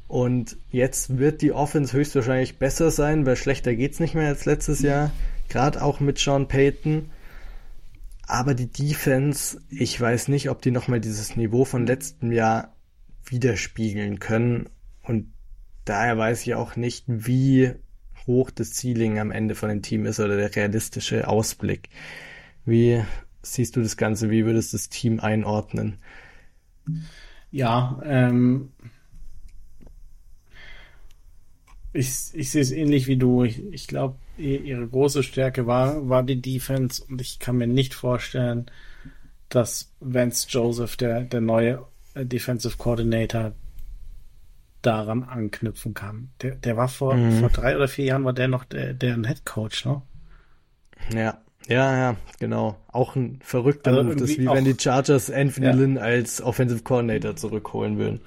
Und 0.08 0.56
jetzt 0.72 1.18
wird 1.18 1.42
die 1.42 1.52
Offense 1.52 1.96
höchstwahrscheinlich 1.96 2.58
besser 2.58 2.92
sein, 2.92 3.26
weil 3.26 3.36
schlechter 3.36 3.76
geht's 3.76 4.00
nicht 4.00 4.16
mehr 4.16 4.28
als 4.28 4.46
letztes 4.46 4.82
Jahr. 4.82 5.12
Gerade 5.50 5.82
auch 5.82 6.00
mit 6.00 6.18
Sean 6.18 6.48
Payton. 6.48 7.10
Aber 8.26 8.54
die 8.54 8.72
Defense, 8.72 9.60
ich 9.70 10.00
weiß 10.00 10.28
nicht, 10.28 10.50
ob 10.50 10.62
die 10.62 10.72
nochmal 10.72 11.00
dieses 11.00 11.36
Niveau 11.36 11.66
von 11.66 11.88
letztem 11.88 12.32
Jahr 12.32 12.76
widerspiegeln 13.26 14.20
können. 14.20 14.70
Und 15.04 15.32
daher 15.86 16.18
weiß 16.18 16.42
ich 16.42 16.56
auch 16.56 16.76
nicht, 16.76 17.06
wie 17.08 17.74
hoch 18.26 18.52
das 18.52 18.74
Ceiling 18.74 19.20
am 19.20 19.32
Ende 19.32 19.56
von 19.56 19.70
dem 19.70 19.82
Team 19.82 20.06
ist 20.06 20.20
oder 20.20 20.36
der 20.36 20.56
realistische 20.56 21.28
Ausblick. 21.28 21.90
Wie 22.66 23.02
siehst 23.42 23.76
du 23.76 23.82
das 23.82 23.96
Ganze? 23.96 24.30
Wie 24.30 24.46
würdest 24.46 24.74
du 24.74 24.78
das 24.78 24.90
Team 24.90 25.20
einordnen? 25.20 25.98
Ja, 27.52 28.02
ähm, 28.04 28.72
ich, 31.94 32.30
ich 32.34 32.52
sehe 32.52 32.62
es 32.62 32.72
ähnlich 32.72 33.08
wie 33.08 33.18
du. 33.18 33.44
Ich, 33.44 33.64
ich 33.72 33.88
glaube, 33.88 34.16
ihre 34.38 34.88
große 34.88 35.24
Stärke 35.24 35.66
war, 35.66 36.10
war 36.10 36.24
die 36.24 36.42
Defense 36.42 37.04
und 37.10 37.22
ich 37.22 37.40
kann 37.40 37.58
mir 37.58 37.68
nicht 37.68 37.94
vorstellen, 37.94 38.70
dass 39.50 39.92
Vance 40.00 40.48
Joseph, 40.50 40.96
der, 40.98 41.22
der 41.22 41.42
neue 41.42 41.86
äh, 42.14 42.26
Defensive 42.26 42.78
Coordinator, 42.78 43.54
daran 44.82 45.24
anknüpfen 45.24 45.94
kann. 45.94 46.30
Der, 46.42 46.56
der 46.56 46.78
war 46.78 46.88
vor, 46.88 47.16
mhm. 47.16 47.40
vor 47.40 47.50
drei 47.50 47.76
oder 47.76 47.88
vier 47.88 48.06
Jahren 48.06 48.26
war 48.26 48.34
der 48.34 48.48
noch 48.48 48.64
der, 48.64 48.94
der 48.94 49.16
ein 49.16 49.26
Head 49.26 49.46
Coach, 49.46 49.86
ne? 49.86 50.02
Ja, 51.14 51.42
ja, 51.68 51.98
ja, 51.98 52.18
genau. 52.40 52.78
Auch 52.88 53.16
ein 53.16 53.40
verrückter 53.44 53.92
also 53.92 54.04
Move. 54.04 54.16
Das 54.16 54.30
ist 54.30 54.40
wie 54.40 54.48
auch, 54.48 54.56
wenn 54.56 54.66
die 54.66 54.76
Chargers 54.78 55.30
Anthony 55.30 55.68
ja. 55.68 55.74
Lynn 55.74 55.98
als 55.98 56.42
Offensive 56.42 56.84
Coordinator 56.84 57.36
zurückholen 57.36 57.98
würden. 57.98 58.22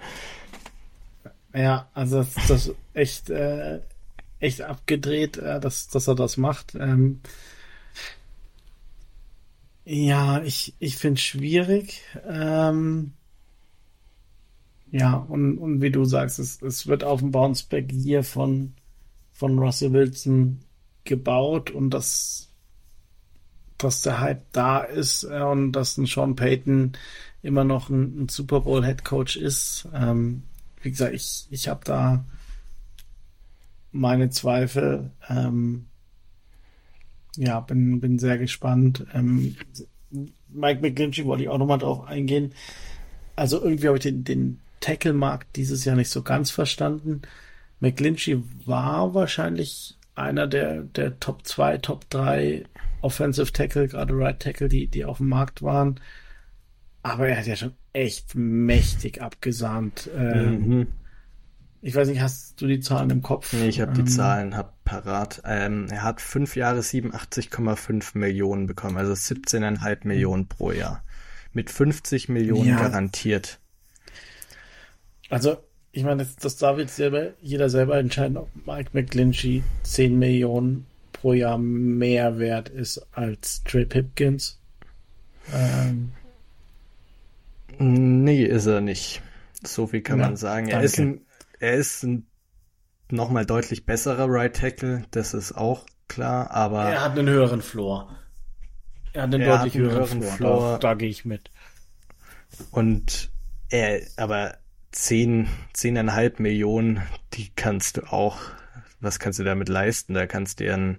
Ja, 1.54 1.88
also 1.94 2.18
das, 2.18 2.34
das 2.46 2.72
echt, 2.94 3.30
äh, 3.30 3.80
echt 4.38 4.62
abgedreht, 4.62 5.36
äh, 5.38 5.58
dass, 5.60 5.88
dass 5.88 6.06
er 6.06 6.14
das 6.14 6.36
macht. 6.36 6.74
Ähm, 6.74 7.20
ja, 9.84 10.42
ich, 10.42 10.74
ich 10.78 10.96
finde 10.96 11.18
es 11.18 11.22
schwierig. 11.22 12.02
Ähm, 12.28 13.12
ja, 14.92 15.14
und, 15.14 15.58
und 15.58 15.82
wie 15.82 15.90
du 15.90 16.04
sagst, 16.04 16.38
es, 16.38 16.60
es 16.62 16.86
wird 16.86 17.04
auf 17.04 17.20
dem 17.20 17.30
Bounceback 17.30 17.90
hier 17.90 18.22
von, 18.22 18.74
von 19.32 19.58
Russell 19.58 19.92
Wilson 19.92 20.60
gebaut 21.04 21.70
und 21.70 21.90
dass, 21.90 22.49
dass 23.84 24.02
der 24.02 24.20
Hype 24.20 24.44
da 24.52 24.80
ist 24.80 25.24
äh, 25.24 25.40
und 25.42 25.72
dass 25.72 25.96
ein 25.98 26.06
Sean 26.06 26.36
Payton 26.36 26.92
immer 27.42 27.64
noch 27.64 27.88
ein, 27.88 28.24
ein 28.24 28.28
Super 28.28 28.60
Bowl 28.60 28.84
Head 28.84 29.04
Coach 29.04 29.36
ist. 29.36 29.88
Ähm, 29.94 30.42
wie 30.82 30.90
gesagt, 30.90 31.14
ich, 31.14 31.46
ich 31.50 31.68
habe 31.68 31.80
da 31.84 32.24
meine 33.92 34.30
Zweifel. 34.30 35.10
Ähm, 35.28 35.86
ja, 37.36 37.60
bin, 37.60 38.00
bin 38.00 38.18
sehr 38.18 38.38
gespannt. 38.38 39.06
Ähm, 39.14 39.56
Mike 40.48 40.80
McGlinchey 40.80 41.24
wollte 41.24 41.44
ich 41.44 41.48
auch 41.48 41.58
nochmal 41.58 41.78
drauf 41.78 42.06
eingehen. 42.06 42.52
Also 43.36 43.62
irgendwie 43.62 43.86
habe 43.86 43.98
ich 43.98 44.02
den, 44.02 44.24
den 44.24 44.60
Tackle-Markt 44.80 45.56
dieses 45.56 45.84
Jahr 45.84 45.96
nicht 45.96 46.10
so 46.10 46.22
ganz 46.22 46.50
verstanden. 46.50 47.22
McGlinchey 47.80 48.42
war 48.66 49.14
wahrscheinlich 49.14 49.96
einer 50.14 50.46
der, 50.46 50.82
der 50.82 51.18
Top 51.20 51.46
2, 51.46 51.78
Top 51.78 52.08
3 52.10 52.64
Offensive 53.02 53.52
Tackle, 53.52 53.88
gerade 53.88 54.14
Right 54.14 54.40
Tackle, 54.40 54.68
die, 54.68 54.86
die 54.86 55.04
auf 55.04 55.18
dem 55.18 55.28
Markt 55.28 55.62
waren. 55.62 56.00
Aber 57.02 57.28
er 57.28 57.38
hat 57.38 57.46
ja 57.46 57.56
schon 57.56 57.74
echt 57.92 58.34
mächtig 58.34 59.22
abgesahnt. 59.22 60.10
Ähm, 60.14 60.68
mhm. 60.68 60.86
Ich 61.82 61.94
weiß 61.94 62.08
nicht, 62.08 62.20
hast 62.20 62.60
du 62.60 62.66
die 62.66 62.80
Zahlen 62.80 63.08
im 63.08 63.22
Kopf? 63.22 63.54
Nee, 63.54 63.68
ich 63.68 63.80
habe 63.80 63.92
die 63.92 64.00
ähm, 64.00 64.06
Zahlen 64.06 64.56
hab 64.56 64.84
parat. 64.84 65.40
Ähm, 65.46 65.86
er 65.90 66.02
hat 66.02 66.20
fünf 66.20 66.56
Jahre 66.56 66.80
87,5 66.80 68.18
Millionen 68.18 68.66
bekommen, 68.66 68.98
also 68.98 69.12
17,5 69.12 70.06
Millionen 70.06 70.46
pro 70.46 70.72
Jahr. 70.72 71.02
Mit 71.52 71.70
50 71.70 72.28
Millionen 72.28 72.68
ja. 72.68 72.80
garantiert. 72.80 73.60
Also, 75.30 75.58
ich 75.92 76.04
meine, 76.04 76.24
das, 76.24 76.36
das 76.36 76.56
darf 76.56 76.78
jetzt 76.78 76.96
selber, 76.96 77.30
jeder 77.40 77.68
selber 77.68 77.98
entscheiden, 77.98 78.36
ob 78.36 78.48
Mike 78.66 78.90
McGlinchey 78.92 79.62
10 79.82 80.18
Millionen 80.18 80.86
pro 81.12 81.32
Jahr 81.32 81.58
mehr 81.58 82.38
wert 82.38 82.68
ist 82.68 83.06
als 83.12 83.62
Trey 83.64 83.84
Pipkins. 83.84 84.58
Ähm, 85.52 86.12
Nee, 87.80 88.44
ist 88.44 88.66
er 88.66 88.82
nicht. 88.82 89.22
So 89.64 89.86
viel 89.86 90.02
kann 90.02 90.20
ja, 90.20 90.26
man 90.26 90.36
sagen. 90.36 90.68
Er 90.68 90.82
ist 90.82 90.98
ein, 90.98 91.22
er 91.60 91.74
ist 91.74 92.02
ein 92.02 92.26
nochmal 93.10 93.46
deutlich 93.46 93.86
besserer 93.86 94.26
Right 94.28 94.54
Tackle, 94.54 95.04
das 95.12 95.32
ist 95.32 95.52
auch 95.52 95.86
klar, 96.06 96.50
aber. 96.50 96.84
Er 96.84 97.02
hat 97.02 97.18
einen 97.18 97.30
höheren 97.30 97.62
Floor. 97.62 98.14
Er 99.14 99.22
hat 99.22 99.34
einen 99.34 99.42
er 99.42 99.56
deutlich 99.56 99.74
hat 99.74 99.80
einen 99.80 99.90
höheren, 99.90 100.20
höheren 100.20 100.22
Floor. 100.22 100.58
Floor. 100.58 100.72
Da, 100.72 100.88
da 100.88 100.94
gehe 100.94 101.08
ich 101.08 101.24
mit. 101.24 101.50
Und 102.70 103.30
er, 103.70 104.02
aber 104.18 104.58
zehn, 104.92 105.48
zehneinhalb 105.72 106.40
Millionen, 106.40 107.02
die 107.34 107.50
kannst 107.54 107.96
du 107.96 108.12
auch, 108.12 108.38
was 109.00 109.18
kannst 109.18 109.38
du 109.38 109.44
damit 109.44 109.68
leisten? 109.68 110.14
Da 110.14 110.26
kannst 110.26 110.60
du 110.60 110.64
dir 110.64 110.74
einen 110.74 110.98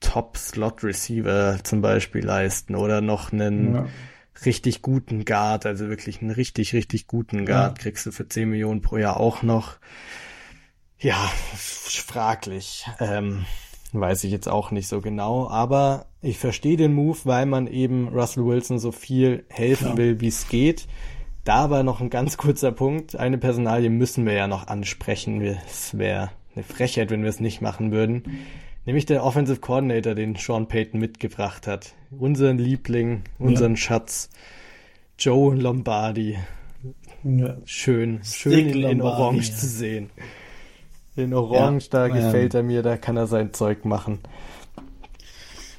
Top-Slot-Receiver 0.00 1.60
zum 1.62 1.80
Beispiel 1.80 2.24
leisten 2.24 2.74
oder 2.74 3.00
noch 3.00 3.32
einen, 3.32 3.74
ja 3.74 3.88
richtig 4.44 4.82
guten 4.82 5.24
Guard, 5.24 5.66
also 5.66 5.88
wirklich 5.88 6.20
einen 6.20 6.30
richtig, 6.30 6.72
richtig 6.72 7.06
guten 7.06 7.46
Guard, 7.46 7.78
ja. 7.78 7.82
kriegst 7.82 8.06
du 8.06 8.12
für 8.12 8.28
10 8.28 8.48
Millionen 8.48 8.82
pro 8.82 8.96
Jahr 8.96 9.18
auch 9.18 9.42
noch. 9.42 9.76
Ja, 10.98 11.30
fraglich. 11.54 12.86
Ähm, 13.00 13.44
weiß 13.92 14.24
ich 14.24 14.32
jetzt 14.32 14.48
auch 14.48 14.70
nicht 14.70 14.88
so 14.88 15.00
genau, 15.00 15.48
aber 15.48 16.06
ich 16.20 16.38
verstehe 16.38 16.76
den 16.76 16.94
Move, 16.94 17.18
weil 17.24 17.46
man 17.46 17.66
eben 17.66 18.08
Russell 18.08 18.44
Wilson 18.44 18.78
so 18.78 18.92
viel 18.92 19.44
helfen 19.48 19.88
ja. 19.88 19.96
will, 19.96 20.20
wie 20.20 20.28
es 20.28 20.48
geht. 20.48 20.86
Da 21.44 21.56
aber 21.56 21.82
noch 21.82 22.00
ein 22.00 22.10
ganz 22.10 22.36
kurzer 22.36 22.70
Punkt. 22.70 23.16
Eine 23.16 23.38
Personalie 23.38 23.90
müssen 23.90 24.24
wir 24.26 24.32
ja 24.32 24.46
noch 24.46 24.68
ansprechen. 24.68 25.40
Es 25.42 25.98
wäre 25.98 26.30
eine 26.54 26.64
Frechheit, 26.64 27.10
wenn 27.10 27.22
wir 27.22 27.30
es 27.30 27.40
nicht 27.40 27.60
machen 27.60 27.90
würden. 27.90 28.22
Nämlich 28.84 29.06
der 29.06 29.24
Offensive 29.24 29.60
Coordinator, 29.60 30.14
den 30.14 30.36
Sean 30.36 30.68
Payton 30.68 31.00
mitgebracht 31.00 31.66
hat. 31.66 31.94
Unseren 32.10 32.58
Liebling, 32.58 33.22
unseren 33.38 33.72
ja. 33.72 33.76
Schatz, 33.76 34.30
Joe 35.18 35.54
Lombardi. 35.54 36.38
Ja. 37.24 37.56
Schön, 37.64 38.20
schön 38.24 38.68
in, 38.68 38.82
in, 38.82 39.02
Orange 39.02 39.48
ja. 39.48 39.54
zu 39.54 39.66
sehen. 39.66 40.10
In 41.14 41.32
Orange, 41.32 41.90
da 41.90 42.06
ähm, 42.06 42.14
gefällt 42.14 42.54
er 42.54 42.62
mir, 42.62 42.82
da 42.82 42.96
kann 42.96 43.16
er 43.16 43.28
sein 43.28 43.52
Zeug 43.52 43.84
machen. 43.84 44.18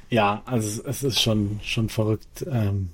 Ja, 0.08 0.42
also 0.46 0.82
es 0.84 1.02
ist 1.02 1.20
schon, 1.20 1.60
schon 1.62 1.88
verrückt, 1.88 2.46
ähm, 2.50 2.90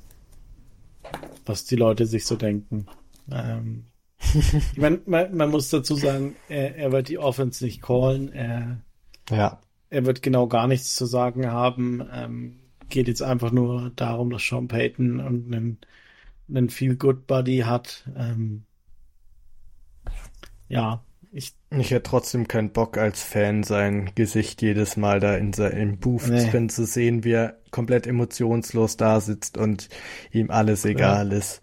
was 1.47 1.65
die 1.65 1.77
Leute 1.77 2.07
sich 2.07 2.27
so 2.27 2.37
denken. 2.37 2.87
Ähm, 3.31 3.87
ich 4.21 4.79
meine, 4.79 5.01
man, 5.07 5.37
man, 5.37 5.51
muss 5.51 5.71
dazu 5.71 5.95
sagen, 5.95 6.37
er, 6.49 6.77
er 6.77 6.93
wird 6.93 7.09
die 7.09 7.19
Offense 7.19 7.65
nicht 7.65 7.83
callen. 7.83 8.33
Er, 8.33 8.81
ja 9.31 9.61
er 9.91 10.07
wird 10.07 10.23
genau 10.23 10.47
gar 10.47 10.67
nichts 10.69 10.95
zu 10.95 11.05
sagen 11.05 11.51
haben. 11.51 12.09
Ähm, 12.13 12.61
geht 12.89 13.09
jetzt 13.09 13.23
einfach 13.23 13.51
nur 13.51 13.91
darum, 13.97 14.31
dass 14.31 14.47
Sean 14.47 14.69
Payton 14.69 15.21
und 15.21 15.53
einen, 15.53 15.79
einen 16.49 16.71
Feel 16.71 16.97
Good 16.97 17.27
Buddy 17.27 17.59
hat. 17.59 18.09
Ähm, 18.17 18.65
ja, 20.69 21.05
ich. 21.33 21.55
Ich 21.71 21.91
hätte 21.91 22.03
trotzdem 22.03 22.49
keinen 22.49 22.71
Bock 22.71 22.99
als 22.99 23.23
Fan 23.23 23.63
sein 23.63 24.11
Gesicht 24.15 24.63
jedes 24.63 24.97
Mal 24.97 25.21
da 25.21 25.37
in 25.37 25.53
seinem 25.53 25.99
Booth 25.99 26.29
nee. 26.29 26.67
zu 26.69 26.85
sehen, 26.85 27.25
wie 27.25 27.33
er 27.33 27.57
komplett 27.71 28.07
emotionslos 28.07 28.97
da 28.97 29.21
sitzt 29.21 29.57
und 29.57 29.89
ihm 30.33 30.51
alles 30.51 30.85
egal 30.85 31.31
ja. 31.31 31.39
ist. 31.39 31.63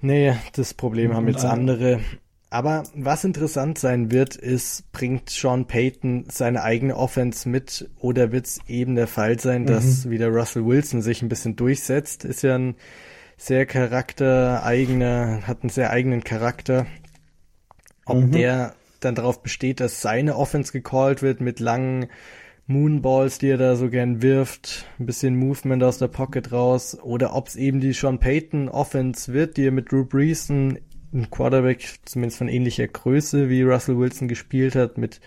Nee, 0.00 0.34
das 0.52 0.74
Problem 0.74 1.14
haben 1.14 1.28
jetzt 1.28 1.44
andere. 1.44 2.00
Aber 2.48 2.84
was 2.94 3.24
interessant 3.24 3.78
sein 3.78 4.10
wird, 4.10 4.36
ist, 4.36 4.90
bringt 4.92 5.30
Sean 5.30 5.66
Payton 5.66 6.26
seine 6.30 6.62
eigene 6.62 6.96
Offense 6.96 7.48
mit 7.48 7.90
oder 7.98 8.30
wird 8.30 8.46
es 8.46 8.60
eben 8.68 8.94
der 8.94 9.08
Fall 9.08 9.38
sein, 9.38 9.66
dass 9.66 10.04
mhm. 10.04 10.10
wieder 10.10 10.28
Russell 10.28 10.64
Wilson 10.64 11.02
sich 11.02 11.22
ein 11.22 11.28
bisschen 11.28 11.56
durchsetzt? 11.56 12.24
Ist 12.24 12.42
ja 12.42 12.56
ein 12.56 12.76
sehr 13.36 13.66
charaktereigener, 13.66 15.42
hat 15.46 15.62
einen 15.62 15.70
sehr 15.70 15.90
eigenen 15.90 16.24
Charakter. 16.24 16.86
Ob 18.06 18.18
mhm. 18.18 18.32
der 18.32 18.74
dann 19.00 19.14
darauf 19.14 19.42
besteht, 19.42 19.80
dass 19.80 20.00
seine 20.00 20.36
Offense 20.36 20.72
gecallt 20.72 21.22
wird 21.22 21.40
mit 21.40 21.60
langen 21.60 22.06
Moonballs, 22.66 23.38
die 23.38 23.48
er 23.48 23.58
da 23.58 23.76
so 23.76 23.88
gern 23.88 24.22
wirft, 24.22 24.86
ein 24.98 25.06
bisschen 25.06 25.36
Movement 25.36 25.84
aus 25.84 25.98
der 25.98 26.08
Pocket 26.08 26.50
raus, 26.50 26.98
oder 27.00 27.34
ob 27.34 27.46
es 27.48 27.56
eben 27.56 27.80
die 27.80 27.92
Sean 27.92 28.18
Payton 28.18 28.68
Offense 28.68 29.32
wird, 29.32 29.56
die 29.56 29.66
er 29.66 29.70
mit 29.70 29.92
Drew 29.92 30.04
Brees, 30.04 30.48
ein 30.48 30.80
Quarterback 31.30 31.86
zumindest 32.04 32.38
von 32.38 32.48
ähnlicher 32.48 32.88
Größe 32.88 33.48
wie 33.48 33.62
Russell 33.62 33.98
Wilson 33.98 34.26
gespielt 34.26 34.74
hat, 34.74 34.98
mit 34.98 35.20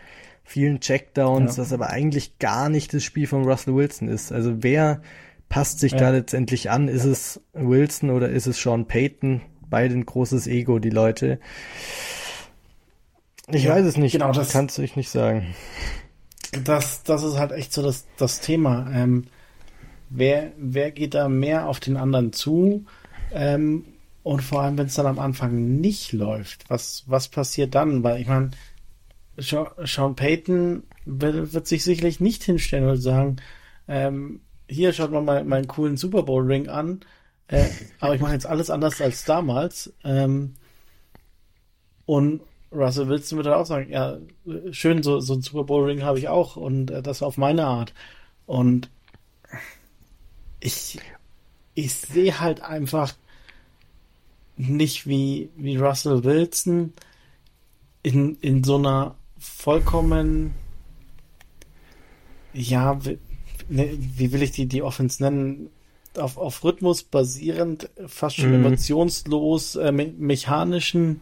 vielen 0.43 0.81
Checkdowns, 0.81 1.55
ja. 1.55 1.63
was 1.63 1.71
aber 1.71 1.89
eigentlich 1.91 2.39
gar 2.39 2.69
nicht 2.69 2.93
das 2.93 3.03
Spiel 3.03 3.27
von 3.27 3.45
Russell 3.45 3.75
Wilson 3.75 4.09
ist. 4.09 4.33
Also 4.33 4.61
wer 4.61 5.01
passt 5.47 5.79
sich 5.79 5.93
ja. 5.93 5.99
da 5.99 6.09
letztendlich 6.09 6.69
an? 6.69 6.89
Ist 6.89 7.05
es 7.05 7.41
Wilson 7.53 8.09
oder 8.09 8.29
ist 8.29 8.47
es 8.47 8.61
Sean 8.61 8.85
Payton? 8.85 9.41
Beide 9.69 9.93
ein 9.93 10.05
großes 10.05 10.47
Ego, 10.47 10.79
die 10.79 10.89
Leute. 10.89 11.39
Ich 13.51 13.63
ja, 13.63 13.75
weiß 13.75 13.85
es 13.85 13.97
nicht. 13.97 14.11
Genau, 14.11 14.31
das 14.31 14.51
kannst 14.51 14.77
du 14.77 14.81
ich 14.81 14.95
nicht 14.95 15.09
sagen. 15.09 15.55
Das, 16.63 17.03
das 17.03 17.23
ist 17.23 17.37
halt 17.37 17.51
echt 17.51 17.73
so 17.73 17.81
das, 17.81 18.05
das 18.17 18.41
Thema. 18.41 18.89
Ähm, 18.93 19.25
wer, 20.09 20.51
wer 20.57 20.91
geht 20.91 21.13
da 21.13 21.29
mehr 21.29 21.67
auf 21.67 21.79
den 21.79 21.97
anderen 21.97 22.33
zu? 22.33 22.85
Ähm, 23.31 23.85
und 24.23 24.41
vor 24.41 24.61
allem, 24.61 24.77
wenn 24.77 24.87
es 24.87 24.95
dann 24.95 25.05
am 25.05 25.19
Anfang 25.19 25.79
nicht 25.79 26.11
läuft, 26.11 26.69
was, 26.69 27.03
was 27.07 27.29
passiert 27.29 27.75
dann? 27.75 28.03
Weil 28.03 28.21
ich 28.21 28.27
meine, 28.27 28.51
Sean 29.37 30.15
Payton 30.15 30.83
wird, 31.05 31.53
wird, 31.53 31.67
sich 31.67 31.83
sicherlich 31.83 32.19
nicht 32.19 32.43
hinstellen 32.43 32.89
und 32.89 32.97
sagen, 32.97 33.37
ähm, 33.87 34.41
hier 34.67 34.93
schaut 34.93 35.11
mal 35.11 35.43
meinen 35.43 35.67
coolen 35.67 35.97
Super 35.97 36.23
Bowl 36.23 36.43
Ring 36.43 36.67
an, 36.67 36.99
äh, 37.47 37.65
aber 37.99 38.15
ich 38.15 38.21
mache 38.21 38.33
jetzt 38.33 38.45
alles 38.45 38.69
anders 38.69 39.01
als 39.01 39.23
damals. 39.23 39.93
Ähm, 40.03 40.55
und 42.05 42.41
Russell 42.71 43.07
Wilson 43.07 43.37
würde 43.37 43.57
auch 43.57 43.65
sagen, 43.65 43.89
ja, 43.91 44.17
schön, 44.71 45.01
so, 45.01 45.19
so 45.19 45.33
ein 45.33 45.41
Super 45.41 45.63
Bowl 45.63 45.85
Ring 45.85 46.03
habe 46.03 46.19
ich 46.19 46.27
auch 46.27 46.55
und 46.55 46.91
äh, 46.91 47.01
das 47.01 47.23
auf 47.23 47.37
meine 47.37 47.65
Art. 47.65 47.93
Und 48.45 48.89
ich, 50.59 50.99
ich 51.73 51.93
sehe 51.93 52.39
halt 52.39 52.61
einfach 52.61 53.13
nicht 54.57 55.07
wie, 55.07 55.49
wie 55.55 55.77
Russell 55.77 56.23
Wilson 56.23 56.93
in, 58.03 58.37
in 58.41 58.63
so 58.63 58.75
einer 58.77 59.15
vollkommen, 59.37 60.53
ja, 62.53 63.03
wie, 63.05 63.17
ne, 63.69 63.97
wie 63.97 64.31
will 64.31 64.43
ich 64.43 64.51
die, 64.51 64.67
die 64.67 64.83
Offense 64.83 65.23
nennen? 65.23 65.69
Auf, 66.17 66.37
auf 66.37 66.63
Rhythmus 66.63 67.03
basierend, 67.03 67.89
fast 68.07 68.37
schon 68.37 68.51
mm. 68.51 68.65
emotionslos, 68.65 69.75
äh, 69.75 69.91
me 69.91 70.11
mechanischen, 70.17 71.21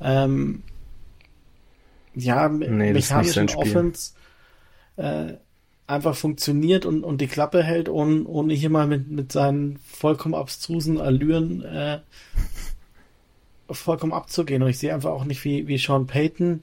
ähm, 0.00 0.62
ja, 2.14 2.48
nee, 2.48 2.92
mechanischen 2.92 3.48
Offense 3.50 4.12
äh, 4.96 5.34
einfach 5.86 6.16
funktioniert 6.16 6.86
und, 6.86 7.04
und 7.04 7.20
die 7.20 7.26
Klappe 7.26 7.62
hält, 7.62 7.88
ohne, 7.88 8.24
ohne 8.24 8.54
hier 8.54 8.70
mal 8.70 8.86
mit, 8.86 9.10
mit 9.10 9.32
seinen 9.32 9.78
vollkommen 9.78 10.34
abstrusen 10.34 11.00
Allüren 11.00 11.62
äh, 11.62 12.00
vollkommen 13.70 14.12
abzugehen. 14.12 14.62
Und 14.62 14.70
ich 14.70 14.78
sehe 14.78 14.94
einfach 14.94 15.10
auch 15.10 15.24
nicht, 15.24 15.44
wie, 15.44 15.66
wie 15.66 15.78
Sean 15.78 16.06
Payton 16.06 16.62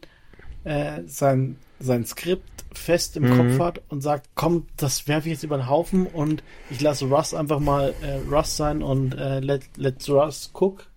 äh, 0.64 1.02
sein, 1.06 1.58
sein 1.80 2.06
Skript 2.06 2.44
fest 2.74 3.18
im 3.18 3.24
mhm. 3.24 3.38
Kopf 3.38 3.60
hat 3.60 3.82
und 3.90 4.02
sagt, 4.02 4.30
komm, 4.36 4.68
das 4.78 5.08
werfe 5.08 5.28
ich 5.28 5.34
jetzt 5.34 5.44
über 5.44 5.58
den 5.58 5.70
Haufen 5.70 6.06
und 6.06 6.44
ich 6.70 6.82
lasse 6.82 7.06
Russ 7.06 7.34
einfach 7.34 7.60
mal 7.60 7.94
äh, 8.02 8.20
Russ 8.30 8.58
sein 8.58 8.84
und 8.84 9.16
äh, 9.16 9.40
let, 9.40 9.64
let 9.76 10.08
Russ 10.08 10.52
cook 10.54 10.88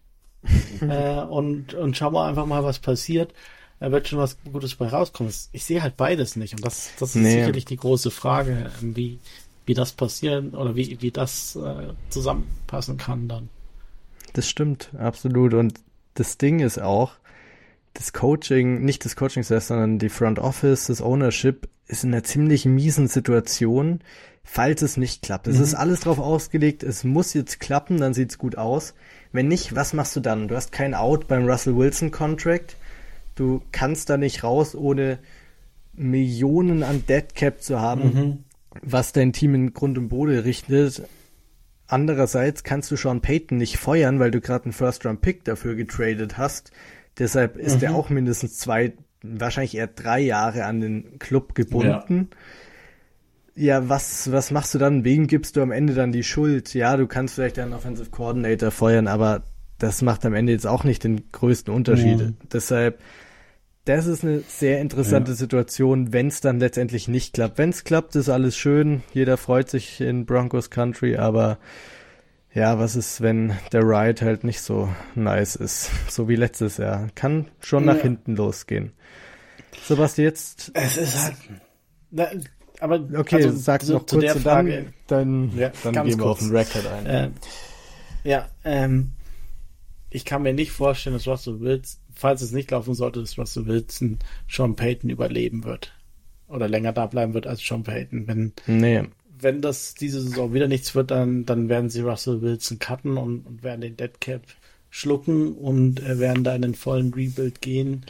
äh, 0.80 1.20
und, 1.20 1.74
und 1.74 1.96
schau 1.96 2.10
mal 2.10 2.28
einfach 2.28 2.46
mal, 2.46 2.64
was 2.64 2.78
passiert. 2.78 3.32
Da 3.82 3.90
wird 3.90 4.06
schon 4.06 4.20
was 4.20 4.36
Gutes 4.44 4.76
bei 4.76 4.86
rauskommen. 4.86 5.32
Ich 5.50 5.64
sehe 5.64 5.82
halt 5.82 5.96
beides 5.96 6.36
nicht 6.36 6.54
und 6.54 6.64
das, 6.64 6.90
das 7.00 7.16
ist 7.16 7.16
nee. 7.16 7.40
sicherlich 7.40 7.64
die 7.64 7.76
große 7.76 8.12
Frage, 8.12 8.70
wie, 8.80 9.18
wie 9.66 9.74
das 9.74 9.90
passieren 9.90 10.50
oder 10.50 10.76
wie, 10.76 11.02
wie 11.02 11.10
das 11.10 11.56
äh, 11.56 11.92
zusammenpassen 12.08 12.96
kann 12.96 13.26
dann. 13.26 13.48
Das 14.34 14.48
stimmt, 14.48 14.90
absolut. 14.96 15.52
Und 15.54 15.80
das 16.14 16.38
Ding 16.38 16.60
ist 16.60 16.80
auch, 16.80 17.14
das 17.94 18.12
Coaching, 18.12 18.84
nicht 18.84 19.04
das 19.04 19.16
Coaching 19.16 19.42
selbst, 19.42 19.66
sondern 19.66 19.98
die 19.98 20.10
Front 20.10 20.38
Office, 20.38 20.86
das 20.86 21.02
Ownership 21.02 21.68
ist 21.88 22.04
in 22.04 22.14
einer 22.14 22.22
ziemlich 22.22 22.66
miesen 22.66 23.08
Situation, 23.08 23.98
falls 24.44 24.82
es 24.82 24.96
nicht 24.96 25.22
klappt. 25.22 25.48
Es 25.48 25.56
mhm. 25.56 25.64
ist 25.64 25.74
alles 25.74 26.00
drauf 26.02 26.20
ausgelegt, 26.20 26.84
es 26.84 27.02
muss 27.02 27.34
jetzt 27.34 27.58
klappen, 27.58 27.98
dann 27.98 28.14
sieht's 28.14 28.38
gut 28.38 28.56
aus. 28.56 28.94
Wenn 29.32 29.48
nicht, 29.48 29.74
was 29.74 29.92
machst 29.92 30.14
du 30.14 30.20
dann? 30.20 30.46
Du 30.46 30.54
hast 30.54 30.70
kein 30.70 30.94
Out 30.94 31.26
beim 31.26 31.46
Russell 31.46 31.76
Wilson 31.76 32.12
Contract. 32.12 32.76
Du 33.34 33.62
kannst 33.72 34.10
da 34.10 34.16
nicht 34.16 34.44
raus, 34.44 34.74
ohne 34.74 35.18
Millionen 35.94 36.82
an 36.82 37.04
Dead 37.06 37.34
Cap 37.34 37.62
zu 37.62 37.80
haben, 37.80 38.02
mhm. 38.02 38.38
was 38.82 39.12
dein 39.12 39.32
Team 39.32 39.54
in 39.54 39.72
Grund 39.72 39.98
und 39.98 40.08
Boden 40.08 40.38
richtet. 40.38 41.02
Andererseits 41.86 42.64
kannst 42.64 42.90
du 42.90 42.96
Sean 42.96 43.20
Payton 43.20 43.58
nicht 43.58 43.76
feuern, 43.76 44.18
weil 44.18 44.30
du 44.30 44.40
gerade 44.40 44.64
einen 44.64 44.72
First-Round-Pick 44.72 45.44
dafür 45.44 45.74
getradet 45.74 46.38
hast. 46.38 46.72
Deshalb 47.18 47.56
ist 47.56 47.78
mhm. 47.78 47.84
er 47.84 47.94
auch 47.94 48.08
mindestens 48.08 48.58
zwei, 48.58 48.94
wahrscheinlich 49.22 49.76
eher 49.76 49.88
drei 49.88 50.20
Jahre 50.20 50.64
an 50.64 50.80
den 50.80 51.18
Club 51.18 51.54
gebunden. 51.54 52.30
Ja. 53.54 53.80
ja, 53.80 53.88
was, 53.90 54.32
was 54.32 54.50
machst 54.50 54.74
du 54.74 54.78
dann? 54.78 55.04
Wem 55.04 55.26
gibst 55.26 55.56
du 55.56 55.60
am 55.60 55.70
Ende 55.70 55.92
dann 55.92 56.12
die 56.12 56.24
Schuld? 56.24 56.72
Ja, 56.72 56.96
du 56.96 57.06
kannst 57.06 57.34
vielleicht 57.34 57.58
einen 57.58 57.74
Offensive 57.74 58.08
Coordinator 58.10 58.70
feuern, 58.70 59.06
aber 59.06 59.42
das 59.78 60.00
macht 60.00 60.24
am 60.24 60.32
Ende 60.32 60.52
jetzt 60.52 60.66
auch 60.66 60.84
nicht 60.84 61.04
den 61.04 61.30
größten 61.30 61.74
Unterschied. 61.74 62.18
Mhm. 62.18 62.36
Deshalb, 62.50 63.00
das 63.84 64.06
ist 64.06 64.22
eine 64.22 64.40
sehr 64.40 64.80
interessante 64.80 65.32
ja. 65.32 65.36
Situation, 65.36 66.12
wenn 66.12 66.28
es 66.28 66.40
dann 66.40 66.60
letztendlich 66.60 67.08
nicht 67.08 67.34
klappt. 67.34 67.58
Wenn 67.58 67.70
es 67.70 67.84
klappt, 67.84 68.14
ist 68.14 68.28
alles 68.28 68.56
schön. 68.56 69.02
Jeder 69.12 69.36
freut 69.36 69.68
sich 69.68 70.00
in 70.00 70.24
Broncos 70.24 70.70
Country, 70.70 71.16
aber 71.16 71.58
ja, 72.54 72.78
was 72.78 72.96
ist, 72.96 73.22
wenn 73.22 73.54
der 73.72 73.82
Ride 73.82 74.24
halt 74.24 74.44
nicht 74.44 74.60
so 74.60 74.88
nice 75.14 75.56
ist? 75.56 75.90
So 76.08 76.28
wie 76.28 76.36
letztes 76.36 76.76
Jahr. 76.76 77.08
Kann 77.14 77.48
schon 77.60 77.84
nach 77.84 77.96
ja. 77.96 78.02
hinten 78.02 78.36
losgehen. 78.36 78.92
So 79.84 79.98
was 79.98 80.16
jetzt. 80.16 80.70
Es 80.74 80.96
ist 80.96 81.22
halt. 81.22 81.36
Na, 82.10 82.28
aber 82.78 83.00
okay, 83.16 83.36
also, 83.36 83.56
sag 83.56 83.88
noch 83.88 84.06
zu 84.06 84.18
kurz 84.18 84.34
und 84.34 84.42
Frage, 84.42 84.92
dann, 85.06 85.50
dann, 85.50 85.58
ja, 85.58 85.72
dann 85.82 85.94
gehen 85.94 86.06
wir 86.06 86.16
kurz. 86.18 86.30
auf 86.30 86.38
den 86.40 86.50
Record 86.56 86.86
ein. 86.86 87.06
Äh, 87.06 87.30
ja, 88.24 88.48
ähm, 88.64 89.12
ich 90.10 90.24
kann 90.24 90.42
mir 90.42 90.52
nicht 90.52 90.72
vorstellen, 90.72 91.14
dass 91.14 91.26
Russell 91.26 91.60
Wilson 91.60 92.01
falls 92.22 92.40
es 92.40 92.52
nicht 92.52 92.70
laufen 92.70 92.94
sollte, 92.94 93.20
dass 93.20 93.36
Russell 93.36 93.66
Wilson 93.66 94.20
Sean 94.48 94.76
Payton 94.76 95.10
überleben 95.10 95.64
wird. 95.64 95.92
Oder 96.46 96.68
länger 96.68 96.92
da 96.92 97.06
bleiben 97.06 97.34
wird 97.34 97.48
als 97.48 97.66
Sean 97.66 97.82
Payton. 97.82 98.28
Wenn, 98.28 98.52
nee. 98.66 99.02
wenn 99.40 99.60
das 99.60 99.94
diese 99.94 100.20
Saison 100.20 100.54
wieder 100.54 100.68
nichts 100.68 100.94
wird, 100.94 101.10
dann, 101.10 101.44
dann 101.46 101.68
werden 101.68 101.90
sie 101.90 102.00
Russell 102.00 102.40
Wilson 102.40 102.78
cutten 102.78 103.16
und, 103.16 103.44
und 103.44 103.62
werden 103.64 103.80
den 103.80 103.96
Dead 103.96 104.20
Cap 104.20 104.42
schlucken 104.88 105.52
und 105.54 106.00
äh, 106.00 106.20
werden 106.20 106.44
da 106.44 106.54
in 106.54 106.62
den 106.62 106.74
vollen 106.74 107.12
Rebuild 107.12 107.60
gehen. 107.60 108.06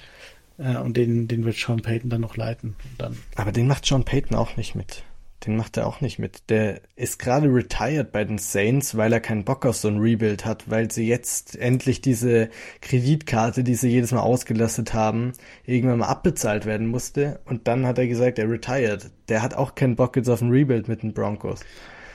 Äh, 0.59 0.77
und 0.77 0.99
den, 0.99 1.27
den 1.27 1.45
wird 1.47 1.57
Sean 1.57 1.81
Payton 1.81 2.11
dann 2.11 2.21
noch 2.21 2.37
leiten. 2.37 2.77
dann. 2.99 3.17
Aber 3.37 3.51
den 3.51 3.67
macht 3.67 3.87
Sean 3.87 4.05
Payton 4.05 4.37
auch 4.37 4.59
nicht 4.59 4.75
mit. 4.75 5.05
Den 5.47 5.57
macht 5.57 5.77
er 5.77 5.87
auch 5.87 6.01
nicht 6.01 6.19
mit. 6.19 6.51
Der 6.51 6.81
ist 6.95 7.19
gerade 7.19 7.49
retired 7.49 8.13
bei 8.13 8.25
den 8.25 8.39
Saints, 8.39 8.97
weil 8.97 9.13
er 9.13 9.21
keinen 9.21 9.45
Bock 9.45 9.67
auf 9.67 9.77
so 9.77 9.89
ein 9.89 9.99
Rebuild 9.99 10.45
hat, 10.45 10.71
weil 10.71 10.91
sie 10.91 11.09
jetzt 11.09 11.57
endlich 11.57 12.01
diese 12.01 12.49
Kreditkarte, 12.81 13.65
die 13.65 13.75
sie 13.75 13.89
jedes 13.89 14.13
Mal 14.13 14.21
ausgelastet 14.21 14.95
haben, 14.95 15.33
irgendwann 15.65 15.99
mal 15.99 16.07
abbezahlt 16.07 16.65
werden 16.65 16.87
musste. 16.87 17.41
Und 17.45 17.67
dann 17.67 17.87
hat 17.87 17.99
er 17.99 18.07
gesagt, 18.07 18.39
er 18.39 18.49
retired. 18.49 19.11
Der 19.29 19.43
hat 19.43 19.55
auch 19.55 19.75
keinen 19.75 19.97
Bock 19.97 20.17
jetzt 20.17 20.29
auf 20.29 20.41
ein 20.43 20.51
Rebuild 20.51 20.87
mit 20.87 21.03
den 21.03 21.13
Broncos. 21.13 21.61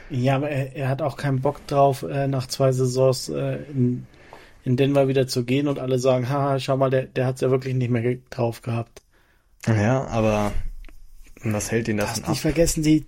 Ja, 0.09 0.37
aber 0.37 0.49
er, 0.49 0.75
er 0.75 0.89
hat 0.89 1.01
auch 1.01 1.17
keinen 1.17 1.41
Bock 1.41 1.65
drauf, 1.67 2.03
äh, 2.03 2.27
nach 2.27 2.47
zwei 2.47 2.71
Saisons 2.71 3.27
äh, 3.27 3.57
in, 3.73 4.07
in 4.63 4.77
Denver 4.77 5.09
wieder 5.09 5.27
zu 5.27 5.43
gehen 5.43 5.67
und 5.67 5.79
alle 5.79 5.99
sagen, 5.99 6.29
haha, 6.29 6.59
schau 6.59 6.77
mal, 6.77 6.89
der, 6.89 7.03
der 7.03 7.25
hat's 7.25 7.41
ja 7.41 7.51
wirklich 7.51 7.75
nicht 7.75 7.91
mehr 7.91 8.17
drauf 8.29 8.61
gehabt. 8.61 9.01
Ja, 9.65 10.07
aber 10.07 10.53
was 11.43 11.71
hält 11.71 11.87
ihn 11.87 11.97
davon 11.97 12.23
ab? 12.23 12.29
Nicht 12.29 12.41
vergessen, 12.41 12.83
die, 12.83 13.05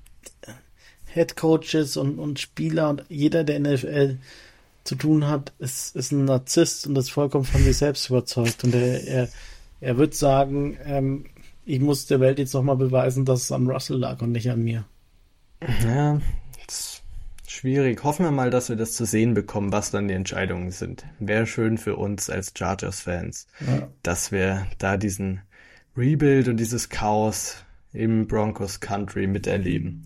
Head 1.13 1.35
Coaches 1.35 1.97
und, 1.97 2.19
und 2.19 2.39
Spieler 2.39 2.89
und 2.89 3.05
jeder, 3.09 3.43
der 3.43 3.59
NFL 3.59 4.17
zu 4.83 4.95
tun 4.95 5.27
hat, 5.27 5.53
ist, 5.59 5.95
ist 5.95 6.11
ein 6.11 6.25
Narzisst 6.25 6.87
und 6.87 6.97
ist 6.97 7.11
vollkommen 7.11 7.45
von 7.45 7.61
sich 7.61 7.77
selbst 7.77 8.09
überzeugt. 8.09 8.63
Und 8.63 8.75
er, 8.75 9.07
er, 9.07 9.29
er 9.81 9.97
wird 9.97 10.15
sagen, 10.15 10.77
ähm, 10.85 11.25
ich 11.65 11.79
muss 11.79 12.07
der 12.07 12.19
Welt 12.19 12.39
jetzt 12.39 12.53
nochmal 12.53 12.77
beweisen, 12.77 13.25
dass 13.25 13.43
es 13.43 13.51
an 13.51 13.69
Russell 13.69 13.97
lag 13.97 14.21
und 14.21 14.31
nicht 14.31 14.49
an 14.49 14.63
mir. 14.63 14.85
Ja, 15.83 16.19
schwierig. 17.59 18.03
Hoffen 18.03 18.25
wir 18.25 18.31
mal, 18.31 18.49
dass 18.49 18.69
wir 18.69 18.75
das 18.75 18.93
zu 18.93 19.05
sehen 19.05 19.33
bekommen, 19.33 19.71
was 19.71 19.91
dann 19.91 20.07
die 20.07 20.13
Entscheidungen 20.13 20.71
sind. 20.71 21.05
Wäre 21.19 21.45
schön 21.45 21.77
für 21.77 21.97
uns 21.97 22.29
als 22.29 22.53
Chargers-Fans, 22.57 23.47
ja. 23.67 23.89
dass 24.01 24.31
wir 24.31 24.65
da 24.77 24.97
diesen 24.97 25.41
Rebuild 25.97 26.47
und 26.47 26.57
dieses 26.57 26.89
Chaos 26.89 27.57
im 27.91 28.27
Broncos 28.27 28.79
Country 28.79 29.27
miterleben. 29.27 30.05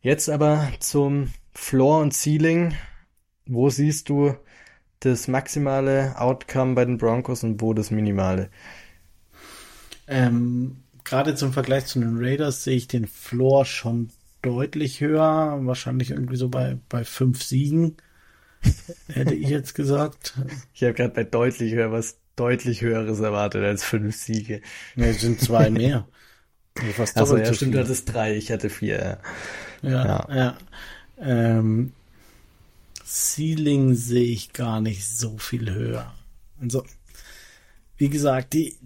Jetzt 0.00 0.28
aber 0.28 0.68
zum 0.78 1.32
Floor 1.54 2.00
und 2.00 2.14
Ceiling. 2.14 2.74
Wo 3.46 3.68
siehst 3.70 4.08
du 4.08 4.36
das 5.00 5.28
maximale 5.28 6.14
Outcome 6.18 6.74
bei 6.74 6.84
den 6.84 6.98
Broncos 6.98 7.42
und 7.44 7.60
wo 7.60 7.74
das 7.74 7.90
minimale? 7.90 8.50
Ähm, 10.06 10.82
Gerade 11.04 11.34
zum 11.34 11.52
Vergleich 11.52 11.86
zu 11.86 12.00
den 12.00 12.18
Raiders 12.18 12.64
sehe 12.64 12.76
ich 12.76 12.88
den 12.88 13.06
Floor 13.06 13.64
schon 13.64 14.10
deutlich 14.42 15.00
höher, 15.00 15.58
wahrscheinlich 15.62 16.10
irgendwie 16.10 16.36
so 16.36 16.48
bei, 16.48 16.78
bei 16.88 17.04
fünf 17.04 17.42
Siegen, 17.42 17.96
hätte 19.08 19.34
ich 19.34 19.48
jetzt 19.48 19.74
gesagt. 19.74 20.34
Ich 20.74 20.82
habe 20.82 20.94
gerade 20.94 21.14
bei 21.14 21.24
deutlich 21.24 21.74
höher 21.74 21.90
was 21.90 22.18
deutlich 22.36 22.82
höheres 22.82 23.20
erwartet 23.20 23.64
als 23.64 23.82
fünf 23.82 24.14
Siege. 24.16 24.60
Ne, 24.94 25.08
es 25.08 25.20
sind 25.20 25.40
zwei 25.40 25.70
mehr. 25.70 26.06
Fast 26.94 27.16
also 27.16 27.36
ja, 27.36 27.52
stimmt, 27.52 27.74
du 27.74 27.80
hattest 27.80 28.12
drei, 28.12 28.36
ich 28.36 28.52
hatte 28.52 28.70
vier. 28.70 29.18
Ja, 29.82 30.26
ja. 30.28 30.34
ja. 30.34 30.58
Ähm, 31.20 31.92
Ceiling 33.04 33.94
sehe 33.94 34.32
ich 34.32 34.52
gar 34.52 34.80
nicht 34.80 35.06
so 35.06 35.38
viel 35.38 35.72
höher. 35.72 36.14
Also, 36.60 36.84
wie 37.96 38.08
gesagt, 38.08 38.52
die, 38.52 38.76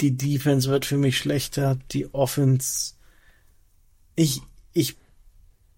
die 0.00 0.16
Defense 0.16 0.70
wird 0.70 0.84
für 0.84 0.96
mich 0.96 1.18
schlechter, 1.18 1.78
die 1.90 2.12
Offense. 2.14 2.94
Ich, 4.16 4.40
ich 4.72 4.96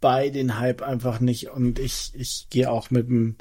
bei 0.01 0.30
den 0.30 0.59
Hype 0.59 0.82
einfach 0.82 1.20
nicht 1.20 1.51
und 1.51 1.78
ich, 1.78 2.12
ich 2.14 2.49
gehe 2.51 2.70
auch 2.70 2.90
mit 2.90 3.09
dem 3.09 3.36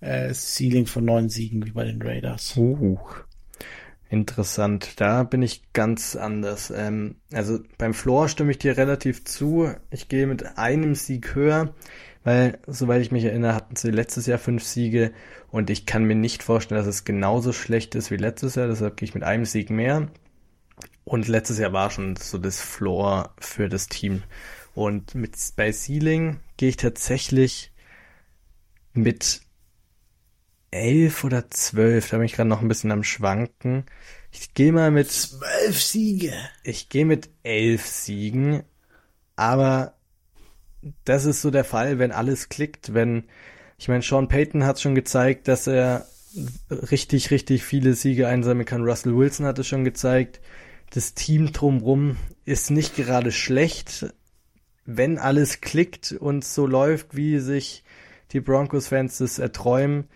äh, 0.00 0.32
Ceiling 0.32 0.86
von 0.86 1.04
neun 1.04 1.28
Siegen 1.28 1.64
wie 1.66 1.72
bei 1.72 1.84
den 1.84 2.00
Raiders. 2.00 2.56
Uh, 2.56 2.98
interessant. 4.14 5.00
Da 5.00 5.22
bin 5.24 5.42
ich 5.42 5.72
ganz 5.74 6.16
anders. 6.16 6.72
Ähm, 6.74 7.16
also 7.32 7.58
beim 7.76 7.92
Floor 7.92 8.28
stimme 8.28 8.52
ich 8.52 8.58
dir 8.58 8.76
relativ 8.76 9.24
zu. 9.24 9.70
Ich 9.90 10.08
gehe 10.08 10.26
mit 10.26 10.56
einem 10.56 10.94
Sieg 10.94 11.34
höher 11.34 11.74
weil, 12.24 12.58
soweit 12.66 13.02
ich 13.02 13.12
mich 13.12 13.24
erinnere, 13.24 13.54
hatten 13.54 13.76
sie 13.76 13.90
letztes 13.90 14.26
Jahr 14.26 14.38
fünf 14.38 14.64
Siege 14.64 15.12
und 15.50 15.68
ich 15.68 15.84
kann 15.84 16.04
mir 16.04 16.16
nicht 16.16 16.42
vorstellen, 16.42 16.80
dass 16.80 16.88
es 16.88 17.04
genauso 17.04 17.52
schlecht 17.52 17.94
ist 17.94 18.10
wie 18.10 18.16
letztes 18.16 18.54
Jahr, 18.54 18.66
deshalb 18.66 18.96
gehe 18.96 19.06
ich 19.06 19.14
mit 19.14 19.22
einem 19.22 19.44
Sieg 19.44 19.70
mehr. 19.70 20.08
Und 21.04 21.28
letztes 21.28 21.58
Jahr 21.58 21.74
war 21.74 21.90
schon 21.90 22.16
so 22.16 22.38
das 22.38 22.60
Floor 22.62 23.34
für 23.38 23.68
das 23.68 23.88
Team. 23.88 24.22
Und 24.74 25.14
mit, 25.14 25.36
bei 25.54 25.70
Ceiling 25.70 26.40
gehe 26.56 26.70
ich 26.70 26.78
tatsächlich 26.78 27.72
mit 28.94 29.42
elf 30.74 31.22
oder 31.24 31.50
zwölf, 31.50 32.10
da 32.10 32.16
bin 32.16 32.26
ich 32.26 32.34
gerade 32.34 32.48
noch 32.48 32.60
ein 32.60 32.68
bisschen 32.68 32.90
am 32.90 33.04
Schwanken. 33.04 33.84
Ich 34.32 34.54
gehe 34.54 34.72
mal 34.72 34.90
mit 34.90 35.10
zwölf 35.10 35.80
Siege. 35.80 36.32
Ich 36.64 36.88
gehe 36.88 37.06
mit 37.06 37.30
elf 37.44 37.86
Siegen, 37.86 38.64
aber 39.36 39.94
das 41.04 41.24
ist 41.24 41.42
so 41.42 41.50
der 41.50 41.64
Fall, 41.64 41.98
wenn 41.98 42.10
alles 42.10 42.48
klickt, 42.48 42.92
wenn, 42.92 43.24
ich 43.78 43.88
meine, 43.88 44.02
Sean 44.02 44.28
Payton 44.28 44.64
hat 44.64 44.80
schon 44.80 44.96
gezeigt, 44.96 45.46
dass 45.46 45.68
er 45.68 46.06
richtig, 46.70 47.30
richtig 47.30 47.62
viele 47.62 47.94
Siege 47.94 48.26
einsammeln 48.26 48.66
kann. 48.66 48.82
Russell 48.82 49.16
Wilson 49.16 49.46
hat 49.46 49.58
es 49.60 49.68
schon 49.68 49.84
gezeigt. 49.84 50.40
Das 50.90 51.14
Team 51.14 51.52
drumrum 51.52 52.16
ist 52.44 52.72
nicht 52.72 52.96
gerade 52.96 53.30
schlecht. 53.30 54.12
Wenn 54.84 55.18
alles 55.18 55.60
klickt 55.60 56.12
und 56.12 56.44
so 56.44 56.66
läuft, 56.66 57.16
wie 57.16 57.38
sich 57.38 57.84
die 58.32 58.40
Broncos-Fans 58.40 59.18
das 59.18 59.38
erträumen, 59.38 60.08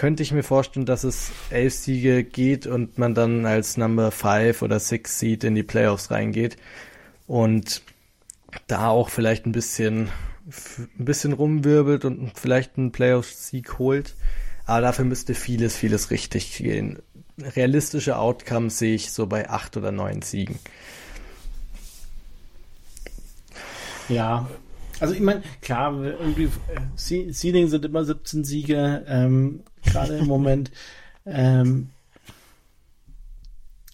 könnte 0.00 0.22
ich 0.22 0.32
mir 0.32 0.42
vorstellen, 0.42 0.86
dass 0.86 1.04
es 1.04 1.30
elf 1.50 1.74
Siege 1.74 2.24
geht 2.24 2.66
und 2.66 2.96
man 2.96 3.14
dann 3.14 3.44
als 3.44 3.76
Number 3.76 4.10
5 4.10 4.62
oder 4.62 4.80
6 4.80 5.18
Seed 5.18 5.44
in 5.44 5.54
die 5.54 5.62
Playoffs 5.62 6.10
reingeht. 6.10 6.56
Und 7.26 7.82
da 8.66 8.88
auch 8.88 9.10
vielleicht 9.10 9.44
ein 9.44 9.52
bisschen, 9.52 10.08
ein 10.98 11.04
bisschen 11.04 11.34
rumwirbelt 11.34 12.06
und 12.06 12.32
vielleicht 12.34 12.78
einen 12.78 12.92
Playoff-Sieg 12.92 13.78
holt. 13.78 14.14
Aber 14.64 14.80
dafür 14.80 15.04
müsste 15.04 15.34
vieles, 15.34 15.76
vieles 15.76 16.10
richtig 16.10 16.56
gehen. 16.56 17.00
Realistische 17.38 18.16
Outcomes 18.16 18.78
sehe 18.78 18.94
ich 18.94 19.12
so 19.12 19.26
bei 19.26 19.50
acht 19.50 19.76
oder 19.76 19.92
neun 19.92 20.22
Siegen. 20.22 20.58
Ja, 24.08 24.48
also 25.00 25.14
ich 25.14 25.20
meine, 25.20 25.42
klar, 25.62 26.00
irgendwie 26.02 26.44
äh, 26.44 27.32
Seeding 27.32 27.68
sind 27.68 27.84
immer 27.84 28.04
17 28.04 28.44
Siege, 28.44 29.04
ähm, 29.08 29.62
gerade 29.84 30.18
im 30.18 30.26
Moment. 30.26 30.70
Ähm, 31.26 31.90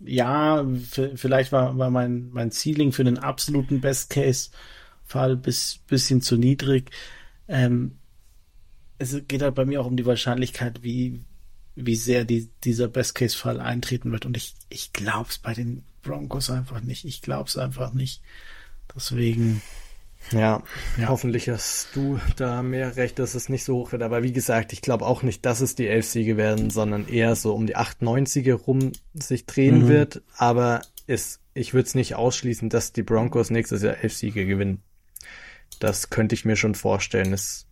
ja, 0.00 0.64
vielleicht 1.16 1.52
war, 1.52 1.76
war 1.76 1.90
mein, 1.90 2.30
mein 2.30 2.52
Ceiling 2.52 2.92
für 2.92 3.04
den 3.04 3.18
absoluten 3.18 3.80
Best-Case-Fall 3.80 5.36
bis 5.36 5.80
bisschen 5.88 6.20
zu 6.22 6.36
niedrig. 6.36 6.90
Ähm, 7.48 7.98
es 8.98 9.16
geht 9.26 9.42
halt 9.42 9.54
bei 9.54 9.64
mir 9.64 9.80
auch 9.80 9.86
um 9.86 9.96
die 9.96 10.06
Wahrscheinlichkeit, 10.06 10.82
wie, 10.82 11.20
wie 11.74 11.96
sehr 11.96 12.24
die, 12.24 12.48
dieser 12.64 12.88
Best-Case-Fall 12.88 13.60
eintreten 13.60 14.12
wird. 14.12 14.24
Und 14.24 14.36
ich, 14.36 14.54
ich 14.68 14.92
glaube 14.92 15.30
es 15.30 15.38
bei 15.38 15.52
den 15.52 15.82
Broncos 16.02 16.50
einfach 16.50 16.80
nicht. 16.80 17.04
Ich 17.04 17.22
glaube 17.22 17.48
es 17.48 17.56
einfach 17.56 17.92
nicht. 17.92 18.22
Deswegen 18.94 19.62
ja, 20.32 20.62
ja, 20.98 21.08
hoffentlich 21.08 21.48
hast 21.48 21.94
du 21.94 22.18
da 22.36 22.62
mehr 22.62 22.96
recht, 22.96 23.18
dass 23.18 23.34
es 23.34 23.48
nicht 23.48 23.64
so 23.64 23.76
hoch 23.76 23.92
wird. 23.92 24.02
Aber 24.02 24.22
wie 24.22 24.32
gesagt, 24.32 24.72
ich 24.72 24.82
glaube 24.82 25.06
auch 25.06 25.22
nicht, 25.22 25.46
dass 25.46 25.60
es 25.60 25.76
die 25.76 25.86
elf 25.86 26.06
Siege 26.06 26.36
werden, 26.36 26.70
sondern 26.70 27.08
eher 27.08 27.36
so 27.36 27.54
um 27.54 27.66
die 27.66 27.76
acht, 27.76 28.02
neun 28.02 28.26
Siege 28.26 28.54
rum 28.54 28.92
sich 29.14 29.46
drehen 29.46 29.84
mhm. 29.84 29.88
wird. 29.88 30.22
Aber 30.36 30.82
es, 31.06 31.40
ich 31.54 31.74
würde 31.74 31.86
es 31.86 31.94
nicht 31.94 32.16
ausschließen, 32.16 32.68
dass 32.68 32.92
die 32.92 33.04
Broncos 33.04 33.50
nächstes 33.50 33.82
Jahr 33.82 33.98
elf 34.02 34.14
Siege 34.14 34.46
gewinnen. 34.46 34.82
Das 35.78 36.10
könnte 36.10 36.34
ich 36.34 36.44
mir 36.44 36.56
schon 36.56 36.74
vorstellen. 36.74 37.32
Es 37.32 37.66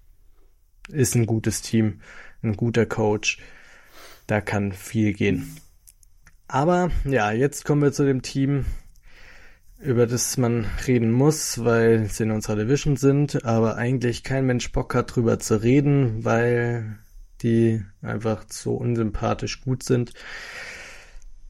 ist 0.88 1.16
ein 1.16 1.26
gutes 1.26 1.62
Team, 1.62 2.01
ein 2.42 2.57
guter 2.57 2.86
Coach. 2.86 3.38
Da 4.26 4.40
kann 4.40 4.72
viel 4.72 5.12
gehen. 5.12 5.57
Aber 6.47 6.90
ja, 7.05 7.32
jetzt 7.32 7.64
kommen 7.64 7.82
wir 7.82 7.92
zu 7.92 8.05
dem 8.05 8.22
Team, 8.22 8.66
über 9.79 10.07
das 10.07 10.37
man 10.37 10.66
reden 10.87 11.11
muss, 11.11 11.64
weil 11.64 12.07
sie 12.07 12.25
in 12.25 12.31
unserer 12.31 12.57
Division 12.57 12.97
sind, 12.97 13.45
aber 13.45 13.77
eigentlich 13.77 14.22
kein 14.22 14.47
Mensch 14.47 14.72
Bock 14.72 14.95
hat 14.95 15.14
drüber 15.14 15.39
zu 15.39 15.62
reden, 15.62 16.25
weil 16.25 16.99
die 17.43 17.85
einfach 18.01 18.45
so 18.49 18.75
unsympathisch 18.75 19.61
gut 19.61 19.83
sind. 19.83 20.12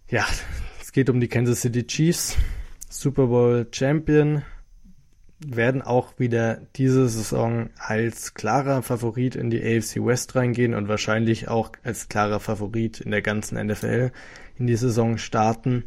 Ja, 0.09 0.27
es 0.81 0.93
geht 0.93 1.11
um 1.11 1.21
die 1.21 1.29
Kansas 1.29 1.61
City 1.61 1.87
Chiefs, 1.87 2.37
Super 2.89 3.27
Bowl 3.27 3.67
Champion, 3.71 4.43
werden 5.47 5.83
auch 5.83 6.19
wieder 6.19 6.61
diese 6.77 7.09
Saison 7.09 7.71
als 7.77 8.35
klarer 8.35 8.83
Favorit 8.83 9.37
in 9.37 9.51
die 9.51 9.63
AFC 9.63 9.97
West 10.05 10.35
reingehen 10.35 10.75
und 10.75 10.89
wahrscheinlich 10.89 11.49
auch 11.49 11.73
als 11.83 12.09
klarer 12.09 12.41
Favorit 12.41 13.01
in 13.01 13.11
der 13.11 13.23
ganzen 13.23 13.65
NFL 13.65 14.11
in 14.57 14.67
die 14.67 14.77
Saison 14.77 15.19
starten. 15.19 15.85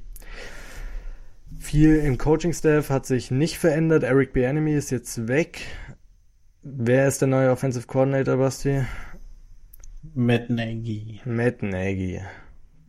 Viel 1.59 1.95
im 1.97 2.17
Coaching-Staff 2.17 2.89
hat 2.89 3.05
sich 3.05 3.31
nicht 3.31 3.57
verändert. 3.57 4.03
Eric 4.03 4.33
Bieniemy 4.33 4.73
ist 4.73 4.91
jetzt 4.91 5.27
weg. 5.27 5.61
Wer 6.61 7.07
ist 7.07 7.21
der 7.21 7.27
neue 7.27 7.51
Offensive 7.51 7.87
Coordinator, 7.87 8.37
Basti? 8.37 8.83
Matt 10.13 10.49
Nagy. 10.49 11.21
Matt 11.25 11.63
Nagy. 11.63 12.21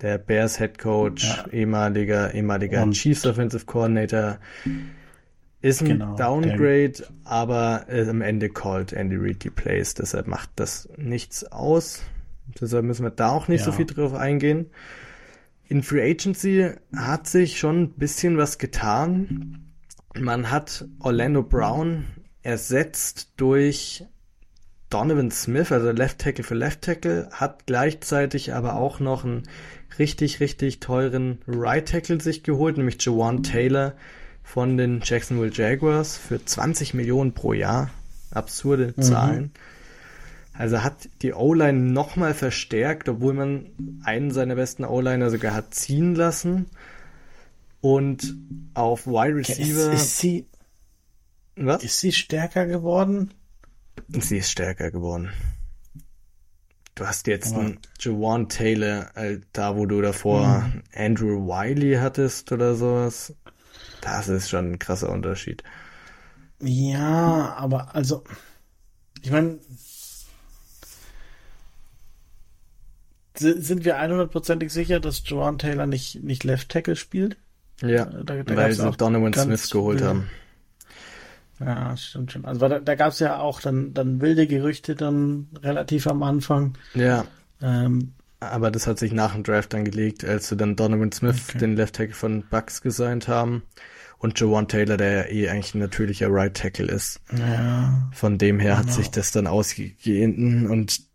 Der 0.00 0.18
Bears 0.18 0.58
Head 0.58 0.78
Coach, 0.78 1.24
ja. 1.24 1.48
ehemaliger, 1.50 2.32
ehemaliger 2.32 2.82
Und 2.82 2.92
Chiefs 2.92 3.26
Offensive 3.26 3.64
Coordinator. 3.66 4.38
Ist 5.60 5.82
ein 5.82 5.88
genau, 5.88 6.14
Downgrade, 6.14 6.92
der... 6.92 7.06
aber 7.24 7.86
am 7.88 8.20
Ende 8.22 8.48
called 8.48 8.92
Andy 8.92 9.16
Reid 9.16 9.42
die 9.42 9.50
Plays. 9.50 9.94
Deshalb 9.94 10.28
macht 10.28 10.50
das 10.56 10.88
nichts 10.96 11.44
aus. 11.44 12.02
Deshalb 12.60 12.84
müssen 12.84 13.02
wir 13.02 13.10
da 13.10 13.30
auch 13.30 13.48
nicht 13.48 13.60
ja. 13.60 13.66
so 13.66 13.72
viel 13.72 13.86
drauf 13.86 14.14
eingehen. 14.14 14.66
In 15.68 15.82
Free 15.82 16.10
Agency 16.10 16.70
hat 16.96 17.26
sich 17.26 17.58
schon 17.58 17.82
ein 17.82 17.90
bisschen 17.90 18.38
was 18.38 18.56
getan. 18.56 19.72
Man 20.18 20.50
hat 20.50 20.86
Orlando 20.98 21.42
Brown 21.42 22.06
ersetzt 22.42 23.32
durch 23.36 24.04
Donovan 24.88 25.30
Smith, 25.30 25.70
also 25.70 25.90
Left 25.90 26.18
Tackle 26.18 26.44
für 26.44 26.54
Left 26.54 26.80
Tackle, 26.82 27.28
hat 27.32 27.66
gleichzeitig 27.66 28.54
aber 28.54 28.76
auch 28.76 29.00
noch 29.00 29.24
einen 29.24 29.42
richtig, 29.98 30.40
richtig 30.40 30.80
teuren 30.80 31.38
Right 31.46 31.86
Tackle 31.86 32.20
sich 32.20 32.42
geholt, 32.42 32.78
nämlich 32.78 33.04
Jawan 33.04 33.42
Taylor 33.42 33.92
von 34.42 34.78
den 34.78 35.02
Jacksonville 35.04 35.52
Jaguars 35.52 36.16
für 36.16 36.42
20 36.42 36.94
Millionen 36.94 37.34
pro 37.34 37.52
Jahr. 37.52 37.90
Absurde 38.30 38.94
mhm. 38.96 39.50
Also 40.58 40.82
hat 40.82 41.08
die 41.22 41.34
O-Line 41.34 41.78
nochmal 41.78 42.34
verstärkt, 42.34 43.08
obwohl 43.08 43.32
man 43.32 43.70
einen 44.02 44.32
seiner 44.32 44.56
besten 44.56 44.84
O-Liner 44.84 45.30
sogar 45.30 45.54
hat 45.54 45.72
ziehen 45.72 46.16
lassen. 46.16 46.66
Und 47.80 48.34
auf 48.74 49.06
Wide 49.06 49.36
Receiver. 49.36 49.92
Ist, 49.92 50.02
ist 50.02 50.18
sie, 50.18 50.48
was? 51.54 51.84
Ist 51.84 52.00
sie 52.00 52.10
stärker 52.10 52.66
geworden? 52.66 53.32
Sie 54.08 54.38
ist 54.38 54.50
stärker 54.50 54.90
geworden. 54.90 55.30
Du 56.96 57.06
hast 57.06 57.28
jetzt 57.28 57.52
ja. 57.52 57.60
einen 57.60 57.78
Jawan 58.00 58.48
Taylor, 58.48 59.16
äh, 59.16 59.38
da 59.52 59.76
wo 59.76 59.86
du 59.86 60.02
davor 60.02 60.44
mhm. 60.44 60.82
Andrew 60.92 61.46
Wiley 61.46 61.98
hattest 62.00 62.50
oder 62.50 62.74
sowas. 62.74 63.32
Das 64.00 64.26
ist 64.26 64.48
schon 64.48 64.72
ein 64.72 64.78
krasser 64.80 65.10
Unterschied. 65.10 65.62
Ja, 66.60 67.54
aber 67.56 67.94
also, 67.94 68.24
ich 69.22 69.30
meine, 69.30 69.60
sind 73.38 73.84
wir 73.84 74.00
100%ig 74.00 74.70
sicher, 74.70 75.00
dass 75.00 75.22
Joan 75.24 75.58
Taylor 75.58 75.86
nicht, 75.86 76.22
nicht 76.22 76.44
Left 76.44 76.68
Tackle 76.68 76.96
spielt? 76.96 77.36
Ja, 77.82 78.06
da, 78.06 78.42
da 78.42 78.56
weil 78.56 78.72
sie 78.72 78.90
Donovan 78.90 79.32
Smith 79.34 79.70
geholt 79.70 80.02
haben. 80.02 80.28
Ja, 81.60 81.96
stimmt 81.96 82.32
schon. 82.32 82.44
Also 82.44 82.68
da, 82.68 82.78
da 82.78 82.94
gab 82.94 83.12
es 83.12 83.18
ja 83.18 83.38
auch 83.38 83.60
dann, 83.60 83.92
dann 83.94 84.20
wilde 84.20 84.46
Gerüchte 84.46 84.94
dann 84.94 85.48
relativ 85.62 86.06
am 86.06 86.22
Anfang. 86.22 86.74
Ja. 86.94 87.24
Ähm, 87.60 88.12
aber 88.40 88.70
das 88.70 88.86
hat 88.86 88.98
sich 88.98 89.12
nach 89.12 89.34
dem 89.34 89.42
Draft 89.42 89.72
dann 89.72 89.84
gelegt, 89.84 90.24
als 90.24 90.48
sie 90.48 90.56
dann 90.56 90.76
Donovan 90.76 91.10
Smith, 91.10 91.46
okay. 91.48 91.58
den 91.58 91.76
Left 91.76 91.96
Tackle 91.96 92.14
von 92.14 92.44
Bucks 92.48 92.82
gesigned 92.82 93.26
haben. 93.26 93.62
Und 94.18 94.38
Jawan 94.40 94.66
Taylor, 94.66 94.96
der 94.96 95.12
ja 95.12 95.24
eh 95.28 95.48
eigentlich 95.48 95.74
ein 95.74 95.80
natürlicher 95.80 96.28
Right 96.28 96.54
Tackle 96.54 96.86
ist. 96.86 97.20
Ja. 97.36 98.08
Von 98.12 98.38
dem 98.38 98.58
her 98.58 98.74
genau. 98.76 98.86
hat 98.88 98.92
sich 98.92 99.10
das 99.10 99.30
dann 99.30 99.46
ausgegeben 99.46 100.68
und 100.68 101.07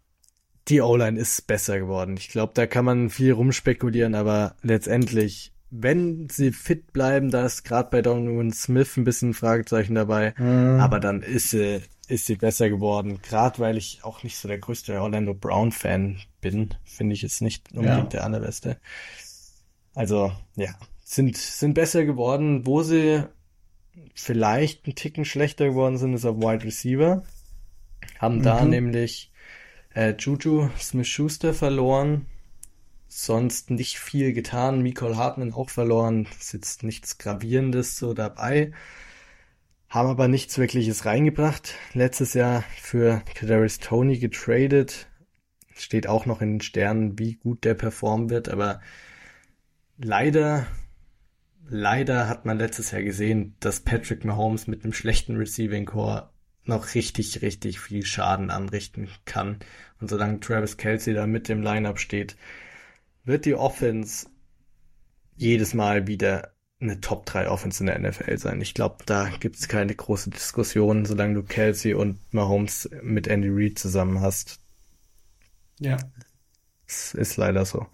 die 0.70 0.82
O-Line 0.82 1.20
ist 1.20 1.46
besser 1.48 1.80
geworden. 1.80 2.16
Ich 2.18 2.30
glaube, 2.30 2.54
da 2.56 2.66
kann 2.68 2.86
man 2.86 3.10
viel 3.10 3.34
rumspekulieren, 3.34 4.16
aber 4.16 4.56
letztendlich 4.62 5.54
wenn 5.76 6.30
sie 6.30 6.52
fit 6.52 6.94
bleiben, 6.94 7.32
da 7.32 7.46
ist 7.46 7.64
gerade 7.64 7.90
bei 7.90 8.04
Donovan 8.04 8.54
Smith 8.54 8.96
ein 8.96 9.06
bisschen 9.06 9.32
ein 9.32 9.34
Fragezeichen 9.34 9.96
dabei. 9.96 10.36
Mhm. 10.38 10.80
Aber 10.80 11.00
dann 11.00 11.24
ist 11.24 11.50
sie, 11.50 11.82
ist 12.08 12.28
sie 12.28 12.36
besser 12.36 12.70
geworden. 12.70 13.20
Gerade 13.24 13.58
weil 13.58 13.78
ich 13.78 14.04
auch 14.04 14.22
nicht 14.22 14.38
so 14.38 14.48
der 14.48 14.60
größte 14.60 15.02
Orlando 15.02 15.34
Brown-Fan 15.34 16.20
bin, 16.42 16.76
finde 16.84 17.16
ich 17.16 17.24
es 17.24 17.42
nicht 17.42 17.72
unbedingt 17.72 18.14
ja. 18.14 18.20
der 18.20 18.24
allerbeste. 18.24 18.78
Also, 19.96 20.32
ja, 20.56 20.76
sind, 21.04 21.38
sind 21.38 21.74
besser 21.74 22.06
geworden. 22.06 22.68
Wo 22.68 22.84
sie 22.84 23.24
vielleicht 24.14 24.86
ein 24.86 24.94
Ticken 24.94 25.26
schlechter 25.26 25.70
geworden 25.70 25.98
sind, 25.98 26.14
ist 26.14 26.26
auf 26.26 26.38
Wide 26.38 26.66
Receiver. 26.66 27.24
Haben 28.20 28.38
mhm. 28.38 28.44
da 28.44 28.64
nämlich 28.64 29.32
äh, 29.94 30.16
Juju 30.18 30.70
Smith-Schuster 30.80 31.54
verloren 31.54 32.26
sonst 33.16 33.70
nicht 33.70 34.00
viel 34.00 34.34
getan. 34.34 34.82
Nicole 34.82 35.18
Hartman 35.18 35.54
auch 35.54 35.70
verloren. 35.70 36.28
Ist 36.40 36.54
jetzt 36.54 36.84
nichts 36.84 37.18
Gravierendes 37.18 37.98
so 37.98 38.14
dabei. 38.14 38.72
Haben 39.88 40.10
aber 40.10 40.28
nichts 40.28 40.58
wirkliches 40.58 41.06
reingebracht. 41.06 41.76
Letztes 41.94 42.34
Jahr 42.34 42.64
für 42.82 43.22
Kadarius 43.36 43.78
Tony 43.78 44.18
getradet. 44.18 45.08
Steht 45.76 46.08
auch 46.08 46.26
noch 46.26 46.42
in 46.42 46.54
den 46.54 46.62
Sternen, 46.62 47.20
wie 47.20 47.36
gut 47.36 47.64
der 47.64 47.76
performen 47.76 48.32
wird. 48.32 48.50
Aber 48.50 48.82
leider, 49.98 50.66
leider 51.68 52.28
hat 52.28 52.46
man 52.46 52.58
letztes 52.58 52.92
Jahr 52.92 53.04
gesehen, 53.04 53.56
dass 53.60 53.82
Patrick 53.82 54.26
Mahomes 54.26 54.66
mit 54.66 54.84
einem 54.84 54.94
schlechten 54.94 55.38
Receiving 55.38 55.86
Core 55.86 56.33
noch 56.66 56.96
richtig, 56.96 57.42
richtig 57.42 57.80
viel 57.80 58.06
Schaden 58.06 58.50
anrichten 58.50 59.10
kann. 59.26 59.60
Und 60.00 60.10
solange 60.10 60.40
Travis 60.40 60.78
Kelsey 60.78 61.14
da 61.14 61.28
mit 61.28 61.50
dem 61.50 61.62
Lineup 61.62 62.00
steht, 62.00 62.36
wird 63.24 63.46
die 63.46 63.56
Offense 63.56 64.28
jedes 65.36 65.74
Mal 65.74 66.08
wieder 66.08 66.54
eine 66.80 67.00
Top 67.00 67.26
3 67.26 67.50
Offense 67.50 67.82
in 67.82 67.88
der 67.88 68.00
NFL 68.00 68.38
sein. 68.38 68.62
Ich 68.62 68.74
glaube, 68.74 68.98
da 69.06 69.30
gibt 69.30 69.56
es 69.56 69.68
keine 69.68 69.96
große 69.96 70.30
Diskussion, 70.30 71.06
solange 71.06 71.36
du 71.36 71.44
Kelsey 71.44 71.94
und 71.94 72.20
Mahomes 72.34 72.90
mit 73.02 73.28
Andy 73.28 73.50
Reid 73.52 73.80
zusammen 73.80 74.22
hast. 74.22 74.60
Ja. 75.80 75.98
Es 76.86 77.14
ist 77.14 77.38
leider 77.38 77.66
so. 77.66 77.88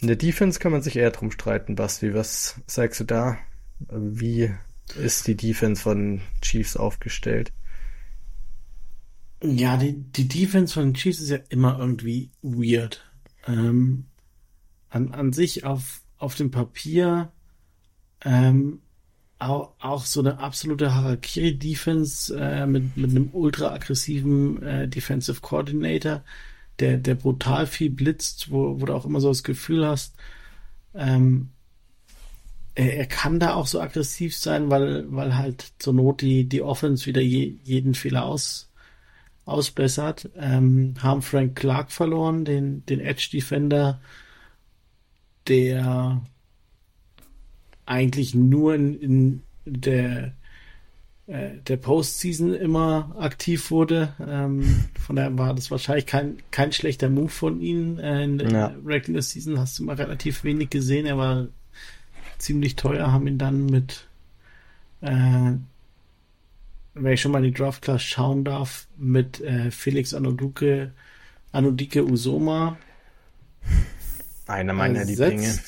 In 0.00 0.08
der 0.08 0.16
Defense 0.16 0.58
kann 0.58 0.72
man 0.72 0.82
sich 0.82 0.96
eher 0.96 1.10
drum 1.10 1.30
streiten, 1.30 1.76
Basti. 1.76 2.14
Was 2.14 2.60
sagst 2.66 3.00
du 3.00 3.04
da? 3.04 3.38
Wie 3.78 4.52
ist 5.00 5.26
die 5.26 5.36
Defense 5.36 5.82
von 5.82 6.20
Chiefs 6.42 6.76
aufgestellt? 6.76 7.52
Ja, 9.42 9.76
die, 9.76 9.94
die 9.94 10.28
Defense 10.28 10.74
von 10.74 10.94
Chiefs 10.94 11.20
ist 11.20 11.30
ja 11.30 11.38
immer 11.48 11.78
irgendwie 11.78 12.30
weird. 12.42 13.02
Ähm, 13.46 14.04
an, 14.90 15.12
an 15.12 15.32
sich 15.32 15.64
auf, 15.64 16.02
auf 16.18 16.34
dem 16.34 16.50
Papier 16.50 17.32
ähm, 18.24 18.80
auch, 19.38 19.72
auch 19.80 20.04
so 20.04 20.20
eine 20.20 20.38
absolute 20.38 20.94
Harakiri-Defense 20.94 22.38
äh, 22.38 22.66
mit, 22.66 22.96
mit 22.96 23.10
einem 23.10 23.30
ultra 23.32 23.72
aggressiven 23.72 24.62
äh, 24.62 24.88
Defensive 24.88 25.40
Coordinator, 25.40 26.22
der, 26.78 26.98
der 26.98 27.14
brutal 27.14 27.66
viel 27.66 27.90
blitzt, 27.90 28.50
wo, 28.50 28.80
wo 28.80 28.84
du 28.84 28.94
auch 28.94 29.06
immer 29.06 29.20
so 29.20 29.28
das 29.28 29.42
Gefühl 29.42 29.86
hast, 29.86 30.14
ähm, 30.94 31.48
er, 32.74 32.98
er 32.98 33.06
kann 33.06 33.40
da 33.40 33.54
auch 33.54 33.66
so 33.66 33.80
aggressiv 33.80 34.36
sein, 34.36 34.70
weil, 34.70 35.06
weil 35.10 35.36
halt 35.36 35.72
zur 35.78 35.94
Not 35.94 36.20
die, 36.20 36.44
die 36.44 36.62
Offense 36.62 37.06
wieder 37.06 37.22
je, 37.22 37.56
jeden 37.64 37.94
Fehler 37.94 38.24
aus, 38.26 38.69
ausbessert. 39.44 40.30
Ähm, 40.36 40.94
haben 41.00 41.22
Frank 41.22 41.56
Clark 41.56 41.92
verloren, 41.92 42.44
den, 42.44 42.84
den 42.86 43.00
Edge 43.00 43.28
Defender, 43.32 44.00
der 45.48 46.22
eigentlich 47.86 48.34
nur 48.34 48.74
in, 48.74 48.94
in 49.00 49.42
der 49.64 50.34
äh, 51.30 51.58
der 51.68 51.76
Postseason 51.76 52.54
immer 52.54 53.14
aktiv 53.16 53.70
wurde. 53.70 54.14
Ähm, 54.26 54.86
von 54.98 55.14
daher 55.14 55.38
war 55.38 55.54
das 55.54 55.70
wahrscheinlich 55.70 56.06
kein, 56.06 56.38
kein 56.50 56.72
schlechter 56.72 57.08
Move 57.08 57.28
von 57.28 57.60
ihm. 57.60 58.00
Äh, 58.00 58.24
in 58.24 58.38
der 58.38 58.50
ja. 58.50 58.74
Regular 58.84 59.22
Season 59.22 59.56
hast 59.56 59.78
du 59.78 59.84
mal 59.84 59.94
relativ 59.94 60.42
wenig 60.42 60.70
gesehen. 60.70 61.06
Er 61.06 61.18
war 61.18 61.46
ziemlich 62.38 62.74
teuer, 62.74 63.12
haben 63.12 63.28
ihn 63.28 63.38
dann 63.38 63.66
mit, 63.66 64.08
äh, 65.02 65.52
wenn 66.94 67.12
ich 67.12 67.20
schon 67.20 67.32
mal 67.32 67.42
die 67.42 67.52
Draft 67.52 67.82
Class 67.82 68.02
schauen 68.02 68.44
darf, 68.44 68.88
mit 68.96 69.40
äh, 69.40 69.70
Felix 69.70 70.14
Anoduke, 70.14 70.92
Anodike 71.52 72.04
Usoma 72.04 72.76
einer 74.50 74.72
meiner 74.72 75.04
Lieblinge. 75.04 75.58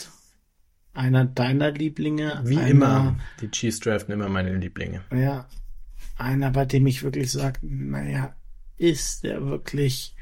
Einer 0.94 1.24
deiner 1.24 1.70
Lieblinge. 1.70 2.40
Wie 2.44 2.58
einer, 2.58 2.68
immer. 2.68 3.20
Die 3.40 3.50
Chiefs 3.50 3.80
draften 3.80 4.12
immer 4.12 4.28
meine 4.28 4.54
Lieblinge. 4.56 5.02
Ja. 5.14 5.46
Einer, 6.18 6.50
bei 6.50 6.64
dem 6.64 6.86
ich 6.86 7.02
wirklich 7.02 7.30
sage, 7.30 7.60
naja, 7.62 8.34
ist 8.76 9.24
der 9.24 9.46
wirklich 9.46 10.14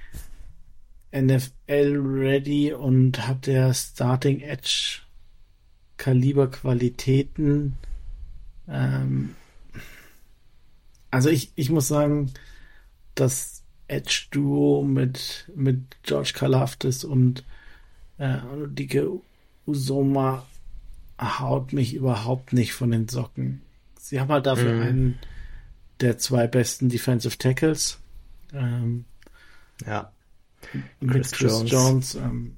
NFL 1.13 1.97
ready 1.99 2.73
und 2.73 3.27
hat 3.27 3.47
der 3.47 3.75
Starting 3.75 4.41
Edge 4.41 5.01
Kaliber 5.97 6.51
Qualitäten? 6.51 7.77
Ähm, 8.69 9.35
also 11.11 11.29
ich, 11.29 11.53
ich 11.57 11.71
muss 11.71 11.89
sagen, 11.89 12.33
das 13.15 13.63
Edge 13.89 14.27
Duo 14.31 14.83
mit, 14.83 15.51
mit 15.55 15.97
George 16.03 16.33
Kalafdis 16.35 17.05
und 17.05 17.45
äh, 18.19 18.39
Dike 18.67 19.21
Usoma 19.67 20.47
haut 21.21 21.73
mich 21.73 21.95
überhaupt 21.95 22.53
nicht 22.53 22.73
von 22.73 22.91
den 22.91 23.09
Socken. 23.09 23.63
Sie 23.99 24.21
haben 24.21 24.31
halt 24.31 24.47
dafür 24.47 24.75
mhm. 24.75 24.83
einen 24.83 25.19
der 26.01 26.19
zwei 26.19 26.47
besten 26.47 26.89
Defensive 26.89 27.37
Tackles. 27.37 27.99
Ähm, 28.53 29.05
ja. 29.85 30.13
Mit 31.01 31.13
Chris, 31.13 31.33
Chris 31.33 31.53
Jones. 31.53 31.71
Jones 31.71 32.15
ähm, 32.15 32.57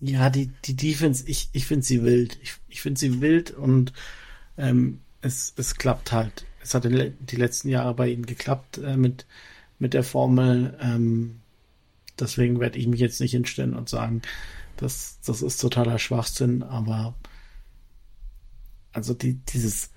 ja, 0.00 0.30
die, 0.30 0.50
die 0.64 0.76
Defense, 0.76 1.24
ich, 1.26 1.50
ich 1.52 1.66
finde 1.66 1.84
sie 1.84 2.02
wild. 2.02 2.38
Ich, 2.42 2.54
ich 2.68 2.80
finde 2.80 2.98
sie 2.98 3.20
wild 3.20 3.50
und 3.50 3.92
ähm, 4.56 5.00
es, 5.20 5.52
es 5.56 5.76
klappt 5.76 6.12
halt. 6.12 6.46
Es 6.62 6.74
hat 6.74 6.84
die 6.84 7.36
letzten 7.36 7.68
Jahre 7.68 7.94
bei 7.94 8.08
ihnen 8.08 8.26
geklappt 8.26 8.78
äh, 8.78 8.96
mit, 8.96 9.26
mit 9.78 9.94
der 9.94 10.04
Formel. 10.04 10.78
Ähm, 10.80 11.40
Deswegen 12.20 12.60
werde 12.60 12.78
ich 12.78 12.86
mich 12.86 13.00
jetzt 13.00 13.20
nicht 13.20 13.32
hinstellen 13.32 13.74
und 13.74 13.88
sagen, 13.88 14.22
das, 14.76 15.18
das 15.24 15.42
ist 15.42 15.60
totaler 15.60 15.98
Schwachsinn, 15.98 16.62
aber 16.62 17.14
also 18.92 19.14
die, 19.14 19.34
dieses 19.34 19.90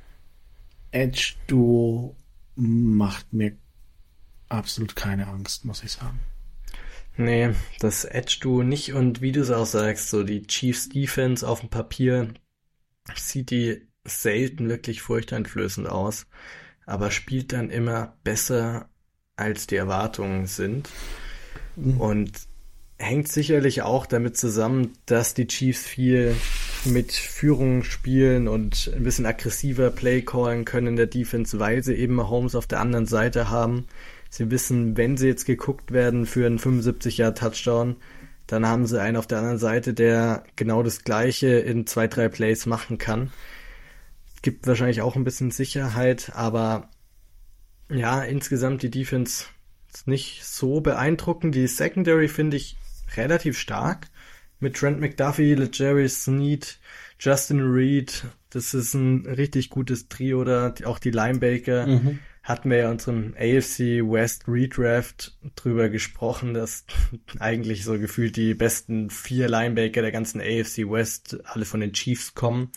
Edge-Duo 0.91 2.15
macht 2.55 3.33
mir 3.33 3.57
absolut 4.49 4.95
keine 4.95 5.27
Angst, 5.27 5.65
muss 5.65 5.83
ich 5.83 5.91
sagen. 5.91 6.19
Nee, 7.17 7.53
das 7.79 8.05
Edge-Duo 8.05 8.63
nicht 8.63 8.93
und 8.93 9.21
wie 9.21 9.31
du 9.31 9.41
es 9.41 9.51
auch 9.51 9.65
sagst, 9.65 10.09
so 10.09 10.23
die 10.23 10.43
Chiefs 10.47 10.89
Defense 10.89 11.47
auf 11.47 11.59
dem 11.59 11.69
Papier 11.69 12.33
sieht 13.15 13.51
die 13.51 13.87
selten 14.05 14.69
wirklich 14.69 15.01
furchteinflößend 15.01 15.87
aus, 15.87 16.25
aber 16.85 17.11
spielt 17.11 17.53
dann 17.53 17.69
immer 17.69 18.17
besser 18.23 18.89
als 19.35 19.67
die 19.67 19.75
Erwartungen 19.75 20.45
sind. 20.45 20.89
Mhm. 21.75 21.99
Und 21.99 22.31
hängt 22.97 23.27
sicherlich 23.27 23.81
auch 23.81 24.05
damit 24.05 24.37
zusammen, 24.37 24.93
dass 25.05 25.33
die 25.33 25.47
Chiefs 25.47 25.85
viel 25.85 26.35
mit 26.85 27.11
Führung 27.11 27.83
spielen 27.83 28.47
und 28.47 28.91
ein 28.95 29.03
bisschen 29.03 29.25
aggressiver 29.25 29.89
Play 29.89 30.21
callen 30.21 30.65
können 30.65 30.87
in 30.87 30.95
der 30.95 31.07
Defense, 31.07 31.59
weil 31.59 31.83
sie 31.83 31.95
eben 31.95 32.27
Holmes 32.29 32.55
auf 32.55 32.67
der 32.67 32.79
anderen 32.79 33.05
Seite 33.05 33.49
haben. 33.49 33.87
Sie 34.29 34.51
wissen, 34.51 34.97
wenn 34.97 35.17
sie 35.17 35.27
jetzt 35.27 35.45
geguckt 35.45 35.91
werden 35.91 36.25
für 36.25 36.45
einen 36.45 36.59
75 36.59 37.17
Jahr 37.17 37.35
Touchdown, 37.35 37.97
dann 38.47 38.67
haben 38.67 38.85
sie 38.85 39.01
einen 39.01 39.17
auf 39.17 39.27
der 39.27 39.39
anderen 39.39 39.59
Seite, 39.59 39.93
der 39.93 40.43
genau 40.55 40.83
das 40.83 41.03
gleiche 41.03 41.47
in 41.47 41.87
zwei, 41.87 42.07
drei 42.07 42.29
Plays 42.29 42.65
machen 42.65 42.97
kann. 42.97 43.31
Gibt 44.43 44.67
wahrscheinlich 44.67 45.01
auch 45.01 45.15
ein 45.15 45.23
bisschen 45.23 45.49
Sicherheit, 45.49 46.31
aber 46.35 46.91
ja, 47.89 48.21
insgesamt 48.21 48.83
die 48.83 48.91
Defense 48.91 49.45
ist 49.91 50.07
nicht 50.07 50.43
so 50.43 50.81
beeindruckend. 50.81 51.55
Die 51.55 51.65
Secondary 51.67 52.27
finde 52.27 52.57
ich 52.57 52.77
relativ 53.17 53.57
stark. 53.57 54.07
Mit 54.59 54.75
Trent 54.75 54.99
McDuffie, 54.99 55.57
Jerry 55.73 56.07
Sneed, 56.07 56.79
Justin 57.19 57.61
Reed. 57.61 58.25
Das 58.51 58.75
ist 58.75 58.93
ein 58.93 59.25
richtig 59.25 59.71
gutes 59.71 60.09
Trio 60.09 60.43
da. 60.43 60.75
Auch 60.85 60.99
die 60.99 61.11
Linebaker. 61.11 61.87
Mhm 61.87 62.19
hatten 62.43 62.69
wir 62.69 62.77
ja 62.77 62.91
unserem 62.91 63.33
AFC 63.39 64.03
West 64.03 64.43
Redraft 64.47 65.37
drüber 65.55 65.87
gesprochen, 65.89 66.53
dass 66.53 66.85
eigentlich 67.39 67.85
so 67.85 67.97
gefühlt 67.97 68.35
die 68.35 68.53
besten 68.53 69.09
vier 69.09 69.47
Linebacker 69.47 70.01
der 70.01 70.11
ganzen 70.11 70.41
AFC 70.41 70.89
West 70.89 71.39
alle 71.45 71.65
von 71.65 71.79
den 71.79 71.93
Chiefs 71.93 72.35
kommen. 72.35 72.71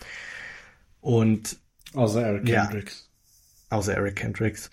Und 1.07 1.61
außer 1.95 2.21
Eric 2.21 2.47
Kendricks. 2.47 3.09
Ja, 3.71 3.77
außer 3.77 3.95
Eric 3.95 4.17
Kendricks. 4.17 4.73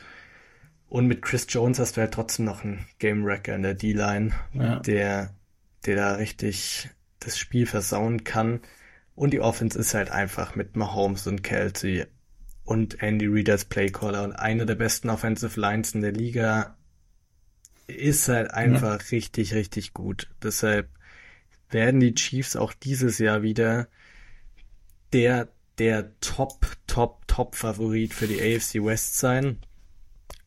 Und 0.87 1.05
mit 1.05 1.21
Chris 1.21 1.45
Jones 1.47 1.77
hast 1.77 1.95
du 1.95 2.01
halt 2.01 2.11
trotzdem 2.11 2.45
noch 2.45 2.63
einen 2.63 2.87
Game 2.97 3.23
Wrecker 3.23 3.53
in 3.53 3.61
der 3.61 3.75
D-Line, 3.75 4.31
ja. 4.53 4.79
der, 4.79 5.35
der 5.85 5.95
da 5.95 6.13
richtig 6.13 6.89
das 7.19 7.37
Spiel 7.37 7.67
versauen 7.67 8.23
kann. 8.23 8.61
Und 9.13 9.31
die 9.31 9.41
Offense 9.41 9.77
ist 9.77 9.93
halt 9.93 10.09
einfach 10.09 10.55
mit 10.55 10.75
Mahomes 10.75 11.27
und 11.27 11.43
Kelsey 11.43 12.07
und 12.63 13.03
Andy 13.03 13.27
Reid 13.27 13.51
als 13.51 13.65
Playcaller 13.65 14.23
und 14.23 14.31
einer 14.31 14.65
der 14.65 14.73
besten 14.73 15.11
Offensive 15.11 15.59
Lines 15.59 15.93
in 15.93 16.01
der 16.01 16.13
Liga 16.13 16.75
ist 17.85 18.27
halt 18.27 18.49
einfach 18.49 18.99
ja. 18.99 19.07
richtig, 19.11 19.53
richtig 19.53 19.93
gut. 19.93 20.31
Deshalb 20.41 20.89
werden 21.69 21.99
die 21.99 22.15
Chiefs 22.15 22.55
auch 22.55 22.73
dieses 22.73 23.19
Jahr 23.19 23.43
wieder 23.43 23.87
der, 25.11 25.49
der 25.79 26.19
Top, 26.19 26.65
Top, 26.87 27.27
Top 27.27 27.55
Favorit 27.55 28.13
für 28.13 28.27
die 28.27 28.41
AFC 28.41 28.75
West 28.83 29.17
sein 29.17 29.57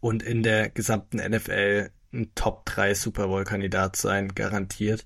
und 0.00 0.22
in 0.22 0.42
der 0.42 0.70
gesamten 0.70 1.18
NFL 1.18 1.90
ein 2.12 2.32
Top 2.34 2.64
3 2.66 2.94
Super 2.94 3.28
Bowl 3.28 3.44
Kandidat 3.44 3.96
sein, 3.96 4.28
garantiert. 4.34 5.04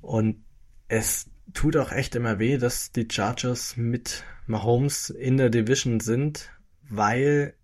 Und 0.00 0.44
es 0.88 1.30
tut 1.54 1.76
auch 1.76 1.92
echt 1.92 2.14
immer 2.14 2.38
weh, 2.38 2.58
dass 2.58 2.92
die 2.92 3.08
Chargers 3.10 3.76
mit 3.76 4.24
Mahomes 4.46 5.10
in 5.10 5.36
der 5.36 5.50
Division 5.50 6.00
sind, 6.00 6.50
weil, 6.88 7.54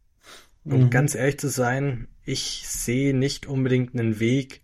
um 0.65 0.85
mhm. 0.85 0.91
ganz 0.91 1.15
ehrlich 1.15 1.39
zu 1.39 1.49
sein, 1.49 2.09
ich 2.25 2.65
sehe 2.67 3.15
nicht 3.15 3.47
unbedingt 3.47 3.95
einen 3.95 4.21
Weg, 4.21 4.63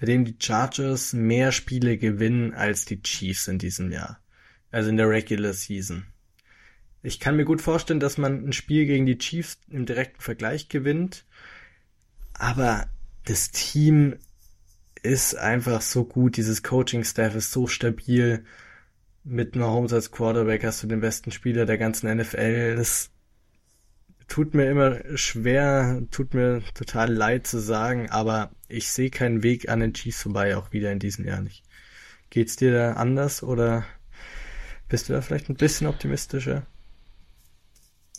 bei 0.00 0.06
dem 0.06 0.24
die 0.24 0.36
Chargers 0.38 1.12
mehr 1.12 1.50
Spiele 1.52 1.98
gewinnen 1.98 2.54
als 2.54 2.84
die 2.84 3.02
Chiefs 3.02 3.48
in 3.48 3.58
diesem 3.58 3.90
Jahr. 3.90 4.20
Also 4.70 4.90
in 4.90 4.96
der 4.96 5.08
Regular 5.08 5.52
Season. 5.52 6.06
Ich 7.02 7.20
kann 7.20 7.36
mir 7.36 7.44
gut 7.44 7.62
vorstellen, 7.62 8.00
dass 8.00 8.18
man 8.18 8.48
ein 8.48 8.52
Spiel 8.52 8.84
gegen 8.86 9.06
die 9.06 9.18
Chiefs 9.18 9.58
im 9.70 9.86
direkten 9.86 10.20
Vergleich 10.20 10.68
gewinnt, 10.68 11.24
aber 12.34 12.88
das 13.24 13.50
Team 13.50 14.16
ist 15.02 15.36
einfach 15.36 15.80
so 15.80 16.04
gut, 16.04 16.36
dieses 16.36 16.62
Coaching-Staff 16.62 17.34
ist 17.34 17.52
so 17.52 17.66
stabil 17.66 18.44
mit 19.24 19.56
Mahomes 19.56 19.92
als 19.92 20.10
Quarterback 20.10 20.64
hast 20.64 20.82
du 20.82 20.86
den 20.86 21.00
besten 21.00 21.30
Spieler 21.30 21.66
der 21.66 21.78
ganzen 21.78 22.14
NFL. 22.14 22.76
Das 22.76 23.10
tut 24.26 24.54
mir 24.54 24.70
immer 24.70 25.00
schwer, 25.16 26.02
tut 26.10 26.34
mir 26.34 26.62
total 26.74 27.12
leid 27.12 27.46
zu 27.46 27.58
sagen, 27.58 28.10
aber 28.10 28.50
ich 28.68 28.90
sehe 28.90 29.10
keinen 29.10 29.42
Weg 29.42 29.68
an 29.68 29.80
den 29.80 29.94
Chiefs 29.94 30.22
vorbei, 30.22 30.56
auch 30.56 30.72
wieder 30.72 30.92
in 30.92 30.98
diesem 30.98 31.26
Jahr 31.26 31.40
nicht. 31.40 31.64
Geht's 32.30 32.56
dir 32.56 32.72
da 32.72 32.92
anders 32.94 33.42
oder 33.42 33.84
bist 34.88 35.08
du 35.08 35.12
da 35.12 35.20
vielleicht 35.20 35.48
ein 35.48 35.56
bisschen 35.56 35.86
optimistischer? 35.86 36.66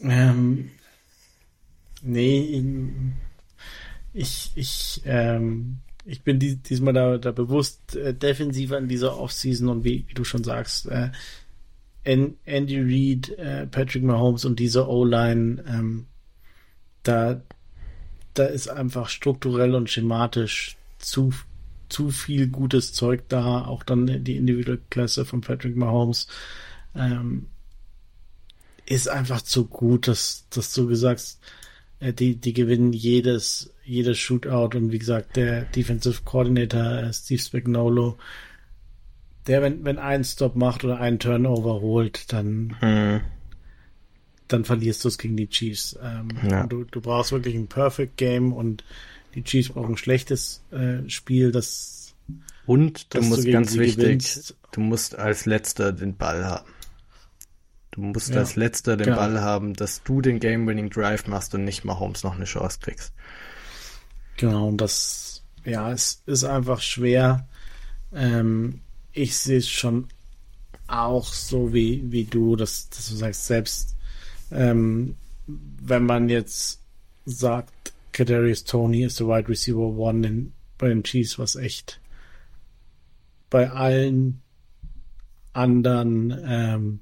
Ähm, 0.02 0.72
nee, 2.02 2.64
ich, 4.14 4.52
ich, 4.56 5.02
ähm, 5.06 5.80
ich 6.06 6.24
bin 6.24 6.40
die, 6.40 6.56
diesmal 6.58 6.94
da, 6.94 7.18
da 7.18 7.32
bewusst 7.32 7.96
äh, 7.96 8.14
defensiver 8.14 8.78
in 8.78 8.88
dieser 8.88 9.18
Offseason 9.18 9.70
und 9.70 9.84
wie, 9.84 10.06
wie 10.08 10.14
du 10.14 10.24
schon 10.24 10.44
sagst, 10.44 10.88
äh, 10.88 11.12
Andy 12.04 12.80
Reid, 12.80 13.38
äh, 13.38 13.68
Patrick 13.68 14.04
Mahomes 14.04 14.46
und 14.46 14.60
diese 14.60 14.88
O-Line, 14.88 15.64
ähm, 15.68 16.08
da, 17.04 17.42
da 18.34 18.46
ist 18.46 18.70
einfach 18.70 19.10
strukturell 19.10 19.76
und 19.76 19.90
schematisch 19.90 20.78
zu, 20.98 21.34
zu 21.90 22.10
viel 22.10 22.48
gutes 22.48 22.94
Zeug 22.94 23.24
da, 23.28 23.66
auch 23.66 23.84
dann 23.84 24.24
die 24.24 24.38
individuelle 24.38 24.82
Klasse 24.90 25.26
von 25.26 25.42
Patrick 25.42 25.76
Mahomes. 25.76 26.28
Ähm, 26.96 27.48
ist 28.86 29.08
einfach 29.08 29.42
zu 29.42 29.66
gut, 29.66 30.08
dass, 30.08 30.48
dass 30.50 30.74
du 30.74 30.88
gesagt 30.88 31.38
äh, 32.00 32.14
die, 32.14 32.36
die 32.36 32.54
gewinnen 32.54 32.94
jedes, 32.94 33.74
jedes 33.84 34.18
Shootout 34.18 34.76
und 34.78 34.92
wie 34.92 35.00
gesagt, 35.00 35.36
der 35.36 35.64
Defensive 35.64 36.22
Coordinator 36.24 37.04
äh, 37.04 37.14
Steve 37.14 37.42
Spagnolo, 37.42 38.18
der, 39.48 39.62
wenn, 39.62 39.84
wenn 39.86 40.00
ein 40.00 40.24
Stop 40.24 40.56
macht 40.56 40.84
oder 40.84 41.00
einen 41.00 41.20
Turnover 41.20 41.82
holt, 41.82 42.32
dann, 42.34 42.76
hm. 42.80 43.22
dann 44.48 44.66
verlierst 44.66 45.04
du 45.04 45.08
es 45.08 45.18
gegen 45.18 45.38
die 45.38 45.50
Chiefs. 45.50 45.98
Ähm, 46.02 46.30
ja. 46.50 46.66
du, 46.68 46.84
du 46.84 47.02
brauchst 47.02 47.32
wirklich 47.32 47.56
ein 47.56 47.68
Perfect 47.68 48.18
Game 48.18 48.54
und 48.54 48.84
die 49.36 49.44
Chiefs 49.44 49.70
brauchen 49.70 49.94
ein 49.94 49.98
schlechtes 49.98 50.64
äh, 50.72 51.08
Spiel, 51.10 51.52
das 51.52 52.16
und 52.66 53.14
du 53.16 53.22
musst 53.22 53.48
du 53.48 53.52
ganz 53.52 53.76
wichtig, 53.78 53.98
gewinnst. 53.98 54.56
du 54.74 54.82
musst 54.82 55.18
als 55.18 55.46
letzter 55.46 55.92
den 55.92 56.16
Ball 56.16 56.46
haben. 56.46 56.72
Du 57.92 58.02
musst 58.02 58.30
ja. 58.30 58.38
als 58.38 58.56
letzter 58.56 58.96
den 58.96 59.06
genau. 59.06 59.18
Ball 59.18 59.42
haben, 59.42 59.74
dass 59.74 60.04
du 60.04 60.22
den 60.22 60.40
Game-Winning 60.40 60.92
Drive 60.92 61.26
machst 61.26 61.56
und 61.56 61.64
nicht 61.64 61.84
mal 61.84 61.98
Holmes 61.98 62.24
noch 62.24 62.36
eine 62.36 62.46
Chance 62.46 62.78
kriegst. 62.80 63.14
Genau, 64.38 64.68
und 64.68 64.78
das, 64.78 65.44
ja, 65.66 65.92
es 65.92 66.22
ist 66.28 66.44
einfach 66.44 66.82
schwer. 66.82 67.48
Ähm, 68.14 68.82
ich 69.12 69.36
sehe 69.36 69.58
es 69.58 69.68
schon 69.68 70.08
auch 70.88 71.34
so 71.34 71.74
wie, 71.74 72.04
wie 72.12 72.26
du, 72.26 72.56
dass, 72.56 72.90
dass 72.90 73.10
du 73.10 73.16
sagst, 73.16 73.48
selbst 73.48 73.96
ähm, 74.52 75.18
wenn 75.48 76.06
man 76.06 76.30
jetzt 76.30 76.82
sagt, 77.26 77.94
Kadarius 78.20 78.66
Tony 78.66 79.04
ist 79.04 79.22
der 79.22 79.28
Wide 79.28 79.48
Receiver 79.48 79.80
One 79.80 80.28
in, 80.28 80.54
bei 80.78 80.90
den 80.90 81.04
Chiefs, 81.04 81.40
was 81.40 81.56
echt 81.56 82.02
bei 83.50 83.72
allen 83.72 84.42
anderen 85.54 86.38
ähm, 86.46 87.00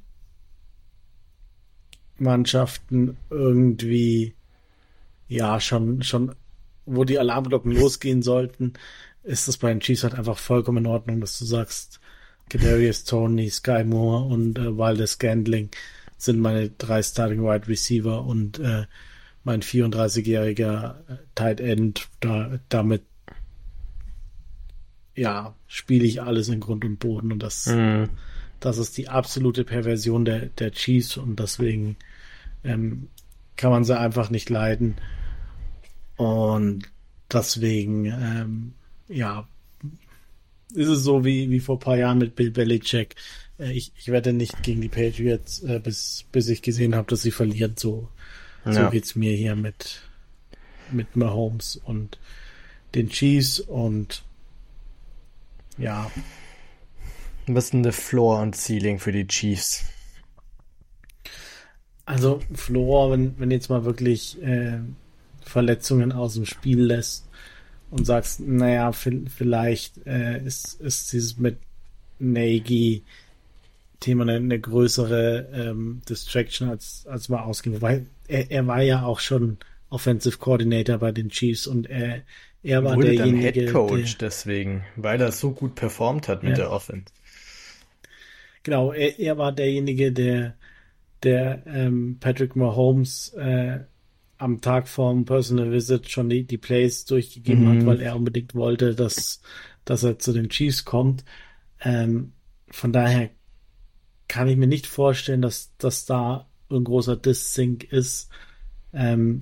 Mannschaften 2.20 3.18
irgendwie 3.32 4.36
ja 5.28 5.60
schon 5.60 6.04
schon 6.04 6.36
wo 6.86 7.04
die 7.04 7.18
Alarmglocken 7.18 7.72
losgehen 7.72 8.22
sollten, 8.22 8.74
ist 9.24 9.48
das 9.48 9.58
bei 9.58 9.70
den 9.70 9.80
Chiefs 9.80 10.04
halt 10.04 10.14
einfach 10.14 10.38
vollkommen 10.38 10.86
in 10.86 10.92
Ordnung, 10.92 11.20
dass 11.20 11.40
du 11.40 11.46
sagst, 11.46 12.00
Kadarius 12.48 13.06
Tony, 13.06 13.50
Sky 13.50 13.84
Moore 13.84 14.26
und 14.26 14.60
äh, 14.60 14.78
Waldes 14.78 15.18
Gandling 15.18 15.72
sind 16.20 16.40
meine 16.40 16.70
drei 16.70 17.02
Starting 17.02 17.42
Wide 17.42 17.68
Receiver 17.68 18.24
und 18.24 18.60
äh, 18.60 18.86
mein 19.48 19.62
34-jähriger 19.62 20.96
äh, 21.08 21.18
Tight 21.34 21.62
End, 21.62 22.10
da, 22.20 22.60
damit 22.68 23.04
ja, 25.16 25.56
spiele 25.68 26.06
ich 26.06 26.22
alles 26.22 26.50
in 26.50 26.60
Grund 26.60 26.84
und 26.84 27.00
Boden 27.00 27.32
und 27.32 27.42
das, 27.42 27.66
mhm. 27.68 28.10
das 28.60 28.78
ist 28.78 28.98
die 28.98 29.08
absolute 29.08 29.64
Perversion 29.64 30.26
der, 30.26 30.48
der 30.48 30.72
Chiefs 30.72 31.16
und 31.16 31.40
deswegen 31.40 31.96
ähm, 32.66 33.08
kann 33.56 33.72
man 33.72 33.86
sie 33.86 33.98
einfach 33.98 34.30
nicht 34.30 34.50
leiden. 34.50 34.96
Und 36.18 36.84
deswegen, 37.32 38.06
ähm, 38.06 38.74
ja, 39.08 39.48
ist 40.74 40.90
es 40.90 41.04
so 41.04 41.24
wie, 41.24 41.50
wie 41.50 41.62
vor 41.62 41.78
ein 41.78 41.80
paar 41.80 41.98
Jahren 41.98 42.18
mit 42.18 42.36
Bill 42.36 42.52
Belichick. 42.52 43.16
Äh, 43.58 43.72
ich, 43.72 43.94
ich 43.98 44.10
werde 44.10 44.34
nicht 44.34 44.62
gegen 44.62 44.82
die 44.82 44.90
Patriots, 44.90 45.64
äh, 45.64 45.80
bis, 45.80 46.26
bis 46.34 46.50
ich 46.50 46.62
gesehen 46.62 46.96
habe, 46.96 47.08
dass 47.08 47.22
sie 47.22 47.32
verlieren. 47.32 47.76
So, 47.78 48.10
ja. 48.74 48.86
so 48.86 48.90
geht's 48.90 49.16
mir 49.16 49.36
hier 49.36 49.56
mit, 49.56 50.02
mit 50.92 51.16
Mahomes 51.16 51.76
und 51.76 52.18
den 52.96 53.10
Chiefs 53.10 53.60
und 53.60 54.24
ja. 55.78 56.10
Was 57.46 57.66
ist 57.66 57.74
denn 57.74 57.84
der 57.84 57.94
Floor 57.94 58.42
und 58.42 58.56
Ceiling 58.56 59.00
für 59.00 59.12
die 59.12 59.28
Chiefs? 59.28 59.86
Also 62.06 62.42
Flor, 62.54 63.12
wenn, 63.12 63.38
wenn 63.40 63.52
jetzt 63.52 63.70
mal 63.70 63.86
wirklich 63.86 64.42
äh, 64.42 64.80
Verletzungen 65.42 66.12
aus 66.12 66.34
dem 66.36 66.46
Spiel 66.46 66.82
lässt 66.82 67.28
und 67.92 68.06
sagst, 68.06 68.40
naja, 68.40 68.92
vielleicht 68.92 70.06
äh, 70.06 70.44
ist, 70.44 70.80
ist 70.82 71.12
dieses 71.14 71.38
mit 71.38 71.58
Nagy 72.20 73.04
Thema 74.00 74.24
eine, 74.24 74.36
eine 74.36 74.60
größere 74.60 75.50
ähm, 75.54 76.02
Distraction 76.08 76.70
als, 76.70 77.06
als 77.08 77.30
mal 77.30 77.44
ausging. 77.44 77.82
Weil 77.82 78.06
er, 78.28 78.52
er 78.52 78.68
war 78.68 78.82
ja 78.82 79.04
auch 79.06 79.20
schon 79.20 79.60
Offensive 79.90 80.38
Coordinator 80.38 80.98
bei 81.00 81.12
den 81.12 81.30
Chiefs 81.30 81.68
und 81.68 81.88
er, 81.90 82.24
er 82.64 82.84
war 82.84 82.98
Wurde 82.98 82.98
derjenige. 82.98 83.16
dann 83.16 83.36
Head 83.36 83.66
Coach 83.68 84.18
deswegen, 84.18 84.84
weil 84.96 85.22
er 85.22 85.32
so 85.32 85.52
gut 85.52 85.76
performt 85.76 86.28
hat 86.28 86.42
mit 86.42 86.58
Ja. 86.58 86.58
der 86.58 86.72
Offense. 86.72 87.14
Genau, 88.64 88.92
er, 88.92 89.20
er 89.20 89.38
war 89.38 89.52
derjenige, 89.52 90.12
der, 90.12 90.58
der 91.24 91.66
ähm, 91.68 92.20
Patrick 92.20 92.56
Mahomes 92.56 93.34
äh, 93.34 93.86
am 94.38 94.62
Tag 94.62 94.88
vorm 94.88 95.26
Personal 95.26 95.72
Visit 95.72 96.10
schon 96.10 96.30
die, 96.30 96.46
die 96.48 96.58
Plays 96.58 97.06
durchgegeben 97.06 97.66
Mhm. 97.66 97.70
hat, 97.70 97.86
weil 97.86 98.02
er 98.02 98.16
unbedingt 98.16 98.56
wollte, 98.56 98.96
dass, 98.96 99.42
dass 99.86 100.04
er 100.04 100.20
zu 100.20 100.34
den 100.34 100.50
Chiefs 100.50 100.86
kommt. 100.86 101.26
Ähm, 101.82 102.34
von 102.70 102.94
daher 102.94 103.32
kann 104.28 104.48
ich 104.48 104.58
mir 104.58 104.68
nicht 104.68 104.88
vorstellen, 104.88 105.42
dass, 105.42 105.76
dass 105.78 106.06
da 106.06 106.47
ein 106.70 106.84
großer 106.84 107.16
Diss-Sync 107.16 107.92
ist. 107.92 108.30
Ähm, 108.94 109.42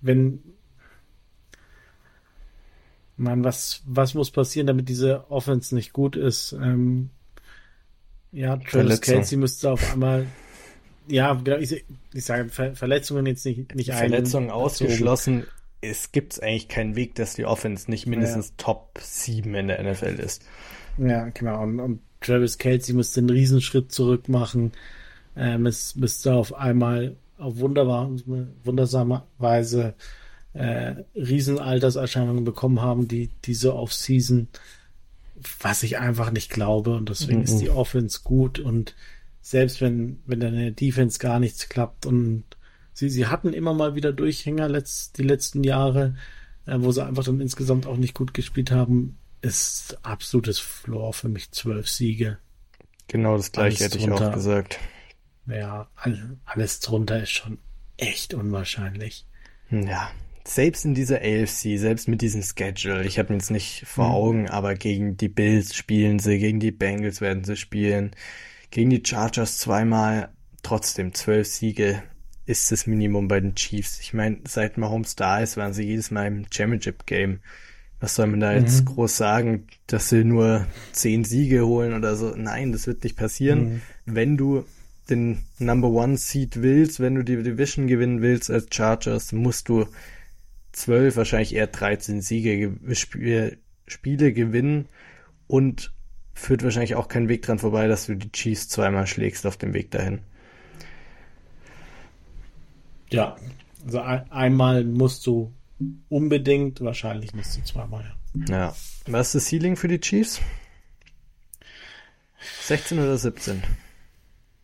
wenn, 0.00 0.40
man, 3.16 3.44
was, 3.44 3.82
was 3.86 4.14
muss 4.14 4.30
passieren, 4.30 4.66
damit 4.66 4.88
diese 4.88 5.30
Offense 5.30 5.74
nicht 5.74 5.92
gut 5.92 6.16
ist? 6.16 6.52
Ähm, 6.52 7.10
ja, 8.32 8.56
Travis. 8.56 9.00
Kelsey 9.00 9.38
müsste 9.38 9.70
auf 9.70 9.92
einmal, 9.92 10.26
ja, 11.06 11.34
genau, 11.34 11.58
ich, 11.58 11.84
ich 12.12 12.24
sage 12.24 12.48
Ver 12.48 12.74
Verletzungen 12.74 13.26
jetzt 13.26 13.46
nicht, 13.46 13.74
nicht 13.74 13.92
Verletzungen 13.92 14.50
ausgeschlossen. 14.50 15.44
Es 15.80 16.12
gibt 16.12 16.42
eigentlich 16.42 16.68
keinen 16.68 16.96
Weg, 16.96 17.14
dass 17.14 17.34
die 17.34 17.44
Offense 17.44 17.90
nicht 17.90 18.06
mindestens 18.06 18.54
Top 18.56 18.98
7 19.00 19.54
in 19.54 19.68
der 19.68 19.82
NFL 19.82 20.18
ist. 20.18 20.42
Ja, 20.96 21.28
genau. 21.28 21.62
Und, 21.62 21.78
und 21.78 22.00
Travis 22.20 22.58
Kelsey 22.58 22.94
müsste 22.94 23.20
einen 23.20 23.30
Riesenschritt 23.30 23.92
zurück 23.92 24.28
machen. 24.28 24.72
Ähm, 25.36 25.66
es 25.66 25.96
müsste 25.96 26.34
auf 26.34 26.54
einmal 26.54 27.16
auf 27.38 27.58
wundersame 27.58 29.22
Weise 29.38 29.94
äh, 30.52 30.94
Riesenalterserscheinungen 31.16 32.44
bekommen 32.44 32.80
haben, 32.80 33.08
die 33.08 33.30
diese 33.44 33.74
Off-Season, 33.74 34.48
was 35.60 35.82
ich 35.82 35.98
einfach 35.98 36.30
nicht 36.30 36.50
glaube. 36.50 36.94
Und 36.96 37.08
deswegen 37.08 37.38
Mhm. 37.38 37.44
ist 37.44 37.58
die 37.58 37.70
Offense 37.70 38.20
gut. 38.22 38.58
Und 38.60 38.94
selbst 39.42 39.80
wenn, 39.80 40.20
wenn 40.26 40.40
dann 40.40 40.54
in 40.54 40.60
der 40.60 40.70
Defense 40.70 41.18
gar 41.18 41.40
nichts 41.40 41.68
klappt 41.68 42.06
und 42.06 42.44
sie, 42.92 43.08
sie 43.10 43.26
hatten 43.26 43.52
immer 43.52 43.74
mal 43.74 43.94
wieder 43.94 44.12
Durchhänger 44.12 44.68
letzt, 44.68 45.18
die 45.18 45.24
letzten 45.24 45.64
Jahre, 45.64 46.14
äh, 46.66 46.76
wo 46.78 46.92
sie 46.92 47.04
einfach 47.04 47.24
dann 47.24 47.40
insgesamt 47.40 47.86
auch 47.86 47.96
nicht 47.96 48.14
gut 48.14 48.32
gespielt 48.32 48.70
haben, 48.70 49.18
ist 49.42 49.98
absolutes 50.04 50.58
Floor 50.60 51.12
für 51.12 51.28
mich 51.28 51.50
zwölf 51.50 51.88
Siege. 51.88 52.38
Genau 53.08 53.36
das 53.36 53.52
gleiche 53.52 53.78
Alles 53.84 53.92
hätte 53.92 53.98
ich 53.98 54.06
drunter. 54.06 54.30
auch 54.30 54.34
gesagt. 54.34 54.78
Ja, 55.46 55.88
all- 55.96 56.36
alles 56.44 56.80
drunter 56.80 57.22
ist 57.22 57.30
schon 57.32 57.58
echt 57.96 58.34
unwahrscheinlich. 58.34 59.26
Ja, 59.70 60.10
selbst 60.46 60.84
in 60.84 60.94
dieser 60.94 61.18
AFC, 61.22 61.78
selbst 61.78 62.08
mit 62.08 62.20
diesem 62.22 62.42
Schedule, 62.42 63.04
ich 63.04 63.18
habe 63.18 63.32
mir 63.32 63.38
jetzt 63.38 63.50
nicht 63.50 63.84
vor 63.86 64.08
Mhm. 64.08 64.14
Augen, 64.14 64.50
aber 64.50 64.74
gegen 64.74 65.16
die 65.16 65.28
Bills 65.28 65.74
spielen 65.74 66.18
sie, 66.18 66.38
gegen 66.38 66.60
die 66.60 66.70
Bengals 66.70 67.20
werden 67.20 67.44
sie 67.44 67.56
spielen, 67.56 68.12
gegen 68.70 68.90
die 68.90 69.02
Chargers 69.04 69.58
zweimal, 69.58 70.30
trotzdem 70.62 71.14
zwölf 71.14 71.46
Siege 71.46 72.02
ist 72.46 72.70
das 72.72 72.86
Minimum 72.86 73.28
bei 73.28 73.40
den 73.40 73.54
Chiefs. 73.54 74.00
Ich 74.00 74.12
meine, 74.12 74.38
seit 74.46 74.76
Mahomes 74.76 75.16
da 75.16 75.40
ist, 75.40 75.56
waren 75.56 75.72
sie 75.72 75.84
jedes 75.84 76.10
Mal 76.10 76.26
im 76.26 76.46
Championship-Game. 76.50 77.40
Was 78.00 78.16
soll 78.16 78.26
man 78.26 78.40
da 78.40 78.52
jetzt 78.52 78.82
Mhm. 78.82 78.84
groß 78.86 79.16
sagen, 79.16 79.66
dass 79.86 80.10
sie 80.10 80.24
nur 80.24 80.66
zehn 80.92 81.24
Siege 81.24 81.64
holen 81.66 81.94
oder 81.94 82.16
so? 82.16 82.34
Nein, 82.36 82.72
das 82.72 82.86
wird 82.86 83.02
nicht 83.02 83.16
passieren. 83.16 83.64
Mhm. 83.74 83.82
Wenn 84.04 84.36
du 84.36 84.66
den 85.10 85.44
Number 85.58 85.88
One 85.88 86.16
Seed 86.16 86.62
willst, 86.62 87.00
wenn 87.00 87.14
du 87.14 87.22
die 87.24 87.42
Division 87.42 87.86
gewinnen 87.86 88.22
willst 88.22 88.50
als 88.50 88.66
Chargers, 88.72 89.32
musst 89.32 89.68
du 89.68 89.86
zwölf, 90.72 91.16
wahrscheinlich 91.16 91.54
eher 91.54 91.66
13 91.66 92.20
Siege, 92.20 92.56
ge- 92.56 92.92
Sp 92.96 93.58
Spiele 93.86 94.32
gewinnen 94.32 94.88
und 95.46 95.92
führt 96.32 96.62
wahrscheinlich 96.64 96.94
auch 96.94 97.06
kein 97.08 97.28
Weg 97.28 97.42
dran 97.42 97.58
vorbei, 97.58 97.86
dass 97.86 98.06
du 98.06 98.16
die 98.16 98.32
Chiefs 98.32 98.68
zweimal 98.68 99.06
schlägst 99.06 99.46
auf 99.46 99.58
dem 99.58 99.74
Weg 99.74 99.90
dahin. 99.90 100.20
Ja, 103.10 103.36
also 103.84 104.00
ein, 104.00 104.30
einmal 104.32 104.84
musst 104.84 105.26
du 105.26 105.52
unbedingt, 106.08 106.80
wahrscheinlich 106.80 107.34
musst 107.34 107.56
du 107.58 107.62
zweimal, 107.64 108.04
ja. 108.04 108.44
Ja. 108.48 108.76
Was 109.06 109.28
ist 109.28 109.34
das 109.34 109.50
Ceiling 109.50 109.76
für 109.76 109.88
die 109.88 110.00
Chiefs? 110.00 110.40
16 112.62 112.98
oder 112.98 113.18
17? 113.18 113.62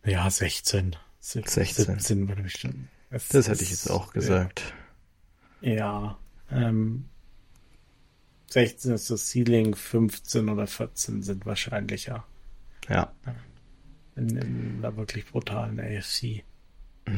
Ja, 0.04 0.28
16. 0.30 0.96
Sieb- 1.20 1.48
16. 1.48 1.84
17 1.98 2.28
würde 2.28 2.42
ich 2.46 2.52
schon. 2.52 2.88
Es 3.10 3.28
Das 3.28 3.48
hätte 3.48 3.62
ich 3.62 3.70
jetzt 3.70 3.90
auch 3.90 4.12
gesagt. 4.12 4.72
Ja, 5.60 6.18
ähm, 6.50 7.06
16 8.48 8.92
ist 8.92 9.10
das 9.10 9.30
Ceiling, 9.30 9.74
15 9.74 10.48
oder 10.48 10.66
14 10.66 11.22
sind 11.22 11.44
wahrscheinlicher 11.46 12.24
Ja. 12.88 13.12
in, 14.16 14.36
in 14.36 14.74
einer 14.78 14.96
wirklich 14.96 15.26
brutalen 15.26 15.78
AFC. 15.78 16.44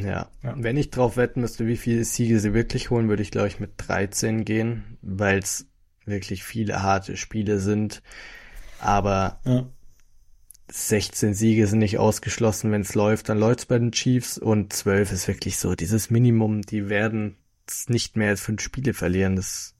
Ja. 0.01 0.29
Ja. 0.43 0.55
Wenn 0.57 0.77
ich 0.77 0.89
drauf 0.89 1.17
wetten 1.17 1.41
müsste, 1.41 1.67
wie 1.67 1.77
viele 1.77 2.03
Siege 2.03 2.39
sie 2.39 2.53
wirklich 2.53 2.89
holen, 2.89 3.09
würde 3.09 3.23
ich, 3.23 3.31
glaube 3.31 3.47
ich, 3.47 3.59
mit 3.59 3.71
13 3.77 4.43
gehen, 4.45 4.97
weil 5.01 5.39
es 5.39 5.67
wirklich 6.05 6.43
viele 6.43 6.81
harte 6.83 7.15
Spiele 7.17 7.59
sind. 7.59 8.01
Aber 8.79 9.39
Ja, 9.45 9.65
16 10.69 11.33
Siege 11.33 11.67
sind 11.67 11.79
nicht 11.79 11.97
ausgeschlossen. 11.97 12.71
Wenn 12.71 12.81
es 12.81 12.95
läuft, 12.95 13.29
dann 13.29 13.39
läuft's 13.39 13.65
bei 13.65 13.77
den 13.77 13.91
Chiefs. 13.91 14.37
Und 14.37 14.73
12 14.73 15.11
ist 15.11 15.27
wirklich 15.27 15.57
so 15.57 15.75
dieses 15.75 16.09
Minimum. 16.09 16.61
Die 16.61 16.89
werden 16.89 17.37
es 17.67 17.89
nicht 17.89 18.15
mehr 18.15 18.29
als 18.29 18.41
fünf 18.41 18.61
Spiele 18.61 18.93
verlieren. 18.93 19.35
Das, 19.35 19.75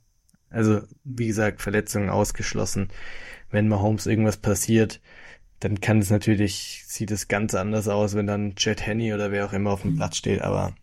also, 0.49 0.81
wie 1.03 1.27
gesagt, 1.27 1.61
Verletzungen 1.61 2.09
ausgeschlossen. 2.09 2.89
Wenn 3.49 3.67
Mahomes 3.67 4.05
irgendwas 4.05 4.37
passiert, 4.37 5.01
dann 5.59 5.79
kann 5.79 5.99
es 5.99 6.09
natürlich, 6.09 6.83
sieht 6.87 7.11
es 7.11 7.27
ganz 7.27 7.55
anders 7.55 7.87
aus, 7.87 8.15
wenn 8.15 8.27
dann 8.27 8.55
Jet 8.57 8.85
Henney 8.85 9.13
oder 9.13 9.31
wer 9.31 9.45
auch 9.45 9.53
immer 9.53 9.71
auf 9.71 9.83
dem 9.83 9.95
Platz 9.95 10.17
steht. 10.17 10.41
Aber 10.41 10.75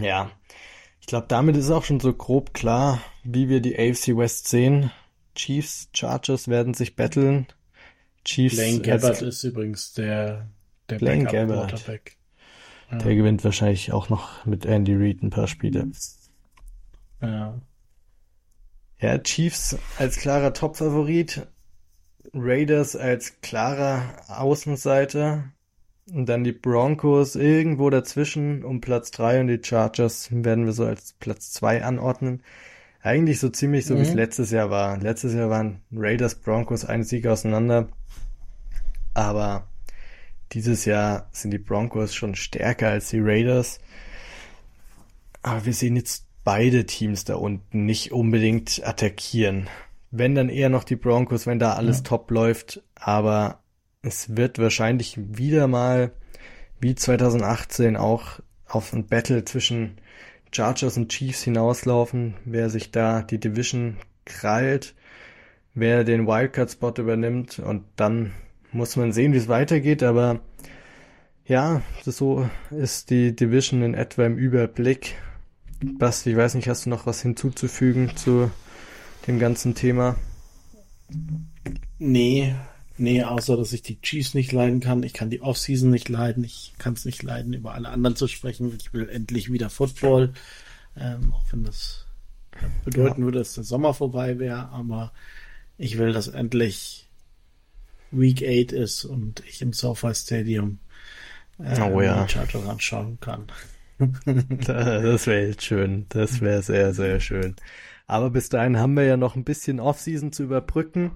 ja, 0.00 0.30
ich 1.00 1.06
glaube, 1.06 1.26
damit 1.28 1.56
ist 1.56 1.70
auch 1.70 1.84
schon 1.84 2.00
so 2.00 2.12
grob 2.12 2.54
klar, 2.54 3.00
wie 3.22 3.48
wir 3.48 3.60
die 3.60 3.78
AFC 3.78 4.16
West 4.16 4.48
sehen. 4.48 4.90
Chiefs, 5.34 5.88
Chargers 5.92 6.48
werden 6.48 6.74
sich 6.74 6.96
battlen. 6.96 7.46
Chiefs 8.24 8.56
Blaine 8.56 8.80
Gabbard 8.80 9.22
ist 9.22 9.44
übrigens 9.44 9.92
der, 9.92 10.48
der 10.88 10.98
Blaine 10.98 11.24
Gabbard. 11.24 11.68
Quarterback. 11.70 12.16
Ja, 12.90 12.98
Der 12.98 13.14
gewinnt 13.16 13.44
wahrscheinlich 13.44 13.92
auch 13.92 14.08
noch 14.08 14.44
mit 14.46 14.64
Andy 14.66 14.94
Reid 14.94 15.22
ein 15.22 15.30
paar 15.30 15.48
Spiele. 15.48 15.88
ja. 17.20 17.54
Ja, 19.00 19.18
Chiefs 19.18 19.76
als 19.98 20.16
klarer 20.16 20.52
Topfavorit, 20.54 21.46
Raiders 22.32 22.96
als 22.96 23.40
klarer 23.42 24.02
Außenseiter 24.28 25.44
und 26.12 26.26
dann 26.28 26.44
die 26.44 26.52
Broncos 26.52 27.36
irgendwo 27.36 27.90
dazwischen 27.90 28.64
um 28.64 28.80
Platz 28.80 29.10
drei 29.10 29.40
und 29.40 29.48
die 29.48 29.60
Chargers 29.62 30.28
werden 30.32 30.64
wir 30.66 30.72
so 30.72 30.84
als 30.86 31.14
Platz 31.14 31.52
zwei 31.52 31.84
anordnen. 31.84 32.42
Eigentlich 33.02 33.40
so 33.40 33.50
ziemlich 33.50 33.86
so 33.86 33.96
wie 33.98 34.02
es 34.02 34.12
Mhm. 34.12 34.16
letztes 34.16 34.50
Jahr 34.50 34.70
war. 34.70 34.98
Letztes 34.98 35.34
Jahr 35.34 35.50
waren 35.50 35.82
Raiders, 35.92 36.36
Broncos 36.36 36.84
ein 36.86 37.04
Sieg 37.04 37.26
auseinander, 37.26 37.88
aber 39.14 39.68
dieses 40.52 40.84
Jahr 40.84 41.28
sind 41.32 41.50
die 41.52 41.58
Broncos 41.58 42.14
schon 42.14 42.34
stärker 42.34 42.88
als 42.90 43.08
die 43.10 43.20
Raiders. 43.20 43.78
Aber 45.42 45.64
wir 45.64 45.72
sehen 45.72 45.96
jetzt 45.96 46.26
beide 46.44 46.86
Teams 46.86 47.24
da 47.24 47.36
unten 47.36 47.84
nicht 47.86 48.12
unbedingt 48.12 48.86
attackieren. 48.86 49.68
Wenn 50.10 50.34
dann 50.34 50.48
eher 50.48 50.68
noch 50.68 50.84
die 50.84 50.96
Broncos, 50.96 51.46
wenn 51.46 51.58
da 51.58 51.72
alles 51.72 51.98
Ja. 51.98 52.02
top 52.04 52.30
läuft. 52.30 52.82
Aber 52.94 53.60
es 54.02 54.36
wird 54.36 54.58
wahrscheinlich 54.58 55.16
wieder 55.18 55.66
mal 55.66 56.12
wie 56.80 56.94
2018 56.94 57.96
auch 57.96 58.40
auf 58.66 58.92
ein 58.92 59.06
Battle 59.06 59.44
zwischen 59.44 59.96
Chargers 60.52 60.96
und 60.96 61.08
Chiefs 61.08 61.42
hinauslaufen, 61.42 62.34
wer 62.44 62.70
sich 62.70 62.90
da 62.90 63.22
die 63.22 63.40
Division 63.40 63.96
krallt, 64.24 64.94
wer 65.74 66.04
den 66.04 66.26
Wildcard-Spot 66.26 66.92
übernimmt 66.98 67.58
und 67.58 67.84
dann 67.96 68.32
muss 68.74 68.96
man 68.96 69.12
sehen, 69.12 69.32
wie 69.32 69.38
es 69.38 69.48
weitergeht, 69.48 70.02
aber 70.02 70.40
ja, 71.46 71.82
so 72.04 72.48
ist 72.70 73.10
die 73.10 73.34
Division 73.34 73.82
in 73.82 73.94
etwa 73.94 74.26
im 74.26 74.36
Überblick. 74.36 75.14
Basti, 75.98 76.30
ich 76.30 76.36
weiß 76.36 76.54
nicht, 76.54 76.68
hast 76.68 76.86
du 76.86 76.90
noch 76.90 77.06
was 77.06 77.22
hinzuzufügen 77.22 78.16
zu 78.16 78.50
dem 79.26 79.38
ganzen 79.38 79.74
Thema? 79.74 80.16
Nee, 81.98 82.54
nee, 82.96 83.22
außer 83.22 83.56
dass 83.56 83.72
ich 83.72 83.82
die 83.82 84.00
Chiefs 84.00 84.34
nicht 84.34 84.52
leiden 84.52 84.80
kann. 84.80 85.02
Ich 85.02 85.12
kann 85.12 85.30
die 85.30 85.42
Offseason 85.42 85.90
nicht 85.90 86.08
leiden. 86.08 86.42
Ich 86.42 86.72
kann 86.78 86.94
es 86.94 87.04
nicht 87.04 87.22
leiden, 87.22 87.52
über 87.52 87.74
alle 87.74 87.90
anderen 87.90 88.16
zu 88.16 88.26
sprechen. 88.26 88.74
Ich 88.78 88.92
will 88.92 89.08
endlich 89.08 89.52
wieder 89.52 89.70
Football. 89.70 90.32
Ähm, 90.96 91.32
auch 91.34 91.44
wenn 91.50 91.64
das 91.64 92.06
bedeuten 92.84 93.24
würde, 93.24 93.38
dass 93.38 93.54
der 93.54 93.64
Sommer 93.64 93.94
vorbei 93.94 94.38
wäre. 94.38 94.70
Aber 94.70 95.12
ich 95.76 95.98
will, 95.98 96.12
dass 96.12 96.28
endlich 96.28 97.03
Week 98.10 98.42
8 98.42 98.72
ist 98.72 99.04
und 99.04 99.42
ich 99.46 99.62
im 99.62 99.72
SoFi 99.72 100.14
Stadium 100.14 100.78
äh, 101.58 101.80
oh, 101.80 102.00
ja. 102.00 102.24
die 102.24 102.32
Chargers 102.32 102.66
anschauen 102.66 103.18
kann. 103.20 103.46
das 104.66 105.26
wäre 105.26 105.48
jetzt 105.48 105.64
schön. 105.64 106.06
Das 106.08 106.40
wäre 106.40 106.62
sehr, 106.62 106.94
sehr 106.94 107.20
schön. 107.20 107.54
Aber 108.06 108.30
bis 108.30 108.48
dahin 108.48 108.78
haben 108.78 108.94
wir 108.94 109.04
ja 109.04 109.16
noch 109.16 109.36
ein 109.36 109.44
bisschen 109.44 109.80
Offseason 109.80 110.32
zu 110.32 110.42
überbrücken. 110.42 111.12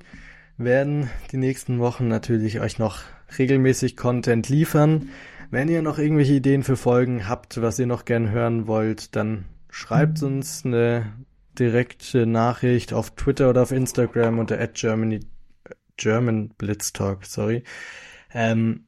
Werden 0.57 1.11
die 1.31 1.37
nächsten 1.37 1.79
Wochen 1.79 2.09
natürlich 2.09 2.61
euch 2.61 2.79
noch 2.79 3.01
regelmäßig 3.39 3.97
Content 3.97 4.49
liefern. 4.49 5.11
Wenn 5.51 5.69
ihr 5.69 5.83
noch 5.83 5.99
irgendwelche 5.99 6.35
Ideen 6.35 6.63
für 6.63 6.77
Folgen 6.77 7.29
habt, 7.29 7.61
was 7.61 7.79
ihr 7.79 7.87
noch 7.87 8.05
gern 8.05 8.31
hören 8.31 8.67
wollt, 8.67 9.17
dann 9.17 9.45
schreibt 9.71 10.23
uns 10.23 10.65
eine 10.65 11.13
direkte 11.59 12.27
Nachricht 12.27 12.93
auf 12.93 13.15
Twitter 13.15 13.51
oder 13.51 13.63
auf 13.63 13.73
Instagram 13.73 14.39
unter 14.39 14.65
Germany 14.69 15.21
German 15.99 16.49
Blitz 16.57 16.95
Talk, 16.95 17.27
sorry. 17.27 17.63
Ähm, 18.33 18.85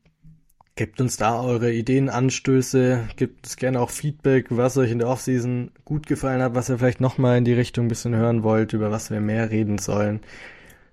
gebt 0.76 1.00
uns 1.00 1.18
da 1.18 1.42
eure 1.42 1.70
Ideen, 1.72 2.08
Anstöße, 2.08 3.06
gebt 3.16 3.46
uns 3.46 3.56
gerne 3.56 3.80
auch 3.80 3.90
Feedback, 3.90 4.46
was 4.48 4.78
euch 4.78 4.90
in 4.90 4.98
der 4.98 5.08
Offseason 5.08 5.72
gut 5.84 6.06
gefallen 6.06 6.40
hat, 6.40 6.54
was 6.54 6.70
ihr 6.70 6.78
vielleicht 6.78 7.02
nochmal 7.02 7.36
in 7.36 7.44
die 7.44 7.52
Richtung 7.52 7.84
ein 7.84 7.88
bisschen 7.88 8.16
hören 8.16 8.42
wollt, 8.42 8.72
über 8.72 8.90
was 8.90 9.11
wir 9.11 9.20
mehr 9.20 9.50
reden 9.50 9.76
sollen. 9.76 10.20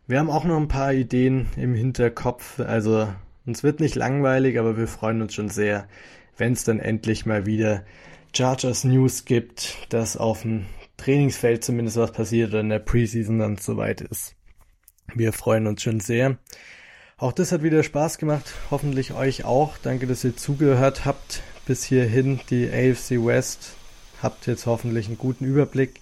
Wir 0.05 0.20
haben 0.20 0.30
auch 0.30 0.43
noch 0.43 0.57
ein 0.57 0.68
paar 0.68 0.93
Ideen 0.93 1.47
im 1.55 1.74
Hinterkopf, 1.74 2.59
also 2.59 3.07
uns 3.45 3.63
wird 3.63 3.80
nicht 3.80 3.95
langweilig, 3.95 4.59
aber 4.59 4.78
wir 4.78 4.88
freuen 4.88 5.22
uns 5.22 5.34
schon 5.34 5.49
sehr, 5.49 5.88
wenn 6.38 6.53
es 6.53 6.63
dann 6.63 6.80
endlich 6.80 7.26
mal 7.26 7.45
wieder 7.45 7.84
Chargers 8.36 8.84
News 8.84 9.26
gibt, 9.26 9.78
dass 9.89 10.18
auf 10.18 10.41
dem 10.41 10.65
Trainingsfeld 10.97 11.63
zumindest 11.63 11.97
was 11.97 12.11
passiert 12.11 12.49
oder 12.49 12.59
in 12.59 12.70
der 12.70 12.80
Preseason 12.80 13.39
dann 13.39 13.57
soweit 13.57 14.01
ist. 14.01 14.36
Wir 15.14 15.34
freuen 15.34 15.68
uns 15.68 15.82
schon 15.82 15.99
sehr. 15.99 16.38
Auch 17.18 17.32
das 17.32 17.51
hat 17.51 17.64
wieder 17.64 17.82
Spaß 17.82 18.18
gemacht. 18.18 18.53
Hoffentlich 18.70 19.14
euch 19.14 19.43
auch. 19.43 19.78
Danke, 19.78 20.05
dass 20.05 20.24
ihr 20.24 20.36
zugehört 20.36 21.05
habt 21.05 21.41
bis 21.66 21.84
hierhin. 21.84 22.39
Die 22.49 22.70
AFC 22.70 23.26
West 23.26 23.76
habt 24.22 24.47
jetzt 24.47 24.66
hoffentlich 24.66 25.08
einen 25.08 25.18
guten 25.18 25.45
Überblick. 25.45 26.01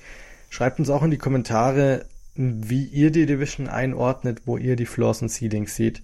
Schreibt 0.50 0.80
uns 0.80 0.90
auch 0.90 1.04
in 1.04 1.12
die 1.12 1.18
Kommentare, 1.18 2.06
wie 2.36 2.84
ihr 2.86 3.12
die 3.12 3.26
Division 3.26 3.70
einordnet, 3.70 4.42
wo 4.46 4.58
ihr 4.58 4.76
die 4.76 4.86
Floors 4.86 5.22
und 5.22 5.30
Ceilings 5.30 5.76
seht. 5.76 6.02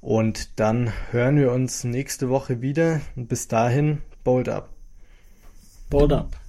Und 0.00 0.58
dann 0.58 0.92
hören 1.12 1.36
wir 1.36 1.52
uns 1.52 1.84
nächste 1.84 2.28
Woche 2.28 2.60
wieder. 2.60 3.00
Bis 3.14 3.46
dahin, 3.46 3.98
bold 4.24 4.48
up. 4.48 4.70
Bold 5.88 6.12
up. 6.12 6.41